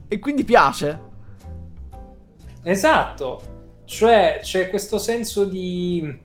e 0.09 0.19
quindi 0.19 0.43
piace. 0.43 0.99
esatto. 2.63 3.41
Cioè, 3.85 4.39
c'è 4.41 4.69
questo 4.69 4.97
senso 4.97 5.45
di 5.45 6.19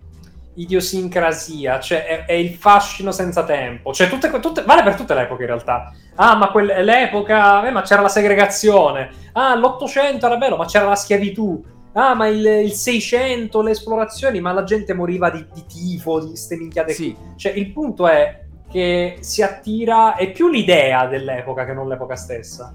idiosincrasia, 0.54 1.78
cioè 1.78 2.04
è, 2.06 2.24
è 2.24 2.32
il 2.32 2.54
fascino 2.54 3.12
senza 3.12 3.44
tempo. 3.44 3.92
Cioè, 3.92 4.08
tutte, 4.08 4.30
tutte- 4.40 4.62
vale 4.62 4.82
per 4.82 4.96
tutte 4.96 5.14
le 5.14 5.22
epoche 5.22 5.42
in 5.42 5.48
realtà. 5.48 5.92
Ah, 6.16 6.34
ma 6.34 6.50
quel- 6.50 6.84
l'epoca, 6.84 7.66
eh, 7.66 7.70
ma 7.70 7.82
c'era 7.82 8.02
la 8.02 8.08
segregazione. 8.08 9.10
Ah, 9.32 9.54
l'Ottocento 9.54 10.26
era 10.26 10.36
bello, 10.36 10.56
ma 10.56 10.66
c'era 10.66 10.86
la 10.88 10.96
schiavitù. 10.96 11.64
Ah, 11.98 12.14
ma 12.14 12.28
il, 12.28 12.46
il 12.46 12.72
600, 12.72 13.60
le 13.60 13.72
esplorazioni, 13.72 14.40
ma 14.40 14.52
la 14.52 14.62
gente 14.62 14.94
moriva 14.94 15.30
di, 15.30 15.44
di 15.52 15.66
tifo, 15.66 16.24
di 16.24 16.36
ste 16.36 16.56
minchiate 16.56 16.92
Sì. 16.92 17.14
Cioè, 17.34 17.50
il 17.50 17.72
punto 17.72 18.06
è, 18.06 18.44
che 18.70 19.16
si 19.20 19.42
attira, 19.42 20.14
è 20.14 20.30
più 20.30 20.48
l'idea 20.48 21.06
dell'epoca 21.06 21.64
che 21.64 21.72
non 21.72 21.88
l'epoca 21.88 22.14
stessa. 22.14 22.72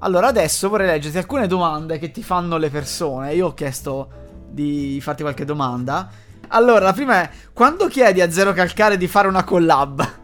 Allora, 0.00 0.26
adesso 0.26 0.68
vorrei 0.68 0.88
leggerti 0.88 1.16
alcune 1.16 1.46
domande 1.46 1.98
che 1.98 2.10
ti 2.10 2.22
fanno 2.22 2.58
le 2.58 2.68
persone. 2.68 3.32
Io 3.32 3.46
ho 3.46 3.54
chiesto 3.54 4.10
di 4.50 4.98
farti 5.00 5.22
qualche 5.22 5.46
domanda. 5.46 6.10
Allora, 6.48 6.84
la 6.84 6.92
prima 6.92 7.22
è: 7.22 7.30
quando 7.54 7.86
chiedi 7.86 8.20
a 8.20 8.30
Zero 8.30 8.52
Calcare 8.52 8.98
di 8.98 9.08
fare 9.08 9.26
una 9.26 9.42
collab? 9.42 10.18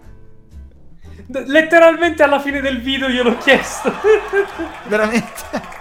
Letteralmente 1.28 2.22
alla 2.22 2.38
fine 2.38 2.60
del 2.60 2.82
video 2.82 3.08
gliel'ho 3.08 3.38
chiesto. 3.38 3.90
Veramente? 4.88 5.74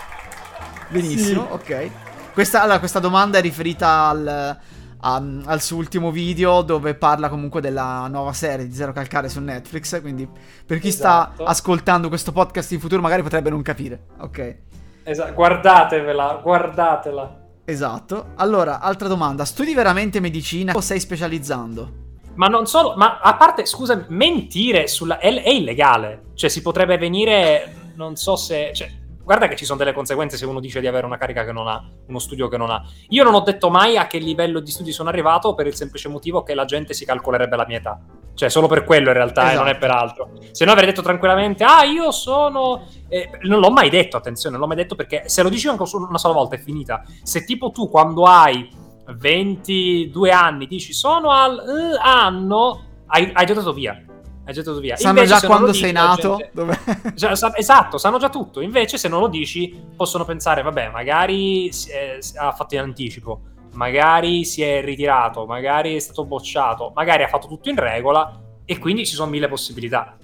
Benissimo, 0.88 1.48
sì. 1.48 1.72
ok. 1.72 1.90
Questa, 2.36 2.62
allora, 2.62 2.80
questa 2.80 3.00
domanda 3.00 3.38
è 3.38 3.42
riferita 3.42 4.10
al, 4.10 4.58
um, 5.04 5.42
al 5.46 5.62
suo 5.62 5.78
ultimo 5.78 6.12
video 6.12 6.64
dove 6.64 6.94
parla 6.94 7.30
comunque 7.30 7.62
della 7.62 8.10
nuova 8.10 8.34
serie 8.34 8.68
di 8.68 8.74
Zero 8.74 8.92
Calcare 8.92 9.30
su 9.30 9.40
Netflix. 9.40 10.02
Quindi 10.02 10.28
per 10.66 10.80
chi 10.80 10.90
esatto. 10.90 11.36
sta 11.36 11.46
ascoltando 11.46 12.10
questo 12.10 12.34
podcast 12.34 12.74
in 12.74 12.82
futuro 12.82 13.02
magari 13.02 13.22
potrebbe 13.24 13.50
non 13.50 13.62
capire. 13.62 14.08
Ok. 14.20 14.58
Esatto, 15.04 15.34
guardatevela, 15.34 16.42
guardatela. 16.44 17.44
Esatto. 17.64 18.32
Allora, 18.36 18.82
altra 18.82 19.08
domanda. 19.08 19.46
Studi 19.46 19.74
veramente 19.74 20.20
medicina 20.20 20.74
o 20.74 20.82
stai 20.82 21.00
specializzando? 21.00 22.04
Ma 22.34 22.48
non 22.48 22.68
solo, 22.68 22.96
ma 22.98 23.20
a 23.22 23.36
parte, 23.36 23.66
scusa, 23.66 24.08
mentire 24.10 24.90
sulla... 24.90 25.20
È, 25.20 25.42
è 25.42 25.52
illegale. 25.52 26.32
Cioè, 26.34 26.50
si 26.50 26.62
potrebbe 26.62 26.98
venire, 26.98 27.94
non 27.96 28.18
so 28.18 28.36
se... 28.36 28.72
Cioè, 28.74 29.04
guarda 29.26 29.48
che 29.48 29.56
ci 29.56 29.66
sono 29.66 29.80
delle 29.80 29.92
conseguenze 29.92 30.38
se 30.38 30.46
uno 30.46 30.60
dice 30.62 30.80
di 30.80 30.88
avere 30.88 31.06
una 31.06 31.18
carica 31.18 31.44
che 31.44 31.52
non 31.52 31.68
ha, 31.68 31.84
uno 32.08 32.20
studio 32.20 32.48
che 32.48 32.58
non 32.58 32.70
ha. 32.70 32.82
Io 33.10 33.24
non 33.24 33.34
ho 33.34 33.42
detto 33.42 33.70
mai 33.70 33.98
a 33.98 34.08
che 34.08 34.20
livello 34.20 34.60
di 34.62 34.72
studi 34.72 34.92
sono 34.92 35.10
arrivato 35.10 35.54
per 35.56 35.68
il 35.68 35.76
semplice 35.76 36.08
motivo 36.08 36.44
che 36.44 36.54
la 36.54 36.66
gente 36.66 36.94
si 36.94 37.04
calcolerebbe 37.04 37.56
la 37.56 37.66
mia 37.68 37.78
età. 37.78 38.00
Cioè, 38.36 38.50
solo 38.50 38.68
per 38.68 38.84
quello 38.84 39.08
in 39.08 39.14
realtà, 39.14 39.44
esatto. 39.44 39.56
e 39.56 39.64
non 39.64 39.68
è 39.68 39.78
per 39.78 39.92
altro. 39.92 40.30
Se 40.52 40.64
no 40.64 40.72
avrei 40.72 40.86
detto 40.86 41.02
tranquillamente, 41.02 41.64
ah, 41.64 41.84
io 41.84 42.12
sono... 42.12 42.86
Eh, 43.08 43.32
non 43.42 43.60
l'ho 43.60 43.72
mai 43.72 43.90
detto, 43.90 44.18
attenzione, 44.18 44.58
non 44.58 44.62
l'ho 44.62 44.74
mai 44.74 44.82
detto 44.82 44.96
perché 44.96 45.28
se 45.28 45.42
lo 45.42 45.50
dici 45.50 45.68
anche 45.68 45.84
una 45.96 46.18
sola 46.18 46.34
volta 46.34 46.56
è 46.56 46.60
finita. 46.60 47.04
Se 47.24 47.44
tipo 47.44 47.72
tu 47.72 47.90
quando 47.90 48.26
hai 48.26 48.70
22 49.08 50.32
anni 50.32 50.68
dici 50.68 50.94
sono 50.94 51.32
al 51.32 51.54
uh, 51.54 51.98
anno, 52.00 52.82
hai, 53.08 53.32
hai 53.34 53.46
già 53.46 53.54
dato 53.54 53.74
via 53.74 54.06
hai 54.46 54.54
gettato 54.54 54.80
via. 54.80 54.96
Sanno 54.96 55.20
Invece, 55.20 55.40
già 55.40 55.48
quando 55.48 55.74
sei 55.74 55.92
nato? 55.92 56.38
Gente... 56.54 57.14
Cioè, 57.16 57.32
esatto, 57.58 57.98
sanno 57.98 58.18
già 58.20 58.30
tutto. 58.30 58.62
Invece, 58.62 58.98
se 58.98 59.08
non 59.08 59.20
lo 59.20 59.28
dici, 59.28 59.78
possono 59.96 60.24
pensare, 60.24 60.62
vabbè, 60.62 60.90
magari 60.90 61.68
è, 61.68 62.20
ha 62.38 62.52
fatto 62.52 62.76
in 62.76 62.82
anticipo, 62.82 63.42
magari 63.74 64.46
si 64.46 64.62
è 64.62 64.84
ritirato, 64.84 65.46
magari 65.46 65.96
è 65.96 66.00
stato 66.00 66.26
bocciato, 66.26 66.92
magari 66.96 67.24
ha 67.24 67.28
fatto 67.28 67.48
tutto 67.48 67.70
in 67.70 67.76
regola 67.76 68.40
e 68.64 68.78
quindi 68.78 69.06
ci 69.06 69.16
sono 69.16 69.30
mille 69.30 69.48
possibilità. 69.48 70.18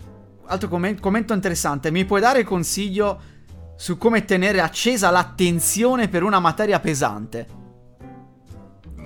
Altro 0.46 0.68
comment- 0.68 1.00
commento 1.00 1.34
interessante, 1.34 1.92
mi 1.92 2.06
puoi 2.06 2.22
dare 2.22 2.44
consiglio 2.44 3.20
su 3.76 3.98
come 3.98 4.26
tenere 4.26 4.62
accesa 4.62 5.10
l'attenzione 5.10 6.08
per 6.10 6.22
una 6.22 6.40
materia 6.40 6.80
pesante? 6.80 7.60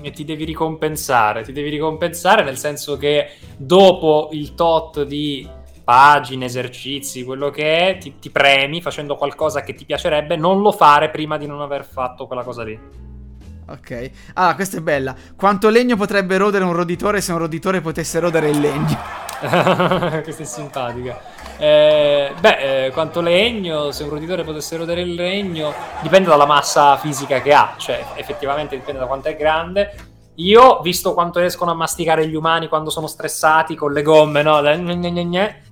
E 0.05 0.11
ti 0.11 0.23
devi 0.23 0.43
ricompensare, 0.45 1.41
ti 1.41 1.51
devi 1.51 1.69
ricompensare 1.69 2.43
nel 2.43 2.59
senso 2.59 2.95
che 2.95 3.37
dopo 3.57 4.29
il 4.33 4.53
tot 4.53 5.01
di 5.03 5.49
pagine, 5.83 6.45
esercizi, 6.45 7.23
quello 7.23 7.49
che 7.49 7.87
è, 7.87 7.97
ti, 7.97 8.19
ti 8.19 8.29
premi 8.29 8.83
facendo 8.83 9.15
qualcosa 9.15 9.63
che 9.63 9.73
ti 9.73 9.83
piacerebbe, 9.83 10.35
non 10.35 10.61
lo 10.61 10.71
fare 10.71 11.09
prima 11.09 11.37
di 11.37 11.47
non 11.47 11.59
aver 11.59 11.85
fatto 11.85 12.27
quella 12.27 12.43
cosa 12.43 12.63
lì. 12.63 12.79
Ok. 13.67 14.11
Ah, 14.33 14.53
questa 14.53 14.77
è 14.77 14.81
bella. 14.81 15.15
Quanto 15.35 15.69
legno 15.69 15.95
potrebbe 15.95 16.37
rodere 16.37 16.63
un 16.63 16.73
roditore 16.73 17.19
se 17.19 17.31
un 17.31 17.39
roditore 17.39 17.81
potesse 17.81 18.19
rodere 18.19 18.51
il 18.51 18.59
legno? 18.59 19.24
questa 20.23 20.43
è 20.43 20.45
simpatica. 20.45 21.19
Eh, 21.57 22.33
beh, 22.39 22.85
eh, 22.85 22.91
quanto 22.91 23.21
legno, 23.21 23.91
se 23.91 24.03
un 24.03 24.09
roditore 24.09 24.43
potesse 24.43 24.77
rodere 24.77 25.01
il 25.01 25.13
legno, 25.13 25.73
dipende 26.01 26.29
dalla 26.29 26.45
massa 26.45 26.97
fisica 26.97 27.41
che 27.41 27.53
ha, 27.53 27.75
cioè 27.77 28.03
effettivamente 28.15 28.75
dipende 28.75 28.99
da 28.99 29.07
quanto 29.07 29.29
è 29.29 29.35
grande. 29.35 29.93
Io, 30.35 30.81
visto 30.81 31.13
quanto 31.13 31.39
riescono 31.39 31.71
a 31.71 31.75
masticare 31.75 32.27
gli 32.27 32.35
umani 32.35 32.67
quando 32.67 32.89
sono 32.89 33.07
stressati 33.07 33.73
con 33.75 33.93
le 33.93 34.01
gomme, 34.01 34.41
no? 34.41 34.61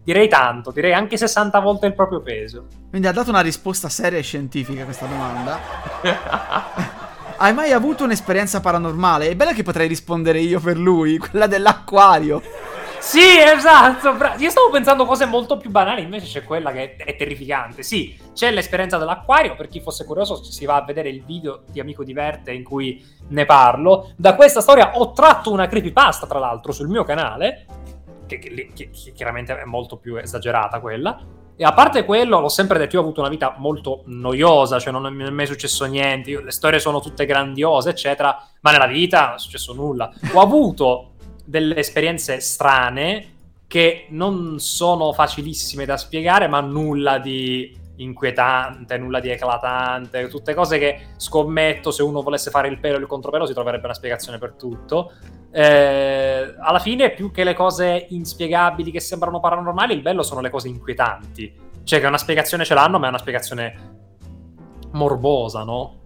Direi 0.03 0.27
tanto, 0.29 0.71
direi 0.71 0.93
anche 0.93 1.17
60 1.17 1.59
volte 1.59 1.87
il 1.87 1.93
proprio 1.93 2.21
peso. 2.21 2.67
Quindi 2.89 3.07
ha 3.07 3.11
dato 3.11 3.29
una 3.29 3.41
risposta 3.41 3.89
seria 3.89 4.19
e 4.19 4.21
scientifica 4.21 4.83
a 4.83 4.85
questa 4.85 5.05
domanda. 5.05 5.59
Hai 7.35 7.53
mai 7.53 7.73
avuto 7.73 8.05
un'esperienza 8.05 8.61
paranormale? 8.61 9.27
È 9.27 9.35
bella 9.35 9.51
che 9.51 9.63
potrei 9.63 9.89
rispondere 9.89 10.39
io 10.39 10.61
per 10.61 10.77
lui, 10.77 11.17
quella 11.17 11.47
dell'acquario. 11.47 12.41
Sì, 13.03 13.37
esatto. 13.37 14.13
Bra- 14.13 14.35
Io 14.37 14.49
stavo 14.49 14.69
pensando 14.69 15.05
cose 15.05 15.25
molto 15.25 15.57
più 15.57 15.69
banali, 15.69 16.01
invece 16.01 16.25
c'è 16.25 16.45
quella 16.45 16.71
che 16.71 16.95
è, 16.95 17.15
terrificante. 17.17 17.83
Sì, 17.83 18.17
c'è 18.33 18.49
l'esperienza 18.49 18.97
dell'acquario. 18.97 19.55
Per 19.55 19.67
chi 19.67 19.81
fosse 19.81 20.05
curioso, 20.05 20.41
si 20.41 20.65
va 20.65 20.77
a 20.77 20.85
vedere 20.85 21.09
il 21.09 21.21
video 21.23 21.63
di 21.69 21.81
Amico 21.81 22.05
Diverte 22.05 22.53
in 22.53 22.63
cui 22.63 23.05
ne 23.27 23.45
parlo. 23.45 24.13
Da 24.15 24.35
questa 24.35 24.61
storia 24.61 24.97
ho 24.97 25.11
tratto 25.11 25.51
una 25.51 25.67
creepypasta, 25.67 26.25
tra 26.25 26.39
l'altro, 26.39 26.71
sul 26.71 26.87
mio 26.87 27.03
canale. 27.03 27.65
Che, 28.25 28.39
che, 28.39 28.71
che, 28.73 28.89
che 28.89 29.11
chiaramente 29.11 29.59
è 29.59 29.65
molto 29.65 29.97
più 29.97 30.15
esagerata 30.15 30.79
quella. 30.79 31.19
E 31.55 31.63
a 31.63 31.73
parte 31.73 32.05
quello, 32.05 32.39
l'ho 32.39 32.49
sempre 32.49 32.79
detto, 32.79 32.95
io 32.95 33.01
ho 33.01 33.03
avuto 33.03 33.19
una 33.19 33.29
vita 33.29 33.53
molto 33.57 34.03
noiosa, 34.05 34.79
cioè 34.79 34.91
non 34.91 35.13
mi 35.13 35.23
è 35.23 35.29
mai 35.29 35.45
successo 35.45 35.85
niente, 35.85 36.31
io, 36.31 36.41
le 36.41 36.49
storie 36.49 36.79
sono 36.79 36.99
tutte 36.99 37.27
grandiose, 37.27 37.91
eccetera, 37.91 38.35
ma 38.61 38.71
nella 38.71 38.87
vita 38.87 39.25
non 39.25 39.35
è 39.35 39.39
successo 39.39 39.73
nulla. 39.73 40.11
Ho 40.33 40.41
avuto 40.41 41.11
delle 41.43 41.75
esperienze 41.75 42.39
strane 42.39 43.31
che 43.67 44.05
non 44.09 44.59
sono 44.59 45.13
facilissime 45.13 45.85
da 45.85 45.97
spiegare, 45.97 46.47
ma 46.47 46.61
nulla 46.61 47.17
di 47.17 47.81
inquietante, 47.95 48.97
nulla 48.97 49.19
di 49.19 49.29
eclatante, 49.29 50.27
tutte 50.27 50.53
cose 50.53 50.77
che 50.77 51.07
scommetto 51.17 51.91
se 51.91 52.03
uno 52.03 52.21
volesse 52.21 52.49
fare 52.49 52.67
il 52.67 52.79
pelo 52.79 52.97
e 52.97 52.99
il 52.99 53.07
contropelo 53.07 53.45
si 53.45 53.53
troverebbe 53.53 53.85
una 53.85 53.93
spiegazione 53.93 54.37
per 54.37 54.53
tutto. 54.53 55.13
Eh, 55.51 56.55
alla 56.59 56.79
fine, 56.79 57.11
più 57.11 57.31
che 57.31 57.43
le 57.43 57.53
cose 57.53 58.07
inspiegabili 58.09 58.91
che 58.91 58.99
sembrano 58.99 59.39
paranormali, 59.39 59.93
il 59.93 60.01
bello 60.01 60.23
sono 60.23 60.41
le 60.41 60.49
cose 60.49 60.67
inquietanti. 60.67 61.53
Cioè 61.83 61.99
che 61.99 62.05
una 62.07 62.17
spiegazione 62.17 62.65
ce 62.65 62.73
l'hanno, 62.73 62.97
ma 62.97 63.07
è 63.07 63.09
una 63.09 63.17
spiegazione 63.17 63.75
morbosa, 64.91 65.63
no? 65.63 65.99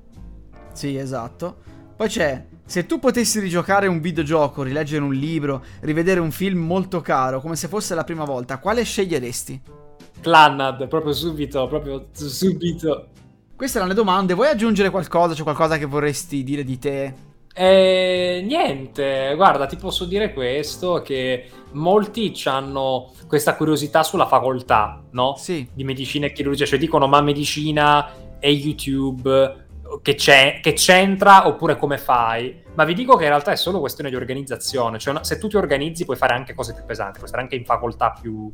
Sì, 0.74 0.98
esatto. 0.98 1.58
Poi 1.96 2.08
c'è 2.08 2.46
se 2.68 2.86
tu 2.86 3.00
potessi 3.00 3.40
rigiocare 3.40 3.88
un 3.88 4.02
videogioco, 4.02 4.62
rileggere 4.62 5.02
un 5.02 5.14
libro, 5.14 5.64
rivedere 5.80 6.20
un 6.20 6.32
film 6.32 6.60
molto 6.60 7.00
caro, 7.00 7.40
come 7.40 7.56
se 7.56 7.70
fosse 7.70 7.96
la 7.96 8.04
prima 8.04 8.26
volta, 8.26 8.60
quale 8.60 8.84
sceglieresti? 8.84 9.62
Clannad, 10.20 10.86
proprio 10.90 11.14
subito, 11.14 11.66
proprio 11.68 12.08
subito. 12.12 13.08
Queste 13.56 13.78
erano 13.78 13.94
le 13.94 13.98
domande. 13.98 14.34
Vuoi 14.34 14.50
aggiungere 14.50 14.90
qualcosa? 14.90 15.34
C'è 15.34 15.44
qualcosa 15.44 15.78
che 15.78 15.86
vorresti 15.86 16.44
dire 16.44 16.66
di 16.66 16.78
te? 16.78 17.14
Eh, 17.54 18.44
niente, 18.46 19.34
guarda, 19.36 19.66
ti 19.66 19.78
posso 19.78 20.04
dire 20.04 20.34
questo, 20.34 21.02
che 21.02 21.50
molti 21.72 22.34
hanno 22.46 23.14
questa 23.28 23.56
curiosità 23.56 24.04
sulla 24.04 24.28
facoltà, 24.28 25.02
no? 25.12 25.36
Sì. 25.38 25.66
Di 25.74 25.86
medicina 25.86 26.26
e 26.26 26.34
chirurgia, 26.34 26.66
cioè 26.66 26.78
dicono 26.78 27.08
ma 27.08 27.22
medicina 27.22 28.12
e 28.40 28.52
YouTube 28.52 29.67
che, 30.02 30.16
che 30.16 30.74
c'entra 30.74 31.48
oppure 31.48 31.78
come 31.78 31.98
fai. 31.98 32.64
Ma 32.76 32.84
vi 32.84 32.94
dico 32.94 33.16
che 33.16 33.24
in 33.24 33.30
realtà 33.30 33.52
è 33.52 33.56
solo 33.56 33.80
questione 33.80 34.10
di 34.10 34.16
organizzazione. 34.16 35.00
Cioè, 35.00 35.24
se 35.24 35.38
tu 35.38 35.48
ti 35.48 35.58
organizzi, 35.58 36.06
puoi 36.06 36.18
fare 36.18 36.34
anche 36.34 36.54
cose 36.54 36.74
più 36.74 36.84
pesanti, 36.86 37.18
puoi 37.18 37.28
stare 37.28 37.44
anche 37.44 37.56
in 37.56 37.66
facoltà 37.66 38.12
più, 38.20 38.52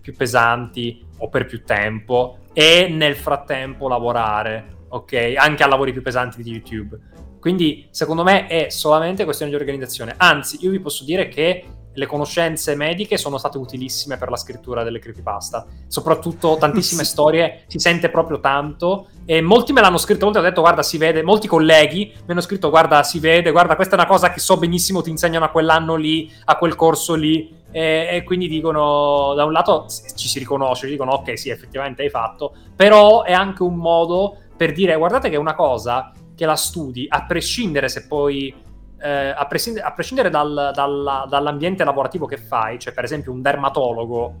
più 0.00 0.14
pesanti 0.14 1.04
o 1.18 1.28
per 1.28 1.46
più 1.46 1.62
tempo 1.64 2.38
e 2.52 2.88
nel 2.88 3.16
frattempo 3.16 3.88
lavorare, 3.88 4.76
ok? 4.88 5.34
Anche 5.36 5.62
a 5.62 5.66
lavori 5.66 5.92
più 5.92 6.02
pesanti 6.02 6.42
di 6.42 6.52
YouTube. 6.52 6.98
Quindi, 7.38 7.86
secondo 7.90 8.24
me, 8.24 8.46
è 8.46 8.70
solamente 8.70 9.24
questione 9.24 9.50
di 9.52 9.56
organizzazione. 9.56 10.14
Anzi, 10.16 10.58
io 10.62 10.70
vi 10.70 10.80
posso 10.80 11.04
dire 11.04 11.28
che 11.28 11.64
le 11.96 12.06
conoscenze 12.06 12.74
mediche 12.74 13.16
sono 13.16 13.38
state 13.38 13.56
utilissime 13.56 14.18
per 14.18 14.28
la 14.28 14.36
scrittura 14.36 14.82
delle 14.82 14.98
creepypasta. 14.98 15.66
Soprattutto 15.86 16.56
tantissime 16.58 17.04
sì. 17.04 17.10
storie, 17.10 17.64
si 17.66 17.78
sente 17.78 18.10
proprio 18.10 18.38
tanto. 18.38 19.08
E 19.24 19.40
molti 19.40 19.72
me 19.72 19.80
l'hanno 19.80 19.96
scritto, 19.96 20.24
molti 20.24 20.38
hanno 20.38 20.48
detto 20.48 20.60
guarda 20.60 20.82
si 20.82 20.98
vede, 20.98 21.22
molti 21.22 21.48
colleghi 21.48 22.12
mi 22.14 22.32
hanno 22.32 22.40
scritto 22.40 22.70
guarda 22.70 23.02
si 23.02 23.18
vede, 23.18 23.50
guarda 23.50 23.74
questa 23.74 23.96
è 23.96 23.98
una 23.98 24.08
cosa 24.08 24.30
che 24.30 24.38
so 24.38 24.56
benissimo 24.56 25.02
ti 25.02 25.10
insegnano 25.10 25.46
a 25.46 25.48
quell'anno 25.48 25.96
lì, 25.96 26.30
a 26.44 26.56
quel 26.56 26.74
corso 26.74 27.14
lì. 27.14 27.64
E, 27.72 28.08
e 28.10 28.22
quindi 28.22 28.46
dicono, 28.46 29.34
da 29.34 29.44
un 29.44 29.52
lato 29.52 29.86
ci 30.14 30.28
si 30.28 30.38
riconosce, 30.38 30.86
dicono 30.86 31.12
ok 31.12 31.36
sì 31.36 31.50
effettivamente 31.50 32.02
hai 32.02 32.10
fatto, 32.10 32.54
però 32.74 33.22
è 33.22 33.32
anche 33.32 33.62
un 33.62 33.74
modo 33.74 34.36
per 34.56 34.72
dire 34.72 34.96
guardate 34.96 35.28
che 35.28 35.34
è 35.34 35.38
una 35.38 35.54
cosa 35.54 36.12
che 36.34 36.46
la 36.46 36.54
studi, 36.54 37.06
a 37.08 37.24
prescindere 37.24 37.88
se 37.88 38.06
poi 38.06 38.54
eh, 39.06 39.28
a, 39.36 39.46
prescind- 39.46 39.78
a, 39.78 39.92
prescindere 39.92 40.30
dal, 40.30 40.72
dal, 40.74 41.26
dall'ambiente 41.28 41.84
lavorativo 41.84 42.26
che 42.26 42.38
fai, 42.38 42.78
cioè 42.80 42.92
per 42.92 43.04
esempio 43.04 43.30
un 43.30 43.40
dermatologo 43.40 44.34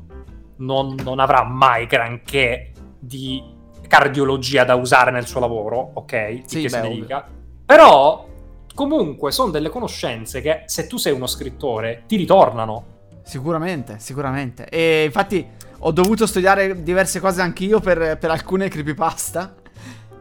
non, 0.56 0.96
non, 1.04 1.20
avrà 1.20 1.44
mai 1.44 1.86
granché 1.86 2.72
di 2.98 3.40
cardiologia 3.86 4.64
da 4.64 4.74
usare 4.74 5.12
nel 5.12 5.26
suo 5.26 5.38
lavoro, 5.38 5.90
ok? 5.94 6.42
Sì, 6.46 6.66
che 6.66 6.80
ne 6.80 6.88
dica. 6.88 7.24
Però 7.64 8.26
comunque 8.74 9.30
sono 9.30 9.52
delle 9.52 9.68
conoscenze 9.68 10.40
che 10.40 10.64
se 10.66 10.88
tu 10.88 10.96
sei 10.96 11.12
uno 11.12 11.28
scrittore 11.28 12.02
ti 12.06 12.16
ritornano. 12.16 12.94
Sicuramente, 13.22 13.98
sicuramente. 14.00 14.68
E 14.68 15.04
infatti 15.04 15.46
ho 15.78 15.92
dovuto 15.92 16.26
studiare 16.26 16.82
diverse 16.82 17.20
cose 17.20 17.40
anch'io 17.40 17.78
per, 17.78 18.18
per 18.18 18.30
alcune 18.30 18.68
creepypasta. 18.68 19.54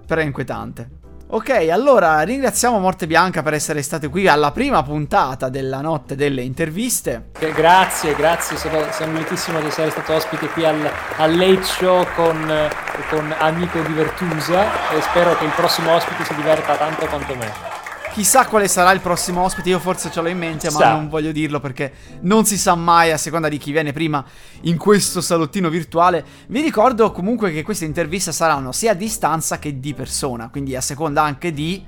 Però 0.06 0.22
è 0.22 0.24
inquietante. 0.24 1.04
Ok, 1.28 1.49
allora 1.71 2.21
ringraziamo 2.21 2.78
Morte 2.78 3.07
Bianca 3.07 3.41
per 3.41 3.55
essere 3.55 3.82
state 3.82 4.09
qui 4.09 4.28
alla 4.28 4.51
prima 4.51 4.84
puntata 4.84 5.49
della 5.49 5.82
notte 5.82 6.15
delle 6.15 6.43
interviste. 6.43 7.32
Eh, 7.39 7.51
grazie, 7.51 8.13
grazie, 8.13 8.57
sono, 8.57 8.86
sono 8.91 9.13
lietissimo 9.13 9.59
di 9.59 9.65
essere 9.65 9.89
stato 9.89 10.13
ospite 10.13 10.47
qui 10.49 10.65
al, 10.65 10.88
al 11.17 11.36
Late 11.36 11.63
Show 11.63 12.05
con, 12.13 12.69
con 13.09 13.36
Amico 13.39 13.80
Divertusa 13.82 14.91
e 14.95 15.01
spero 15.01 15.36
che 15.36 15.45
il 15.45 15.51
prossimo 15.55 15.95
ospite 15.95 16.23
si 16.26 16.36
diverta 16.36 16.76
tanto 16.76 17.07
quanto 17.07 17.36
me. 17.36 17.84
Chissà 18.16 18.45
quale 18.47 18.70
sarà 18.70 18.93
il 18.93 19.01
prossimo 19.01 19.41
ospite, 19.41 19.68
io 19.68 19.78
forse 19.78 20.09
ce 20.09 20.22
l'ho 20.22 20.30
in 20.30 20.38
mente, 20.38 20.72
ma 20.72 20.93
non 20.93 21.09
voglio 21.09 21.34
dirlo 21.34 21.59
perché 21.59 21.91
non 22.22 22.45
si 22.45 22.57
sa 22.57 22.74
mai 22.74 23.11
a 23.11 23.18
seconda 23.18 23.49
di 23.49 23.57
chi 23.57 23.74
viene 23.74 23.91
prima 23.91 24.24
in 24.61 24.78
questo 24.78 25.20
salottino 25.20 25.68
virtuale. 25.68 26.24
Vi 26.47 26.61
ricordo 26.61 27.11
comunque 27.11 27.51
che 27.51 27.61
queste 27.61 27.84
interviste 27.84 28.32
saranno 28.32 28.72
sia 28.72 28.91
a 28.91 28.93
distanza 28.93 29.59
che 29.59 29.82
di 29.82 29.93
persona, 29.93 30.47
quindi 30.49 30.78
a 30.78 30.82
seconda 30.82 31.24
anche 31.24 31.51
di 31.51 31.86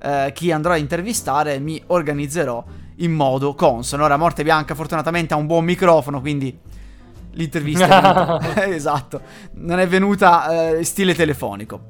eh, 0.00 0.32
chi 0.34 0.50
andrò 0.50 0.72
a 0.72 0.78
intervistare 0.78 1.58
mi 1.58 1.82
organizzerò 1.88 2.64
in 2.96 3.12
modo 3.12 3.54
consono. 3.54 4.04
Ora 4.04 4.16
Morte 4.16 4.44
Bianca 4.44 4.74
fortunatamente 4.74 5.34
ha 5.34 5.36
un 5.36 5.44
buon 5.44 5.66
microfono, 5.66 6.22
quindi 6.22 6.58
l'intervista 7.32 8.38
è 8.38 8.70
esatto, 8.72 9.20
non 9.56 9.78
è 9.78 9.86
venuta 9.86 10.78
eh, 10.78 10.84
stile 10.84 11.14
telefonico. 11.14 11.82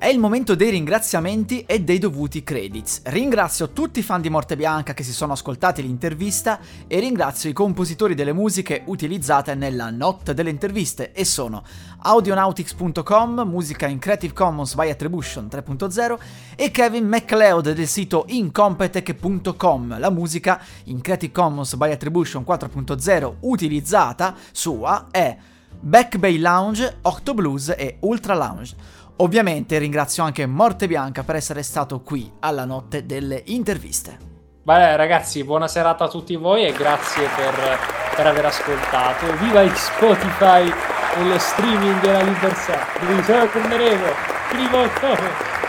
È 0.00 0.06
il 0.06 0.18
momento 0.18 0.54
dei 0.54 0.70
ringraziamenti 0.70 1.64
e 1.66 1.82
dei 1.82 1.98
dovuti 1.98 2.42
credits. 2.42 3.02
Ringrazio 3.04 3.68
tutti 3.68 3.98
i 3.98 4.02
fan 4.02 4.22
di 4.22 4.30
Morte 4.30 4.56
Bianca 4.56 4.94
che 4.94 5.02
si 5.02 5.12
sono 5.12 5.34
ascoltati 5.34 5.82
l'intervista 5.82 6.58
e 6.86 6.98
ringrazio 7.00 7.50
i 7.50 7.52
compositori 7.52 8.14
delle 8.14 8.32
musiche 8.32 8.82
utilizzate 8.86 9.54
nella 9.54 9.90
notte 9.90 10.32
delle 10.32 10.48
interviste 10.48 11.12
e 11.12 11.26
sono 11.26 11.62
audionautics.com, 11.98 13.42
musica 13.46 13.88
in 13.88 13.98
Creative 13.98 14.32
Commons 14.32 14.74
by 14.74 14.88
Attribution 14.88 15.48
3.0 15.52 16.18
e 16.56 16.70
Kevin 16.70 17.06
MacLeod 17.06 17.72
del 17.72 17.86
sito 17.86 18.24
incompetech.com, 18.26 19.98
la 19.98 20.10
musica 20.10 20.62
in 20.84 21.02
Creative 21.02 21.30
Commons 21.30 21.74
by 21.74 21.90
Attribution 21.90 22.42
4.0 22.48 23.34
utilizzata 23.40 24.34
sua 24.50 25.08
è 25.10 25.36
Back 25.78 26.18
Bay 26.18 26.38
Lounge, 26.38 26.96
Octo 27.02 27.34
Blues 27.34 27.74
e 27.76 27.96
Ultra 28.00 28.34
Lounge. 28.34 28.74
Ovviamente 29.22 29.76
ringrazio 29.76 30.24
anche 30.24 30.46
Morte 30.46 30.86
Bianca 30.86 31.22
per 31.24 31.34
essere 31.36 31.62
stato 31.62 32.00
qui 32.00 32.32
alla 32.40 32.64
notte 32.64 33.04
delle 33.04 33.42
interviste. 33.46 34.16
Beh 34.62 34.96
ragazzi, 34.96 35.44
buona 35.44 35.68
serata 35.68 36.04
a 36.04 36.08
tutti 36.08 36.36
voi 36.36 36.64
e 36.64 36.72
grazie 36.72 37.28
per, 37.36 37.78
per 38.16 38.26
aver 38.26 38.46
ascoltato. 38.46 39.26
Viva 39.36 39.62
Spotify 39.76 40.72
e 41.18 41.24
lo 41.24 41.38
streaming 41.38 42.00
della 42.00 42.22
libertà! 42.22 42.86
Vi 42.98 43.22
torneremo 43.26 44.06
prima 44.48 44.78
o 44.78 44.88
poi! 44.88 45.59